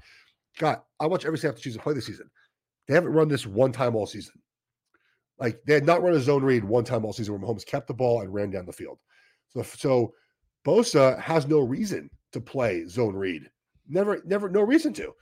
God, 0.58 0.80
I 1.00 1.08
watch 1.08 1.26
every 1.26 1.38
snap 1.38 1.56
to 1.56 1.62
choose 1.62 1.76
to 1.76 1.82
play 1.82 1.94
this 1.94 2.06
season. 2.06 2.30
They 2.88 2.94
haven't 2.94 3.14
run 3.14 3.28
this 3.28 3.46
one 3.46 3.72
time 3.72 3.96
all 3.96 4.08
season. 4.08 4.34
Like 5.40 5.60
they 5.66 5.74
had 5.74 5.86
not 5.86 6.02
run 6.02 6.14
a 6.14 6.20
zone 6.20 6.44
read 6.44 6.64
one 6.64 6.84
time 6.84 7.06
all 7.06 7.14
season 7.14 7.34
where 7.34 7.42
Mahomes 7.42 7.66
kept 7.66 7.88
the 7.88 7.94
ball 7.94 8.22
and 8.22 8.34
ran 8.34 8.50
down 8.50 8.66
the 8.66 8.74
field. 8.74 9.00
So, 9.50 9.64
so 9.64 10.14
Bosa 10.66 11.20
has 11.20 11.48
no 11.48 11.60
reason 11.60 12.10
to 12.34 12.42
play 12.42 12.86
zone 12.88 13.16
read. 13.16 13.50
Never, 13.90 14.22
never, 14.26 14.50
no 14.50 14.62
reason 14.62 14.94
to. 14.94 15.14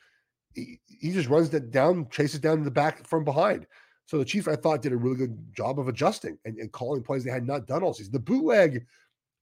He, 0.53 0.79
he 0.87 1.11
just 1.11 1.29
runs 1.29 1.49
that 1.51 1.71
down, 1.71 2.07
chases 2.09 2.39
down 2.39 2.63
the 2.63 2.71
back 2.71 3.07
from 3.07 3.23
behind. 3.23 3.65
So 4.05 4.17
the 4.17 4.25
Chiefs, 4.25 4.47
I 4.47 4.55
thought, 4.55 4.81
did 4.81 4.93
a 4.93 4.97
really 4.97 5.17
good 5.17 5.37
job 5.55 5.79
of 5.79 5.87
adjusting 5.87 6.37
and, 6.45 6.57
and 6.57 6.71
calling 6.71 7.03
plays 7.03 7.23
they 7.23 7.31
had 7.31 7.45
not 7.45 7.67
done 7.67 7.83
all 7.83 7.93
season. 7.93 8.13
The 8.13 8.19
bootleg, 8.19 8.85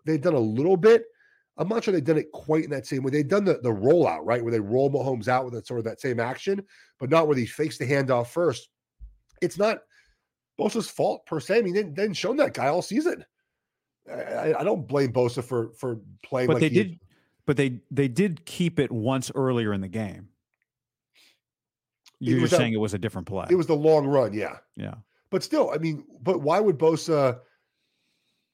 they'd 0.06 0.22
done 0.22 0.34
a 0.34 0.40
little 0.40 0.78
bit. 0.78 1.06
I'm 1.58 1.70
not 1.70 1.84
sure 1.84 1.94
they've 1.94 2.04
done 2.04 2.18
it 2.18 2.32
quite 2.32 2.66
in 2.66 2.70
that 2.72 2.86
same 2.86 3.04
way. 3.04 3.12
They've 3.12 3.28
done 3.28 3.46
the, 3.46 3.60
the 3.62 3.70
rollout, 3.70 4.22
right? 4.24 4.44
Where 4.44 4.52
they 4.52 4.60
roll 4.60 4.92
Mahomes 4.92 5.28
out 5.28 5.46
with 5.46 5.54
that 5.54 5.68
sort 5.68 5.80
of 5.80 5.86
that 5.86 6.02
same 6.02 6.20
action, 6.20 6.64
but 7.00 7.10
not 7.10 7.28
where 7.28 7.38
he 7.38 7.46
fakes 7.46 7.78
the 7.78 7.86
handoff 7.86 8.28
first. 8.28 8.68
It's 9.42 9.58
not 9.58 9.80
Bosa's 10.60 10.90
fault 10.90 11.26
per 11.26 11.40
se. 11.40 11.60
I 11.60 11.62
mean, 11.62 11.74
they 11.74 11.84
didn't 11.84 12.14
show 12.14 12.34
that 12.34 12.54
guy 12.54 12.68
all 12.68 12.82
season. 12.82 13.24
I, 14.12 14.54
I, 14.60 14.64
don't 14.64 14.88
blame 14.88 15.12
Bosa 15.12 15.44
for 15.44 15.72
for 15.74 16.00
playing. 16.24 16.48
But 16.48 16.56
like 16.56 16.62
they 16.62 16.70
he, 16.70 16.84
did. 16.84 17.00
But 17.46 17.58
they 17.58 17.82
they 17.92 18.08
did 18.08 18.46
keep 18.46 18.80
it 18.80 18.92
once 18.92 19.32
earlier 19.36 19.74
in 19.74 19.82
the 19.82 19.88
game. 19.88 20.30
You're 22.20 22.40
just 22.40 22.56
saying 22.56 22.74
it 22.74 22.78
was 22.78 22.94
a 22.94 22.98
different 22.98 23.28
play. 23.28 23.46
It 23.50 23.56
was 23.56 23.68
the 23.68 23.76
long 23.76 24.08
run, 24.08 24.34
yeah. 24.34 24.58
yeah. 24.76 24.96
But 25.30 25.44
still, 25.44 25.72
I 25.72 25.78
mean, 25.78 26.06
but 26.22 26.42
why 26.42 26.60
would 26.60 26.78
Bosa 26.78 27.40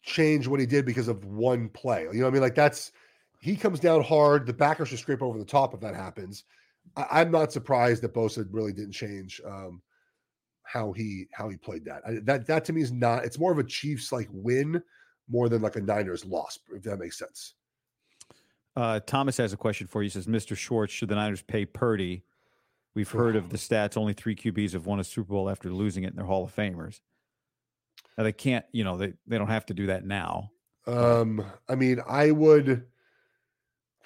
change 0.01 0.47
what 0.47 0.59
he 0.59 0.65
did 0.65 0.85
because 0.85 1.07
of 1.07 1.23
one 1.25 1.69
play? 1.69 2.03
You 2.03 2.19
know 2.19 2.23
what 2.23 2.29
I 2.29 2.31
mean? 2.31 2.41
Like 2.41 2.55
that's 2.55 2.91
he 3.39 3.55
comes 3.55 3.79
down 3.79 4.03
hard. 4.03 4.45
The 4.45 4.53
backers 4.53 4.89
should 4.89 4.99
scrape 4.99 5.21
over 5.21 5.37
the 5.37 5.45
top 5.45 5.73
if 5.73 5.79
that 5.81 5.95
happens. 5.95 6.43
I, 6.95 7.21
I'm 7.21 7.31
not 7.31 7.51
surprised 7.51 8.01
that 8.03 8.13
Bosa 8.13 8.45
really 8.51 8.73
didn't 8.73 8.93
change 8.93 9.39
um, 9.45 9.81
how 10.63 10.91
he 10.91 11.27
how 11.33 11.49
he 11.49 11.57
played 11.57 11.85
that. 11.85 12.01
I, 12.07 12.19
that 12.23 12.47
that 12.47 12.65
to 12.65 12.73
me 12.73 12.81
is 12.81 12.91
not. 12.91 13.25
It's 13.25 13.39
more 13.39 13.51
of 13.51 13.59
a 13.59 13.63
Chiefs 13.63 14.11
like 14.11 14.29
win 14.31 14.81
more 15.29 15.49
than 15.49 15.61
like 15.61 15.75
a 15.75 15.81
Niners 15.81 16.25
loss. 16.25 16.59
If 16.73 16.83
that 16.83 16.97
makes 16.97 17.17
sense. 17.17 17.55
Uh, 18.75 18.99
Thomas 19.01 19.37
has 19.37 19.53
a 19.53 19.57
question 19.57 19.87
for 19.87 20.01
you. 20.01 20.07
He 20.07 20.11
says, 20.11 20.27
Mr. 20.27 20.55
Schwartz, 20.55 20.93
should 20.93 21.09
the 21.09 21.15
Niners 21.15 21.41
pay 21.41 21.65
Purdy? 21.65 22.23
We've 22.93 23.09
heard 23.09 23.35
of 23.35 23.49
the 23.49 23.57
stats. 23.57 23.95
Only 23.95 24.13
three 24.13 24.35
QBs 24.35 24.73
have 24.73 24.85
won 24.85 24.99
a 24.99 25.03
Super 25.03 25.29
Bowl 25.29 25.49
after 25.49 25.69
losing 25.69 26.03
it, 26.03 26.11
in 26.11 26.15
they're 26.15 26.25
Hall 26.25 26.43
of 26.43 26.55
Famers. 26.55 26.99
Now 28.17 28.25
they 28.25 28.33
can't, 28.33 28.65
you 28.71 28.83
know, 28.83 28.97
they, 28.97 29.13
they 29.27 29.37
don't 29.37 29.47
have 29.47 29.65
to 29.67 29.73
do 29.73 29.87
that 29.87 30.05
now. 30.05 30.51
Um, 30.87 31.45
I 31.69 31.75
mean, 31.75 32.01
I 32.07 32.31
would. 32.31 32.85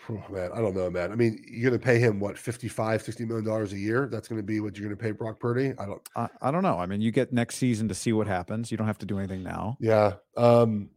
Oh, 0.07 0.23
man, 0.29 0.51
I 0.53 0.61
don't 0.61 0.75
know, 0.75 0.89
man. 0.91 1.11
I 1.11 1.15
mean, 1.15 1.43
you're 1.47 1.71
going 1.71 1.79
to 1.79 1.83
pay 1.83 1.97
him 1.97 2.19
what 2.19 2.37
55, 2.37 3.01
60 3.01 3.25
million 3.25 3.43
dollars 3.43 3.73
a 3.73 3.77
year. 3.77 4.07
That's 4.11 4.27
going 4.27 4.39
to 4.39 4.45
be 4.45 4.59
what 4.59 4.77
you're 4.77 4.87
going 4.87 4.95
to 4.95 5.03
pay 5.03 5.11
Brock 5.11 5.39
Purdy. 5.39 5.73
I 5.79 5.85
don't. 5.85 6.09
I, 6.15 6.27
I 6.43 6.51
don't 6.51 6.61
know. 6.61 6.77
I 6.77 6.85
mean, 6.85 7.01
you 7.01 7.11
get 7.11 7.33
next 7.33 7.55
season 7.55 7.87
to 7.87 7.95
see 7.95 8.13
what 8.13 8.27
happens. 8.27 8.69
You 8.69 8.77
don't 8.77 8.85
have 8.85 8.99
to 8.99 9.07
do 9.07 9.17
anything 9.17 9.41
now. 9.41 9.77
Yeah. 9.79 10.13
Um, 10.37 10.91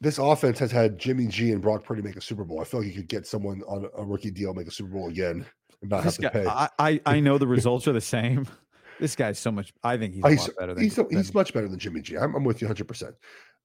this 0.00 0.18
offense 0.18 0.58
has 0.60 0.70
had 0.70 0.98
Jimmy 0.98 1.26
G 1.26 1.52
and 1.52 1.60
Brock 1.60 1.84
Purdy 1.84 2.02
make 2.02 2.16
a 2.16 2.20
Super 2.20 2.44
Bowl. 2.44 2.60
I 2.60 2.64
feel 2.64 2.80
like 2.80 2.88
you 2.88 2.94
could 2.94 3.08
get 3.08 3.26
someone 3.26 3.62
on 3.66 3.86
a 3.96 4.04
rookie 4.04 4.30
deal, 4.30 4.54
make 4.54 4.68
a 4.68 4.70
Super 4.70 4.90
Bowl 4.90 5.08
again, 5.08 5.44
and 5.80 5.90
not 5.90 6.04
This 6.04 6.16
have 6.18 6.32
to 6.32 6.38
pay. 6.42 6.46
I, 6.46 6.68
I, 6.78 7.00
I 7.06 7.20
know 7.20 7.38
the 7.38 7.46
results 7.46 7.86
are 7.88 7.92
the 7.92 8.00
same. 8.00 8.46
This 9.00 9.14
guy's 9.14 9.38
so 9.38 9.52
much. 9.52 9.72
I 9.84 9.96
think 9.96 10.14
he's 10.14 10.24
a 10.24 10.26
Oh, 10.26 10.30
he's, 10.30 10.40
lot 10.48 10.56
better 10.58 10.74
than 10.74 10.82
he's, 10.82 10.96
than- 10.96 11.06
he's 11.08 11.32
much 11.32 11.54
better 11.54 11.68
than 11.68 11.78
Jimmy 11.78 12.00
G. 12.00 12.16
I'm, 12.18 12.34
I'm 12.34 12.42
with 12.42 12.60
you 12.60 12.66
100%. 12.66 13.12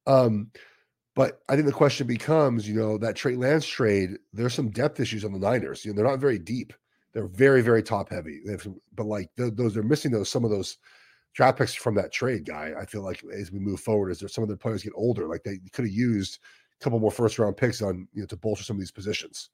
Um, 0.05 0.51
but 1.15 1.39
I 1.49 1.55
think 1.55 1.65
the 1.65 1.71
question 1.73 2.05
becomes, 2.05 2.69
you 2.69 2.75
know, 2.75 2.99
that 2.99 3.15
Trey 3.15 3.35
Lance 3.35 3.65
trade, 3.65 4.11
there's 4.31 4.53
some 4.53 4.69
depth 4.69 4.99
issues 4.99 5.25
on 5.25 5.33
the 5.33 5.39
Niners. 5.39 5.83
You 5.83 5.91
know, 5.91 5.95
they're 5.95 6.11
not 6.11 6.19
very 6.19 6.37
deep. 6.37 6.71
They're 7.15 7.25
very, 7.25 7.63
very 7.63 7.81
top 7.81 8.11
heavy. 8.11 8.41
They 8.45 8.51
have 8.51 8.61
some, 8.61 8.79
but 8.93 9.07
like 9.07 9.31
th- 9.35 9.53
those, 9.55 9.73
they're 9.73 9.81
missing 9.81 10.11
those 10.11 10.29
some 10.29 10.45
of 10.45 10.51
those 10.51 10.77
draft 11.33 11.57
picks 11.57 11.73
from 11.73 11.95
that 11.95 12.11
trade 12.11 12.45
guy. 12.45 12.73
I 12.79 12.85
feel 12.85 13.01
like 13.01 13.23
as 13.33 13.51
we 13.51 13.59
move 13.59 13.79
forward, 13.79 14.11
as 14.11 14.23
some 14.33 14.43
of 14.43 14.49
the 14.49 14.57
players 14.57 14.83
get 14.83 14.93
older, 14.95 15.27
like 15.27 15.43
they 15.43 15.59
could 15.71 15.85
have 15.85 15.93
used 15.93 16.39
a 16.79 16.83
couple 16.83 16.99
more 16.99 17.11
first 17.11 17.39
round 17.39 17.57
picks 17.57 17.81
on 17.81 18.07
you 18.13 18.21
know 18.21 18.27
to 18.27 18.37
bolster 18.37 18.63
some 18.63 18.77
of 18.77 18.79
these 18.79 18.91
positions. 18.91 19.49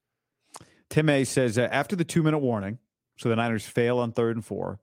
Tim 0.90 1.10
A 1.10 1.24
says 1.24 1.58
uh, 1.58 1.70
after 1.72 1.96
the 1.96 2.04
two 2.04 2.24
minute 2.24 2.40
warning, 2.40 2.80
so 3.18 3.30
the 3.30 3.36
Niners 3.36 3.66
fail 3.66 4.00
on 4.00 4.12
third 4.12 4.36
and 4.36 4.46
four, 4.46 4.80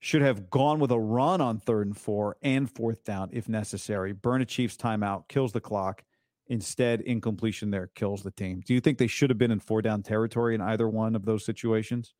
should 0.00 0.22
have 0.22 0.50
gone 0.50 0.80
with 0.80 0.90
a 0.90 0.98
run 0.98 1.40
on 1.40 1.58
third 1.58 1.86
and 1.86 1.96
four 1.96 2.36
and 2.42 2.70
fourth 2.70 3.04
down 3.04 3.30
if 3.32 3.48
necessary. 3.48 4.12
Burn 4.12 4.42
a 4.42 4.44
Chiefs 4.44 4.76
timeout, 4.76 5.28
kills 5.28 5.52
the 5.52 5.60
clock. 5.60 6.04
Instead, 6.48 7.00
incompletion 7.00 7.70
there 7.70 7.86
kills 7.94 8.22
the 8.22 8.30
team. 8.30 8.62
Do 8.66 8.74
you 8.74 8.80
think 8.80 8.98
they 8.98 9.06
should 9.06 9.30
have 9.30 9.38
been 9.38 9.50
in 9.50 9.60
four 9.60 9.80
down 9.80 10.02
territory 10.02 10.54
in 10.54 10.60
either 10.60 10.86
one 10.86 11.16
of 11.16 11.24
those 11.24 11.42
situations? 11.42 12.12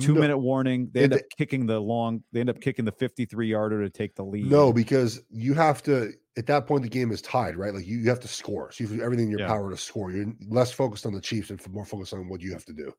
Two 0.00 0.14
No. 0.14 0.20
minute 0.20 0.38
warning. 0.38 0.88
They 0.92 1.02
end 1.04 1.12
up 1.12 1.20
kicking 1.36 1.66
the 1.66 1.78
long. 1.78 2.22
They 2.32 2.40
end 2.40 2.48
up 2.50 2.60
kicking 2.60 2.84
the 2.84 2.92
fifty 2.92 3.24
three 3.26 3.48
yarder 3.48 3.82
to 3.82 3.90
take 3.90 4.14
the 4.14 4.24
lead. 4.24 4.46
No, 4.46 4.72
because 4.72 5.20
you 5.30 5.52
have 5.54 5.82
to 5.84 6.12
at 6.38 6.46
that 6.46 6.66
point 6.66 6.82
the 6.82 6.88
game 6.88 7.12
is 7.12 7.20
tied, 7.20 7.56
right? 7.56 7.74
Like 7.74 7.86
you, 7.86 7.98
you 7.98 8.08
have 8.08 8.20
to 8.20 8.28
score. 8.28 8.72
So 8.72 8.84
you 8.84 8.88
have 8.88 8.98
do 8.98 9.04
everything 9.04 9.26
in 9.26 9.30
your 9.30 9.40
Yeah. 9.40 9.48
power 9.48 9.70
to 9.70 9.76
score. 9.76 10.10
You're 10.10 10.32
less 10.48 10.72
focused 10.72 11.04
on 11.04 11.12
the 11.12 11.20
Chiefs 11.20 11.50
and 11.50 11.60
more 11.70 11.84
focused 11.84 12.14
on 12.14 12.28
what 12.28 12.40
you 12.40 12.52
have 12.52 12.64
to 12.66 12.72
do. 12.72 12.92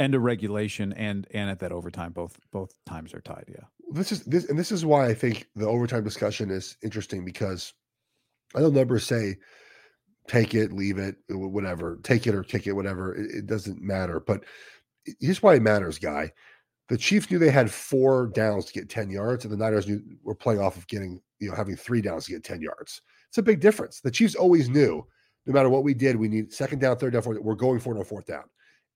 end 0.00 0.14
of 0.14 0.22
regulation 0.22 0.92
and 0.94 1.26
and 1.32 1.48
at 1.50 1.58
that 1.60 1.72
overtime. 1.72 2.12
Both 2.12 2.38
both 2.52 2.72
times 2.86 3.14
are 3.14 3.20
tied. 3.20 3.44
Yeah. 3.48 3.64
This 3.92 4.12
is 4.12 4.24
this 4.24 4.48
and 4.48 4.58
this 4.58 4.72
is 4.72 4.84
why 4.84 5.06
I 5.06 5.14
think 5.14 5.48
the 5.54 5.66
overtime 5.68 6.04
discussion 6.04 6.50
is 6.50 6.76
interesting 6.82 7.24
because 7.24 7.72
I 8.54 8.60
don't 8.60 8.74
never 8.74 8.98
say 8.98 9.36
take 10.26 10.54
it, 10.54 10.72
leave 10.72 10.98
it, 10.98 11.16
whatever, 11.28 11.98
take 12.02 12.26
it 12.26 12.34
or 12.34 12.42
kick 12.42 12.66
it, 12.66 12.72
whatever. 12.72 13.14
It, 13.14 13.30
it 13.34 13.46
doesn't 13.46 13.82
matter. 13.82 14.20
But 14.20 14.44
here's 15.20 15.42
why 15.42 15.54
it 15.54 15.62
matters, 15.62 15.98
guy. 15.98 16.32
The 16.88 16.98
Chiefs 16.98 17.30
knew 17.30 17.38
they 17.38 17.50
had 17.50 17.70
four 17.70 18.28
downs 18.28 18.66
to 18.66 18.72
get 18.72 18.90
10 18.90 19.10
yards, 19.10 19.44
and 19.44 19.52
the 19.52 19.56
Niners 19.56 19.88
knew 19.88 20.02
were 20.22 20.34
playing 20.34 20.60
off 20.60 20.76
of 20.76 20.86
getting, 20.86 21.20
you 21.38 21.48
know, 21.48 21.56
having 21.56 21.76
three 21.76 22.02
downs 22.02 22.26
to 22.26 22.32
get 22.32 22.44
10 22.44 22.60
yards. 22.60 23.00
It's 23.28 23.38
a 23.38 23.42
big 23.42 23.60
difference. 23.60 24.00
The 24.00 24.10
Chiefs 24.10 24.34
always 24.34 24.68
knew 24.68 25.06
no 25.46 25.52
matter 25.52 25.68
what 25.68 25.84
we 25.84 25.94
did, 25.94 26.16
we 26.16 26.28
need 26.28 26.52
second 26.52 26.80
down, 26.80 26.96
third 26.96 27.12
down, 27.12 27.22
fourth, 27.22 27.38
we're 27.40 27.54
going 27.54 27.80
for 27.80 27.94
it 27.94 27.98
on 27.98 28.04
fourth 28.04 28.26
down. 28.26 28.44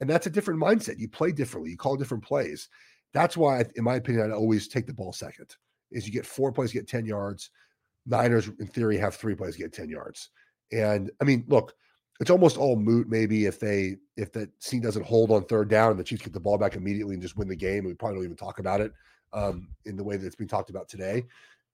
And 0.01 0.09
that's 0.09 0.27
a 0.27 0.31
different 0.31 0.61
mindset. 0.61 0.99
You 0.99 1.09
play 1.09 1.33
differently, 1.33 1.71
you 1.71 1.77
call 1.77 1.97
different 1.97 2.25
plays. 2.25 2.69
That's 3.13 3.37
why, 3.37 3.65
in 3.77 3.85
my 3.85 3.97
opinion, 3.97 4.25
I'd 4.25 4.35
always 4.35 4.69
take 4.69 4.87
the 4.87 4.95
ball 4.95 5.13
second. 5.13 5.57
Is 5.91 6.07
you 6.07 6.13
get 6.13 6.27
four 6.27 6.53
plays, 6.53 6.73
get 6.73 6.89
10 6.89 7.07
yards. 7.07 7.51
Niners, 8.07 8.49
in 8.59 8.67
theory, 8.67 8.97
have 8.99 9.15
three 9.15 9.35
plays, 9.35 9.57
get 9.57 9.73
10 9.73 9.89
yards. 9.89 10.31
And 10.73 11.11
I 11.21 11.25
mean, 11.25 11.45
look, 11.49 11.75
it's 12.21 12.31
almost 12.31 12.57
all 12.57 12.77
moot 12.77 13.09
maybe 13.09 13.47
if 13.47 13.61
they 13.61 13.97
if 14.17 14.33
that 14.33 14.51
scene 14.63 14.81
doesn't 14.81 15.07
hold 15.07 15.31
on 15.31 15.45
third 15.45 15.69
down 15.69 15.91
and 15.91 16.01
the 16.01 16.05
Chiefs 16.05 16.23
get 16.23 16.33
the 16.33 16.41
ball 16.41 16.59
back 16.59 16.75
immediately 16.75 17.15
and 17.15 17.23
just 17.23 17.37
win 17.37 17.49
the 17.49 17.57
game. 17.57 17.85
We 17.85 17.95
probably 17.95 18.17
don't 18.17 18.25
even 18.25 18.37
talk 18.37 18.59
about 18.59 18.81
it 18.81 18.93
um, 19.33 19.69
in 19.85 19.97
the 19.97 20.05
way 20.05 20.17
that 20.17 20.27
it's 20.27 20.37
being 20.37 20.49
talked 20.49 20.71
about 20.71 20.89
today. 20.89 21.25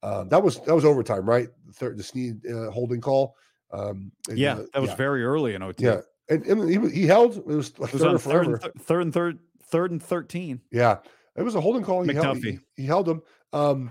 Um, 0.03 0.29
that 0.29 0.43
was 0.43 0.61
that 0.61 0.75
was 0.75 0.85
overtime, 0.85 1.27
right? 1.27 1.49
The 1.67 1.73
third 1.73 1.99
the 1.99 2.03
Sneed 2.03 2.47
uh, 2.47 2.71
holding 2.71 3.01
call. 3.01 3.37
Um, 3.71 4.13
and, 4.29 4.39
Yeah, 4.39 4.61
that 4.73 4.81
was 4.81 4.91
yeah, 4.91 4.97
very 4.97 5.25
early 5.25 5.55
in 5.55 5.63
OT. 5.63 5.85
yeah. 5.85 6.01
And, 6.29 6.45
and 6.47 6.71
he, 6.71 7.01
he 7.01 7.07
held. 7.07 7.37
It 7.37 7.47
was 7.47 7.79
like 7.79 7.93
It 7.93 8.01
was 8.01 8.03
third 8.03 8.21
third 8.21 8.47
and, 8.47 8.61
th- 8.61 8.73
third 8.81 9.01
and 9.03 9.13
third, 9.13 9.39
third 9.65 9.91
and 9.91 10.03
thirteen. 10.03 10.61
Yeah, 10.71 10.99
it 11.37 11.43
was 11.43 11.55
a 11.55 11.61
holding 11.61 11.83
call. 11.83 12.03
He 12.03 12.15
held, 12.15 12.39
he, 12.39 12.59
he 12.77 12.85
held 12.87 13.09
him. 13.09 13.23
Um, 13.53 13.91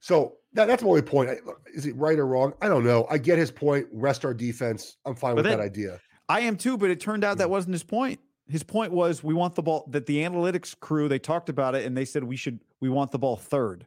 so 0.00 0.36
that, 0.54 0.66
that's 0.68 0.82
my 0.82 0.88
only 0.88 1.02
point. 1.02 1.30
I, 1.30 1.36
look, 1.44 1.60
is 1.74 1.86
it 1.86 1.96
right 1.96 2.18
or 2.18 2.26
wrong? 2.26 2.52
I 2.60 2.68
don't 2.68 2.84
know. 2.84 3.06
I 3.10 3.18
get 3.18 3.38
his 3.38 3.50
point. 3.50 3.86
Rest 3.92 4.24
our 4.24 4.34
defense. 4.34 4.96
I'm 5.04 5.14
fine 5.14 5.32
But 5.32 5.36
with 5.36 5.44
then- 5.46 5.58
that 5.58 5.64
idea. 5.64 6.00
I 6.28 6.40
am 6.40 6.56
too, 6.56 6.78
but 6.78 6.88
it 6.90 7.00
turned 7.00 7.24
out 7.24 7.38
that 7.38 7.50
wasn't 7.50 7.72
his 7.74 7.82
point. 7.82 8.20
His 8.48 8.62
point 8.62 8.92
was 8.92 9.22
we 9.22 9.34
want 9.34 9.54
the 9.54 9.62
ball 9.62 9.86
that 9.90 10.06
the 10.06 10.18
analytics 10.18 10.78
crew 10.78 11.08
they 11.08 11.18
talked 11.18 11.48
about 11.48 11.74
it 11.74 11.84
and 11.84 11.96
they 11.96 12.04
said 12.04 12.24
we 12.24 12.36
should 12.36 12.60
we 12.80 12.88
want 12.88 13.10
the 13.10 13.18
ball 13.18 13.36
third, 13.36 13.86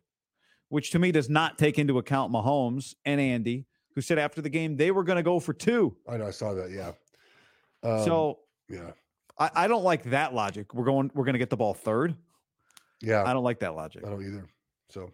which 0.70 0.92
to 0.92 1.00
me 1.00 1.12
does 1.12 1.30
not 1.30 1.58
take 1.58 1.80
into 1.80 1.98
account 1.98 2.32
Mahomes 2.32 2.94
and 3.06 3.20
Andy, 3.22 3.66
who 3.96 4.02
said 4.02 4.18
after 4.20 4.42
the 4.42 4.50
game 4.50 4.76
they 4.76 4.92
were 4.92 5.04
going 5.04 5.18
to 5.18 5.24
go 5.24 5.40
for 5.40 5.54
two. 5.54 5.96
I 6.08 6.18
know. 6.18 6.28
I 6.28 6.32
saw 6.32 6.54
that. 6.54 6.72
Yeah. 6.72 6.92
Um, 7.90 8.04
so 8.04 8.40
yeah, 8.70 8.92
I, 9.40 9.50
I 9.56 9.68
don't 9.68 9.84
like 9.84 10.04
that 10.06 10.34
logic. 10.34 10.74
We're 10.74 10.86
going 10.86 11.10
we're 11.14 11.26
going 11.26 11.34
to 11.34 11.40
get 11.40 11.50
the 11.50 11.58
ball 11.58 11.74
third. 11.74 12.16
yeah. 13.02 13.24
I 13.24 13.34
don't 13.34 13.44
like 13.44 13.60
that 13.60 13.76
logic. 13.76 14.04
I 14.06 14.10
don't 14.10 14.24
either. 14.24 14.46
So 14.90 15.12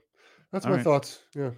that's 0.51 0.65
All 0.65 0.71
my 0.71 0.77
right. 0.77 0.83
thoughts. 0.83 1.19
Yeah. 1.35 1.51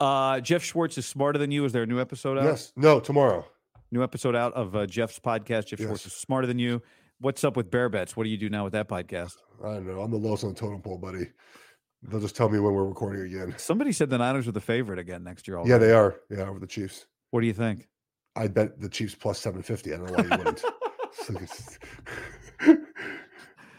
Uh, 0.00 0.40
Geoff 0.40 0.62
Schwartz 0.64 0.98
is 0.98 1.06
smarter 1.06 1.38
than 1.38 1.50
you. 1.50 1.64
Is 1.64 1.72
there 1.72 1.82
a 1.82 1.86
new 1.86 2.00
episode 2.00 2.38
out? 2.38 2.44
Yes. 2.44 2.72
No. 2.76 2.98
Tomorrow. 3.00 3.44
New 3.90 4.02
episode 4.02 4.34
out 4.34 4.52
of 4.54 4.74
uh, 4.74 4.86
Geoff's 4.86 5.18
podcast. 5.18 5.66
Geoff 5.66 5.80
Schwartz 5.80 6.06
is 6.06 6.12
smarter 6.14 6.46
than 6.46 6.58
you. 6.58 6.82
What's 7.20 7.44
up 7.44 7.56
with 7.56 7.70
Bear 7.70 7.88
Bets? 7.88 8.16
What 8.16 8.24
do 8.24 8.30
you 8.30 8.36
do 8.38 8.48
now 8.50 8.64
with 8.64 8.72
that 8.72 8.88
podcast? 8.88 9.36
I 9.62 9.74
don't 9.74 9.86
know. 9.86 10.00
I'm 10.00 10.10
the 10.10 10.16
lowest 10.16 10.42
on 10.44 10.54
the 10.54 10.58
totem 10.58 10.80
pole, 10.82 10.98
buddy. 10.98 11.28
They'll 12.02 12.18
just 12.20 12.34
tell 12.34 12.48
me 12.48 12.58
when 12.58 12.74
we're 12.74 12.84
recording 12.84 13.22
again. 13.22 13.54
Somebody 13.58 13.92
said 13.92 14.10
the 14.10 14.18
Niners 14.18 14.48
are 14.48 14.52
the 14.52 14.60
favorite 14.60 14.98
again 14.98 15.22
next 15.22 15.46
year. 15.46 15.60
Yeah, 15.64 15.78
they 15.78 15.92
are. 15.92 16.16
Yeah, 16.30 16.48
over 16.48 16.58
the 16.58 16.66
Chiefs. 16.66 17.06
What 17.30 17.42
do 17.42 17.46
you 17.46 17.52
think? 17.52 17.86
I 18.34 18.48
bet 18.48 18.80
the 18.80 18.88
Chiefs 18.88 19.14
plus 19.14 19.38
750. 19.38 19.92
I 19.92 19.96
don't 19.98 20.06
know 20.06 20.14
why 20.14 20.36
you 20.36 20.44
wouldn't. 20.44 20.64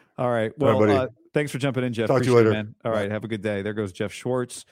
All 0.17 0.29
right. 0.29 0.51
All 0.57 0.67
right, 0.69 0.77
Well, 0.77 0.79
buddy. 0.79 0.91
uh, 0.93 1.07
thanks 1.33 1.51
for 1.51 1.57
jumping 1.57 1.83
in, 1.83 1.93
Geoff. 1.93 2.07
Talk 2.07 2.21
to 2.21 2.25
you 2.25 2.31
Appreciate 2.37 2.51
it, 2.51 2.55
later. 2.55 2.63
man. 2.65 2.75
All 2.85 2.91
right. 2.91 3.11
Have 3.11 3.23
a 3.23 3.27
good 3.27 3.41
day. 3.41 3.61
There 3.61 3.73
goes 3.73 3.91
Geoff 3.91 4.13
Schwartz. 4.13 4.65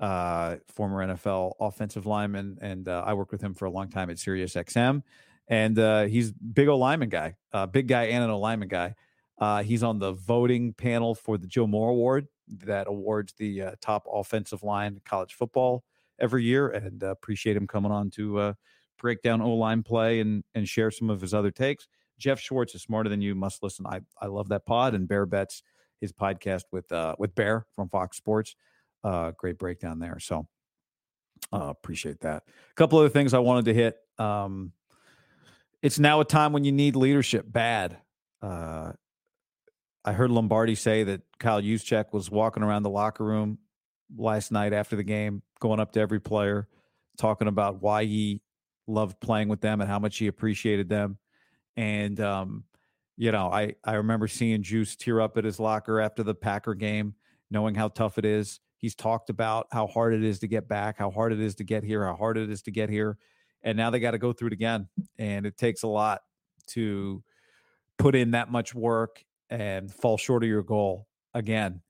uh, 0.00 0.56
former 0.68 1.04
NFL 1.04 1.54
offensive 1.58 2.06
lineman, 2.06 2.58
and 2.60 2.86
uh, 2.88 3.02
I 3.04 3.14
worked 3.14 3.32
with 3.32 3.40
him 3.40 3.54
for 3.54 3.64
a 3.64 3.70
long 3.70 3.88
time 3.88 4.10
at 4.10 4.18
Sirius 4.18 4.54
XM. 4.54 5.02
And 5.48 5.78
uh, 5.78 6.04
he's 6.04 6.30
big 6.30 6.68
O 6.68 6.76
lineman 6.76 7.08
guy, 7.08 7.34
uh, 7.52 7.66
big 7.66 7.88
guy 7.88 8.04
and 8.04 8.22
an 8.22 8.30
O 8.30 8.38
lineman 8.38 8.68
guy. 8.68 8.94
Uh, 9.38 9.62
he's 9.62 9.82
on 9.82 9.98
the 9.98 10.12
voting 10.12 10.72
panel 10.72 11.14
for 11.14 11.38
the 11.38 11.46
Joe 11.46 11.66
Moore 11.66 11.90
Award 11.90 12.28
that 12.66 12.86
awards 12.86 13.32
the 13.38 13.62
uh, 13.62 13.70
top 13.80 14.04
offensive 14.12 14.62
line 14.62 14.94
in 14.94 15.00
college 15.04 15.34
football 15.34 15.84
every 16.20 16.44
year, 16.44 16.68
and 16.68 17.02
appreciate 17.02 17.56
him 17.56 17.66
coming 17.66 17.90
on 17.90 18.10
to 18.10 18.54
break 18.98 19.22
down 19.22 19.40
O 19.40 19.54
line 19.54 19.82
play 19.82 20.20
and 20.20 20.44
and 20.54 20.68
share 20.68 20.90
some 20.90 21.08
of 21.10 21.20
his 21.20 21.32
other 21.34 21.50
takes. 21.50 21.88
Geoff 22.18 22.40
Schwartz 22.40 22.74
is 22.74 22.82
smarter 22.82 23.08
than 23.08 23.20
you. 23.22 23.34
Must 23.34 23.62
listen. 23.62 23.86
I 23.86 24.00
I 24.20 24.26
love 24.26 24.48
that 24.50 24.66
pod 24.66 24.94
and 24.94 25.08
Bear 25.08 25.24
Bets, 25.26 25.62
his 26.00 26.12
podcast 26.12 26.62
with 26.72 26.90
uh 26.92 27.16
with 27.18 27.34
Bear 27.34 27.66
from 27.74 27.88
Fox 27.88 28.16
Sports. 28.16 28.54
Uh, 29.04 29.32
great 29.36 29.58
breakdown 29.58 29.98
there. 29.98 30.18
So 30.18 30.48
uh, 31.52 31.68
appreciate 31.68 32.20
that. 32.20 32.42
A 32.46 32.74
couple 32.74 32.98
other 32.98 33.08
things 33.08 33.32
I 33.34 33.38
wanted 33.38 33.66
to 33.66 33.74
hit. 33.74 33.96
Um, 34.18 34.72
it's 35.82 35.98
now 35.98 36.20
a 36.20 36.24
time 36.24 36.52
when 36.52 36.64
you 36.64 36.72
need 36.72 36.96
leadership 36.96 37.44
bad. 37.46 37.98
Uh, 38.42 38.92
I 40.04 40.12
heard 40.12 40.30
Lombardi 40.30 40.74
say 40.74 41.04
that 41.04 41.22
Kyle 41.38 41.62
Juszczyk 41.62 42.12
was 42.12 42.30
walking 42.30 42.62
around 42.62 42.82
the 42.82 42.90
locker 42.90 43.24
room 43.24 43.58
last 44.16 44.50
night 44.50 44.72
after 44.72 44.96
the 44.96 45.02
game, 45.04 45.42
going 45.60 45.80
up 45.80 45.92
to 45.92 46.00
every 46.00 46.20
player, 46.20 46.66
talking 47.16 47.48
about 47.48 47.82
why 47.82 48.04
he 48.04 48.40
loved 48.86 49.20
playing 49.20 49.48
with 49.48 49.60
them 49.60 49.80
and 49.80 49.90
how 49.90 49.98
much 49.98 50.16
he 50.18 50.26
appreciated 50.26 50.88
them. 50.88 51.18
And 51.76 52.18
um, 52.20 52.64
you 53.18 53.32
know, 53.32 53.50
I 53.52 53.74
I 53.84 53.94
remember 53.94 54.28
seeing 54.28 54.62
Juice 54.62 54.96
tear 54.96 55.20
up 55.20 55.36
at 55.36 55.44
his 55.44 55.58
locker 55.58 56.00
after 56.00 56.22
the 56.22 56.34
Packer 56.34 56.74
game, 56.74 57.14
knowing 57.50 57.74
how 57.74 57.88
tough 57.88 58.16
it 58.16 58.24
is. 58.24 58.60
He's 58.76 58.94
talked 58.94 59.28
about 59.28 59.66
how 59.72 59.88
hard 59.88 60.14
it 60.14 60.22
is 60.22 60.38
to 60.38 60.46
get 60.46 60.68
back, 60.68 60.98
how 60.98 61.10
hard 61.10 61.32
it 61.32 61.40
is 61.40 61.56
to 61.56 61.64
get 61.64 61.82
here, 61.82 62.06
how 62.06 62.14
hard 62.14 62.38
it 62.38 62.48
is 62.48 62.62
to 62.62 62.70
get 62.70 62.88
here. 62.88 63.18
And 63.64 63.76
now 63.76 63.90
they 63.90 63.98
got 63.98 64.12
to 64.12 64.18
go 64.18 64.32
through 64.32 64.48
it 64.48 64.52
again. 64.52 64.88
And 65.18 65.44
it 65.46 65.58
takes 65.58 65.82
a 65.82 65.88
lot 65.88 66.20
to 66.68 67.24
put 67.98 68.14
in 68.14 68.30
that 68.30 68.52
much 68.52 68.72
work 68.72 69.24
and 69.50 69.92
fall 69.92 70.16
short 70.16 70.44
of 70.44 70.48
your 70.48 70.62
goal 70.62 71.08
again. 71.34 71.82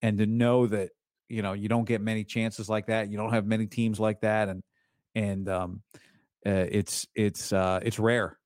And 0.00 0.16
to 0.16 0.24
know 0.24 0.66
that, 0.68 0.92
you 1.28 1.42
know, 1.42 1.52
you 1.52 1.68
don't 1.68 1.84
get 1.84 2.00
many 2.00 2.24
chances 2.24 2.70
like 2.70 2.86
that. 2.86 3.10
You 3.10 3.18
don't 3.18 3.34
have 3.34 3.44
many 3.44 3.66
teams 3.66 4.00
like 4.00 4.22
that. 4.22 4.48
And, 4.48 4.62
and, 5.14 5.46
um, 5.46 5.82
uh, 6.46 6.64
it's 6.70 7.06
it's 7.14 7.52
uh, 7.52 7.80
it's 7.82 7.98
rare, 7.98 8.38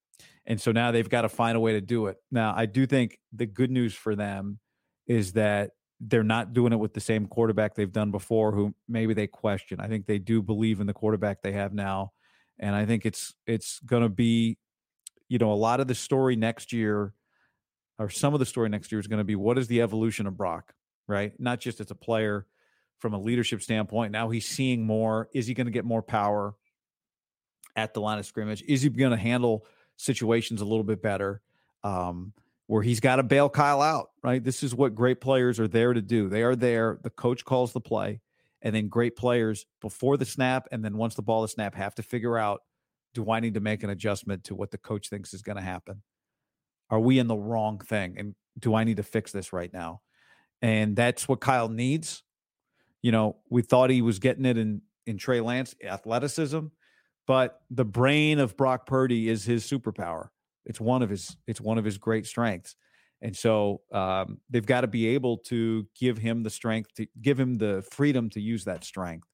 and 0.47 0.61
so 0.61 0.73
now 0.73 0.91
they've 0.91 1.09
got 1.09 1.23
to 1.23 1.29
find 1.29 1.57
a 1.57 1.61
way 1.61 1.73
to 1.73 1.81
do 1.81 2.07
it. 2.07 2.17
Now, 2.31 2.55
I 2.57 2.67
do 2.67 2.87
think 2.87 3.19
the 3.33 3.47
good 3.47 3.71
news 3.71 3.95
for 3.95 4.15
them 4.15 4.59
is 5.07 5.33
that 5.33 5.71
they're 6.01 6.23
not 6.23 6.53
doing 6.53 6.73
it 6.73 6.79
with 6.79 6.93
the 6.93 7.01
same 7.01 7.27
quarterback 7.27 7.75
they've 7.75 7.91
done 7.91 8.11
before, 8.11 8.53
who 8.53 8.75
maybe 8.89 9.15
they 9.15 9.27
question. 9.27 9.81
I 9.81 9.89
think 9.89 10.07
they 10.07 10.19
do 10.19 10.43
believe 10.43 10.81
in 10.81 10.87
the 10.87 10.93
quarterback 10.93 11.41
they 11.43 11.53
have 11.53 11.73
now, 11.73 12.13
and 12.59 12.75
I 12.75 12.85
think 12.85 13.07
it's 13.07 13.35
it's 13.47 13.81
going 13.81 14.03
to 14.03 14.09
be, 14.09 14.59
you 15.29 15.39
know, 15.39 15.53
a 15.53 15.55
lot 15.55 15.81
of 15.81 15.89
the 15.89 15.95
story 15.95 16.37
next 16.37 16.73
year, 16.73 17.15
or 17.99 18.11
some 18.11 18.35
of 18.35 18.41
the 18.41 18.47
story 18.47 18.69
next 18.69 18.93
year 18.93 19.01
is 19.01 19.07
going 19.07 19.19
to 19.19 19.25
be 19.25 19.37
what 19.37 19.59
is 19.59 19.69
the 19.69 19.81
evolution 19.81 20.27
of 20.27 20.37
Brock, 20.37 20.75
right? 21.07 21.33
Not 21.39 21.61
just 21.61 21.81
as 21.81 21.91
a 21.91 21.95
player, 21.95 22.47
from 22.99 23.15
a 23.15 23.19
leadership 23.19 23.63
standpoint. 23.63 24.13
Now 24.13 24.29
he's 24.29 24.49
seeing 24.49 24.85
more. 24.85 25.29
Is 25.33 25.47
he 25.47 25.55
going 25.55 25.67
to 25.67 25.73
get 25.73 25.85
more 25.85 26.03
power? 26.03 26.55
at 27.77 27.95
the 27.95 28.01
line 28.01 28.19
of 28.19 28.27
scrimmage? 28.27 28.63
Is 28.67 28.83
he 28.83 28.89
going 28.89 29.11
to 29.11 29.17
handle 29.17 29.67
situations 29.97 30.61
a 30.61 30.65
little 30.65 30.85
bit 30.85 31.03
better? 31.03 31.41
Um, 31.83 32.33
where 32.67 32.83
he's 32.83 33.01
got 33.01 33.17
to 33.17 33.23
bail 33.23 33.51
Kyle 33.51 33.83
out, 33.83 34.11
right? 34.23 34.43
This 34.43 34.63
is 34.63 34.75
what 34.75 34.95
great 34.95 35.21
players 35.21 35.61
are 35.61 35.69
there 35.69 35.93
to 35.93 36.01
do. 36.01 36.31
They 36.31 36.43
are 36.43 36.57
there. 36.57 36.99
The 37.03 37.11
coach 37.11 37.45
calls 37.45 37.73
the 37.73 37.81
play, 37.81 38.21
and 38.63 38.75
then 38.75 38.89
great 38.89 39.17
players 39.17 39.67
before 39.81 40.17
the 40.17 40.25
snap 40.25 40.67
and 40.73 40.83
then 40.83 40.97
once 40.97 41.15
the 41.15 41.23
ball 41.23 41.45
is 41.45 41.53
snapped 41.53 41.77
have 41.77 41.95
to 41.97 42.03
figure 42.03 42.39
out 42.39 42.63
do 43.13 43.31
I 43.31 43.39
need 43.39 43.55
to 43.55 43.61
make 43.61 43.85
an 43.85 43.91
adjustment 43.91 44.45
to 44.45 44.57
what 44.57 44.73
the 44.73 44.79
coach 44.79 45.09
thinks 45.09 45.33
is 45.35 45.43
going 45.43 45.57
to 45.57 45.63
happen? 45.63 46.03
Are 46.91 46.99
we 46.99 47.21
in 47.21 47.29
the 47.29 47.37
wrong 47.37 47.79
thing? 47.79 48.17
And 48.19 48.35
do 48.59 48.75
I 48.75 48.83
need 48.83 48.97
to 48.97 49.05
fix 49.05 49.31
this 49.31 49.53
right 49.53 49.73
now? 49.73 50.01
And 50.61 50.97
that's 50.97 51.29
what 51.29 51.41
Kyle 51.41 51.69
needs. 51.69 52.25
You 53.03 53.13
know, 53.13 53.37
we 53.51 53.63
thought 53.63 53.91
he 53.91 54.03
was 54.03 54.19
getting 54.19 54.45
it 54.45 54.59
in 54.59 54.83
in 55.07 55.19
Trey 55.19 55.41
Lance 55.41 55.77
athleticism 55.85 56.67
but 57.27 57.61
the 57.70 57.85
brain 57.85 58.39
of 58.39 58.57
Brock 58.57 58.87
Purdy 58.87 59.29
is 59.29 59.45
his 59.45 59.64
superpower. 59.64 60.29
It's 60.66 60.81
one 60.81 61.03
of 61.03 61.11
his 61.11 61.37
it's 61.47 61.61
one 61.61 61.79
of 61.79 61.85
his 61.85 61.99
great 61.99 62.27
strengths. 62.27 62.77
And 63.22 63.35
so 63.35 63.81
um, 63.93 64.39
they've 64.51 64.66
got 64.66 64.83
to 64.83 64.87
be 64.87 65.09
able 65.09 65.39
to 65.39 65.87
give 65.99 66.18
him 66.18 66.43
the 66.43 66.51
strength 66.51 66.93
to 66.97 67.07
give 67.22 67.41
him 67.41 67.55
the 67.55 67.83
freedom 67.91 68.29
to 68.31 68.41
use 68.41 68.64
that 68.64 68.85
strength. 68.85 69.29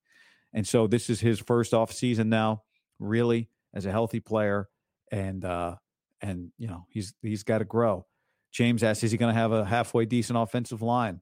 And 0.52 0.66
so 0.66 0.86
this 0.86 1.10
is 1.10 1.20
his 1.20 1.40
first 1.40 1.74
off 1.74 1.92
season 1.92 2.28
now, 2.28 2.62
really 2.98 3.48
as 3.74 3.86
a 3.86 3.90
healthy 3.90 4.20
player, 4.20 4.68
and 5.10 5.44
uh, 5.44 5.76
and 6.20 6.52
you 6.58 6.68
know 6.68 6.86
he's 6.88 7.14
he's 7.22 7.42
got 7.42 7.58
to 7.58 7.64
grow. 7.64 8.06
James 8.52 8.82
asks, 8.82 9.04
is 9.04 9.12
he 9.12 9.18
going 9.18 9.32
to 9.32 9.40
have 9.40 9.52
a 9.52 9.64
halfway 9.64 10.04
decent 10.04 10.36
offensive 10.38 10.82
line? 10.82 11.20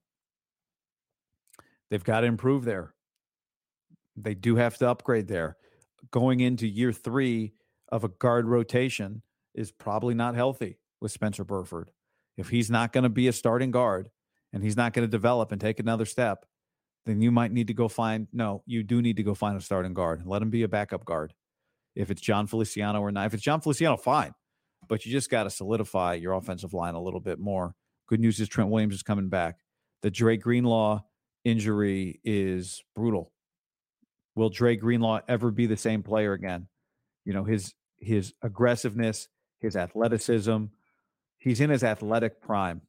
They've 1.91 2.05
got 2.05 2.21
to 2.21 2.27
improve 2.27 2.65
there. 2.65 2.95
They 4.17 4.35
do 4.35 4.57
have 4.57 4.79
to 4.79 4.89
upgrade 4.89 5.29
there 5.29 5.57
going 6.11 6.41
into 6.41 6.67
year 6.67 6.93
three 6.93 7.55
of 7.91 8.05
a 8.05 8.09
guard 8.09 8.47
rotation 8.47 9.23
is 9.55 9.73
probably 9.73 10.15
not 10.15 10.35
healthy 10.35 10.79
with 11.01 11.13
Spencer 11.13 11.45
Burford. 11.45 11.91
If 12.37 12.49
he's 12.49 12.71
not 12.71 12.93
going 12.93 13.05
to 13.05 13.11
be 13.11 13.29
a 13.29 13.33
starting 13.33 13.71
guard 13.71 14.11
and 14.53 14.63
he's 14.63 14.77
not 14.77 14.93
going 14.93 15.07
to 15.07 15.11
develop 15.11 15.53
and 15.53 15.61
take 15.61 15.81
another 15.81 16.05
step, 16.05 16.45
then 17.07 17.21
you 17.21 17.31
might 17.31 17.53
need 17.53 17.67
to 17.69 17.75
go 17.75 17.89
find 17.89 18.29
no, 18.33 18.63
you 18.67 18.83
do 18.83 19.03
need 19.03 19.17
to 19.17 19.23
go 19.23 19.35
find 19.35 19.57
a 19.57 19.61
starting 19.61 19.95
guard 19.95 20.21
and 20.21 20.29
let 20.29 20.43
him 20.43 20.51
be 20.51 20.63
a 20.63 20.69
backup 20.69 21.05
guard. 21.05 21.35
If 21.97 22.11
it's 22.11 22.21
Jon 22.21 22.47
Feliciano 22.47 23.01
or 23.01 23.11
not, 23.11 23.27
if 23.27 23.35
it's 23.35 23.43
Jon 23.43 23.61
Feliciano, 23.61 23.97
fine. 23.97 24.33
But 24.89 25.05
you 25.05 25.13
just 25.13 25.31
got 25.31 25.45
to 25.45 25.51
solidify 25.51 26.15
your 26.15 26.35
offensive 26.35 26.73
line 26.73 26.95
a 26.95 27.03
little 27.03 27.21
bit 27.21 27.39
more. 27.39 27.75
Good 28.07 28.21
news 28.21 28.39
is 28.41 28.49
Trent 28.49 28.71
Williams 28.71 28.95
is 28.95 29.03
coming 29.03 29.29
back. 29.29 29.59
The 30.03 30.11
Dre 30.11 30.37
Greenlaw 30.37 31.01
injury 31.45 32.21
is 32.25 32.83
brutal 32.95 33.33
will 34.39 34.51
Dre 34.51 34.77
Greenlaw 34.77 35.21
ever 35.27 35.51
be 35.51 35.67
the 35.67 35.77
same 35.77 36.05
player 36.05 36.33
again? 36.33 36.69
You 37.25 37.33
know, 37.35 37.45
his 37.45 37.75
his 37.99 38.33
aggressiveness, 38.41 39.29
his 39.59 39.75
athleticism, 39.75 40.67
he's 41.39 41.61
in 41.61 41.71
his 41.71 41.83
athletic 41.83 42.41
prime. 42.41 42.83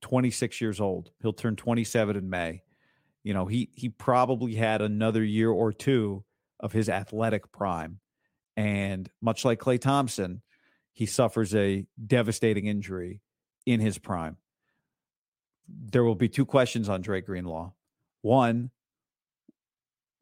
26 0.00 0.60
years 0.60 0.80
old. 0.80 1.10
He'll 1.22 1.32
turn 1.32 1.56
27 1.56 2.16
in 2.16 2.28
May. 2.28 2.62
You 3.22 3.34
know, 3.34 3.46
he 3.46 3.70
he 3.74 3.88
probably 3.88 4.56
had 4.56 4.82
another 4.82 5.24
year 5.24 5.50
or 5.50 5.72
two 5.72 6.24
of 6.58 6.72
his 6.72 6.88
athletic 6.88 7.50
prime. 7.52 8.00
And 8.56 9.08
much 9.22 9.44
like 9.44 9.60
Klay 9.60 9.80
Thompson, 9.80 10.42
he 10.92 11.06
suffers 11.06 11.54
a 11.54 11.86
devastating 12.04 12.66
injury 12.66 13.20
in 13.64 13.78
his 13.78 13.98
prime. 13.98 14.38
There 15.68 16.02
will 16.02 16.16
be 16.16 16.28
two 16.28 16.46
questions 16.46 16.88
on 16.88 17.00
Dre 17.02 17.20
Greenlaw. 17.20 17.72
One, 18.22 18.70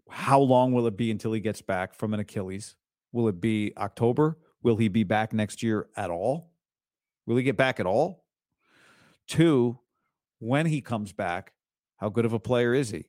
how 0.09 0.41
long 0.41 0.73
will 0.73 0.87
it 0.87 0.97
be 0.97 1.11
until 1.11 1.33
he 1.33 1.41
gets 1.41 1.63
back 1.63 1.95
from 1.95 2.15
an 2.15 2.21
Achilles? 2.21 2.77
Will 3.13 3.29
it 3.29 3.41
be 3.41 3.73
October? 3.77 4.39
Will 4.63 4.77
he 4.77 4.89
be 4.89 5.05
back 5.05 5.33
next 5.33 5.63
year 5.63 5.89
at 5.97 6.11
all? 6.11 6.53
Will 7.27 7.37
he 7.37 7.43
get 7.43 7.57
back 7.57 7.81
at 7.81 7.87
all? 7.87 8.25
Two, 9.27 9.79
when 10.39 10.67
he 10.67 10.81
comes 10.81 11.13
back, 11.13 11.53
how 11.97 12.09
good 12.09 12.25
of 12.25 12.33
a 12.33 12.39
player 12.39 12.75
is 12.75 12.91
he? 12.91 13.07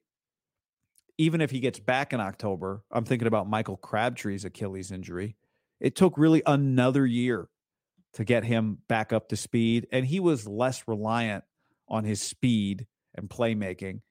Even 1.18 1.42
if 1.42 1.52
he 1.52 1.60
gets 1.60 1.80
back 1.80 2.14
in 2.14 2.20
October, 2.20 2.84
I'm 2.92 3.06
thinking 3.06 3.28
about 3.28 3.50
Michael 3.50 3.78
Crabtree's 3.78 4.46
Achilles 4.46 4.92
injury. 4.92 5.36
It 5.80 5.96
took 5.96 6.18
really 6.18 6.42
another 6.46 7.06
year 7.06 7.50
to 8.14 8.24
get 8.24 8.44
him 8.44 8.80
back 8.88 9.14
up 9.14 9.30
to 9.30 9.36
speed, 9.36 9.88
and 9.92 10.06
he 10.06 10.20
was 10.20 10.48
less 10.48 10.88
reliant 10.88 11.44
on 11.88 12.04
his 12.04 12.22
speed 12.22 12.88
and 13.14 13.30
playmaking 13.30 14.02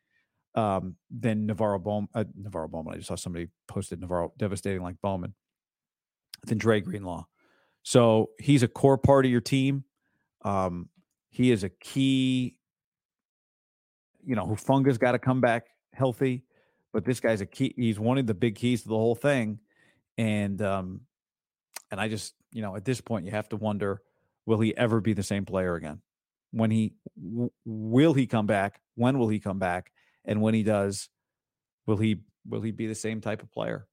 um, 0.57 0.96
than 1.11 1.46
NaVorro 1.46 1.82
Bowman. 1.82 2.09
Uh, 2.14 2.24
NaVorro 2.40 2.70
Bowman. 2.70 2.94
I 2.94 2.96
just 2.96 3.09
saw 3.09 3.14
somebody 3.14 3.48
posted 3.68 4.00
NaVorro 4.00 4.30
devastating 4.38 4.82
like 4.82 4.96
Bowman. 5.02 5.34
Than 6.46 6.59
Dre 6.59 6.80
Greenlaw. 6.80 7.24
So 7.82 8.30
he's 8.38 8.62
a 8.62 8.68
core 8.68 8.98
part 8.98 9.24
of 9.24 9.30
your 9.30 9.40
team. 9.40 9.84
Um, 10.42 10.88
he 11.30 11.50
is 11.50 11.64
a 11.64 11.68
key. 11.68 12.57
You 14.24 14.36
know, 14.36 14.44
Hufanga's 14.44 14.98
got 14.98 15.12
to 15.12 15.18
come 15.18 15.40
back 15.40 15.66
healthy, 15.92 16.44
but 16.92 17.04
this 17.04 17.20
guy's 17.20 17.40
a 17.40 17.46
key. 17.46 17.74
He's 17.76 17.98
one 17.98 18.18
of 18.18 18.26
the 18.26 18.34
big 18.34 18.54
keys 18.57 18.82
to 18.82 18.88
the 18.88 18.94
whole 18.94 19.14
thing, 19.14 19.61
and 20.18 20.61
um, 20.62 21.02
and 21.90 22.00
I 22.00 22.09
just 22.09 22.34
you 22.52 22.62
know 22.62 22.76
at 22.76 22.84
this 22.84 23.00
point 23.00 23.24
you 23.24 23.30
have 23.32 23.48
to 23.50 23.57
wonder 23.57 24.02
will 24.46 24.61
he 24.61 24.76
ever 24.76 25.00
be 25.00 25.12
the 25.12 25.22
same 25.22 25.44
player 25.44 25.74
again? 25.74 26.00
When 26.52 26.70
he 26.70 26.94
w- 27.16 27.50
will 27.64 28.14
he 28.14 28.26
come 28.26 28.46
back? 28.46 28.80
When 28.94 29.18
will 29.18 29.28
he 29.28 29.40
come 29.40 29.59
back? 29.59 29.90
And 30.26 30.42
when 30.42 30.54
he 30.54 30.62
does, 30.62 31.08
will 31.86 31.96
he 31.96 32.22
will 32.46 32.60
he 32.60 32.70
be 32.70 32.86
the 32.86 32.94
same 32.94 33.20
type 33.20 33.42
of 33.42 33.50
player? 33.50 33.86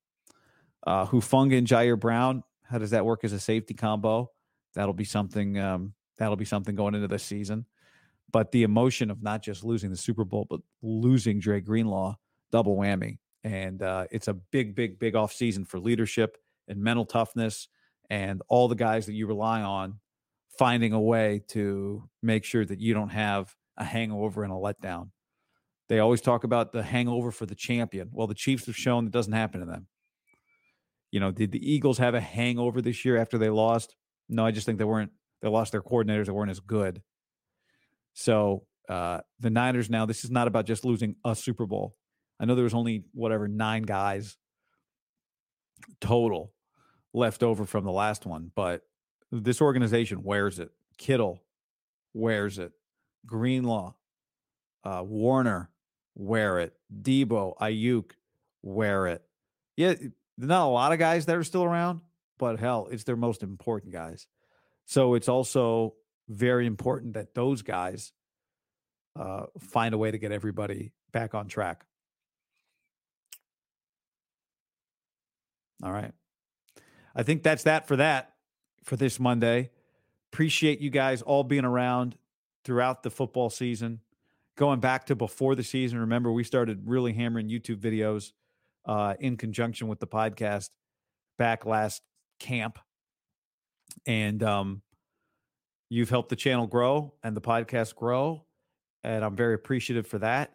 Uh, 0.85 1.05
Hufanga 1.05 1.57
and 1.57 1.67
Ji'Ayir 1.67 1.99
Brown, 1.99 2.43
how 2.63 2.77
does 2.77 2.91
that 2.91 3.05
work 3.05 3.23
as 3.23 3.31
a 3.31 3.39
safety 3.39 3.73
combo? 3.73 4.31
That'll 4.75 4.93
be 4.93 5.05
something. 5.05 5.57
Um, 5.57 5.93
that'll 6.17 6.35
be 6.35 6.45
something 6.45 6.75
going 6.75 6.95
into 6.95 7.07
this 7.07 7.23
season. 7.23 7.65
But 8.31 8.51
the 8.51 8.63
emotion 8.63 9.11
of 9.11 9.21
not 9.21 9.43
just 9.43 9.63
losing 9.63 9.91
the 9.91 9.97
Super 9.97 10.25
Bowl, 10.25 10.47
but 10.49 10.59
losing 10.81 11.39
Dre 11.39 11.61
Greenlaw 11.61 12.15
double 12.51 12.77
whammy. 12.77 13.17
And 13.43 13.81
uh, 13.81 14.05
it's 14.11 14.27
a 14.27 14.33
big, 14.33 14.75
big, 14.75 14.99
big 14.99 15.15
off 15.15 15.33
season 15.33 15.65
for 15.65 15.79
leadership 15.79 16.37
and 16.67 16.81
mental 16.81 17.05
toughness 17.05 17.67
and 18.09 18.41
all 18.47 18.67
the 18.67 18.75
guys 18.75 19.05
that 19.05 19.13
you 19.13 19.27
rely 19.27 19.61
on 19.61 19.99
finding 20.57 20.93
a 20.93 21.01
way 21.01 21.41
to 21.49 22.07
make 22.21 22.43
sure 22.43 22.63
that 22.63 22.79
you 22.79 22.93
don't 22.93 23.09
have 23.09 23.53
a 23.77 23.83
hangover 23.83 24.43
and 24.43 24.53
a 24.53 24.55
letdown. 24.55 25.09
They 25.89 25.99
always 25.99 26.21
talk 26.21 26.43
about 26.43 26.71
the 26.71 26.83
hangover 26.83 27.31
for 27.31 27.45
the 27.45 27.55
champion. 27.55 28.09
Well, 28.11 28.27
the 28.27 28.33
Chiefs 28.33 28.65
have 28.67 28.75
shown 28.75 29.05
it 29.05 29.11
doesn't 29.11 29.33
happen 29.33 29.59
to 29.59 29.65
them. 29.65 29.87
You 31.11 31.19
know, 31.19 31.31
did 31.31 31.51
the 31.51 31.71
Eagles 31.71 31.97
have 31.97 32.15
a 32.15 32.21
hangover 32.21 32.81
this 32.81 33.05
year 33.05 33.17
after 33.17 33.37
they 33.37 33.49
lost? 33.49 33.95
No, 34.29 34.45
I 34.45 34.51
just 34.51 34.65
think 34.65 34.79
they 34.79 34.85
weren't. 34.85 35.11
They 35.41 35.49
lost 35.49 35.73
their 35.73 35.81
coordinators 35.81 36.25
They 36.25 36.31
weren't 36.31 36.51
as 36.51 36.61
good. 36.61 37.01
So 38.13 38.65
uh, 38.89 39.21
the 39.39 39.49
Niners 39.49 39.89
now, 39.89 40.05
this 40.05 40.23
is 40.23 40.31
not 40.31 40.47
about 40.47 40.65
just 40.65 40.85
losing 40.85 41.15
a 41.25 41.35
Super 41.35 41.65
Bowl. 41.65 41.95
I 42.39 42.45
know 42.45 42.55
there 42.55 42.63
was 42.63 42.73
only 42.73 43.03
whatever 43.13 43.47
nine 43.47 43.83
guys 43.83 44.37
total 45.99 46.53
left 47.13 47.43
over 47.43 47.65
from 47.65 47.83
the 47.83 47.91
last 47.91 48.25
one, 48.25 48.51
but 48.55 48.81
this 49.31 49.61
organization 49.61 50.23
wears 50.23 50.59
it. 50.59 50.71
Kittle 50.97 51.43
wears 52.13 52.57
it. 52.57 52.71
Greenlaw, 53.25 53.93
uh, 54.83 55.03
Warner 55.05 55.69
wear 56.15 56.59
it. 56.59 56.73
Deebo, 56.93 57.57
Aiyuk, 57.57 58.11
wear 58.61 59.07
it. 59.07 59.23
Yeah, 59.75 59.95
not 60.37 60.65
a 60.65 60.69
lot 60.69 60.93
of 60.93 60.99
guys 60.99 61.25
that 61.25 61.35
are 61.35 61.43
still 61.43 61.63
around, 61.63 62.01
but 62.37 62.59
hell, 62.59 62.87
it's 62.91 63.03
their 63.03 63.15
most 63.15 63.43
important 63.43 63.93
guys. 63.93 64.27
So 64.85 65.13
it's 65.15 65.29
also 65.29 65.95
very 66.27 66.65
important 66.65 67.13
that 67.13 67.33
those 67.33 67.61
guys 67.61 68.11
uh, 69.15 69.45
find 69.59 69.93
a 69.93 69.97
way 69.97 70.11
to 70.11 70.17
get 70.17 70.31
everybody 70.31 70.91
back 71.11 71.33
on 71.35 71.47
track. 71.47 71.85
All 75.83 75.91
right. 75.91 76.11
I 77.15 77.23
think 77.23 77.43
that's 77.43 77.63
that 77.63 77.87
for 77.87 77.97
that 77.97 78.33
for 78.83 78.95
this 78.95 79.19
Monday. 79.19 79.69
Appreciate 80.31 80.79
you 80.79 80.89
guys 80.89 81.21
all 81.21 81.43
being 81.43 81.65
around 81.65 82.17
throughout 82.63 83.03
the 83.03 83.11
football 83.11 83.49
season. 83.49 83.99
Going 84.55 84.79
back 84.79 85.07
to 85.07 85.15
before 85.15 85.55
the 85.55 85.63
season, 85.63 85.99
remember 85.99 86.31
we 86.31 86.43
started 86.43 86.83
really 86.85 87.13
hammering 87.13 87.49
YouTube 87.49 87.77
videos 87.77 88.31
uh, 88.85 89.15
in 89.19 89.35
conjunction 89.35 89.87
with 89.87 89.99
the 89.99 90.07
podcast 90.07 90.69
back 91.37 91.65
last 91.65 92.01
camp, 92.39 92.77
and 94.05 94.43
um, 94.43 94.81
you've 95.89 96.09
helped 96.09 96.29
the 96.29 96.35
channel 96.35 96.67
grow 96.67 97.13
and 97.23 97.35
the 97.35 97.41
podcast 97.41 97.95
grow, 97.95 98.45
and 99.03 99.25
I'm 99.25 99.35
very 99.35 99.55
appreciative 99.55 100.05
for 100.05 100.19
that. 100.19 100.51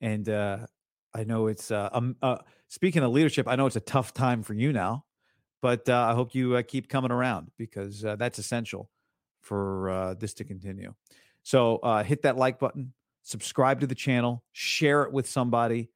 And 0.00 0.28
uh, 0.28 0.66
I 1.14 1.24
know 1.24 1.46
it's 1.46 1.70
uh, 1.70 1.88
um, 1.92 2.16
uh, 2.22 2.38
speaking 2.68 3.02
of 3.02 3.10
leadership, 3.12 3.48
I 3.48 3.56
know 3.56 3.66
it's 3.66 3.76
a 3.76 3.80
tough 3.80 4.12
time 4.14 4.42
for 4.42 4.54
you 4.54 4.72
now, 4.72 5.04
but 5.62 5.88
uh, 5.88 6.08
I 6.10 6.14
hope 6.14 6.34
you 6.34 6.56
uh, 6.56 6.62
keep 6.62 6.88
coming 6.88 7.10
around 7.10 7.50
because 7.56 8.04
uh, 8.04 8.16
that's 8.16 8.38
essential 8.38 8.90
for 9.40 9.90
uh, 9.90 10.14
this 10.14 10.34
to 10.34 10.44
continue. 10.44 10.94
So 11.42 11.80
hit 12.04 12.22
that 12.22 12.36
like 12.36 12.58
button, 12.58 12.92
subscribe 13.28 13.80
to 13.80 13.86
the 13.86 13.94
channel, 13.94 14.42
share 14.52 15.02
it 15.02 15.12
with 15.12 15.28
somebody, 15.28 15.90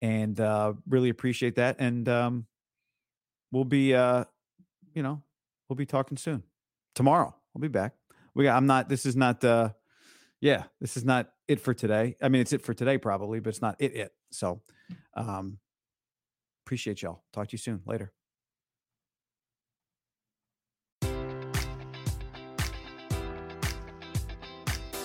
and 0.00 0.38
uh, 0.38 0.74
really 0.88 1.08
appreciate 1.08 1.56
that. 1.56 1.76
And 1.80 2.08
um, 2.08 2.46
we'll 3.50 3.64
be, 3.64 3.94
uh, 3.94 4.24
you 4.94 5.02
know, 5.02 5.20
we'll 5.68 5.76
be 5.76 5.86
talking 5.86 6.16
soon. 6.16 6.44
Tomorrow, 6.94 7.34
we'll 7.52 7.62
be 7.62 7.68
back. 7.68 7.94
We 8.34 8.44
got. 8.44 8.56
I'm 8.56 8.66
not. 8.66 8.88
This 8.88 9.06
is 9.06 9.16
not. 9.16 9.42
Uh, 9.42 9.70
yeah, 10.40 10.64
this 10.80 10.96
is 10.96 11.04
not 11.04 11.30
it 11.48 11.60
for 11.60 11.74
today. 11.74 12.16
I 12.22 12.28
mean, 12.28 12.40
it's 12.40 12.52
it 12.52 12.62
for 12.62 12.74
today 12.74 12.96
probably, 12.96 13.40
but 13.40 13.50
it's 13.50 13.62
not 13.62 13.76
it. 13.80 13.96
It. 13.96 14.12
So, 14.30 14.62
um, 15.14 15.58
appreciate 16.64 17.02
y'all. 17.02 17.24
Talk 17.32 17.48
to 17.48 17.52
you 17.52 17.58
soon. 17.58 17.82
Later. 17.86 18.12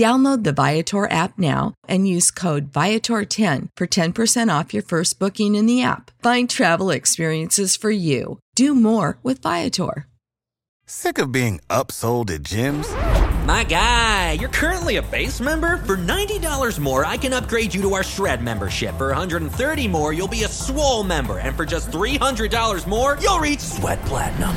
Download 0.00 0.44
the 0.44 0.54
Viator 0.54 1.12
app 1.12 1.38
now 1.38 1.74
and 1.86 2.08
use 2.08 2.30
code 2.30 2.72
Viator10 2.72 3.68
for 3.76 3.86
10% 3.86 4.58
off 4.58 4.72
your 4.72 4.82
first 4.82 5.18
booking 5.18 5.54
in 5.54 5.66
the 5.66 5.82
app. 5.82 6.10
Find 6.22 6.48
travel 6.48 6.88
experiences 6.88 7.76
for 7.76 7.90
you. 7.90 8.38
Do 8.56 8.74
more 8.74 9.18
with 9.22 9.42
Viator. 9.42 10.06
Sick 10.86 11.18
of 11.18 11.32
being 11.32 11.60
upsold 11.68 12.30
at 12.30 12.44
gyms? 12.44 12.88
My 13.44 13.62
guy, 13.62 14.32
you're 14.32 14.48
currently 14.48 14.96
a 14.96 15.02
base 15.02 15.38
member. 15.38 15.76
For 15.76 15.98
$90 15.98 16.78
more, 16.78 17.04
I 17.04 17.18
can 17.18 17.34
upgrade 17.34 17.74
you 17.74 17.82
to 17.82 17.92
our 17.92 18.02
Shred 18.02 18.42
membership. 18.42 18.96
For 18.96 19.12
$130 19.12 19.90
more, 19.90 20.14
you'll 20.14 20.28
be 20.28 20.44
a 20.44 20.48
Swole 20.48 21.04
member. 21.04 21.40
And 21.40 21.54
for 21.54 21.66
just 21.66 21.90
$300 21.90 22.86
more, 22.86 23.18
you'll 23.20 23.38
reach 23.38 23.60
Sweat 23.60 24.02
Platinum. 24.06 24.56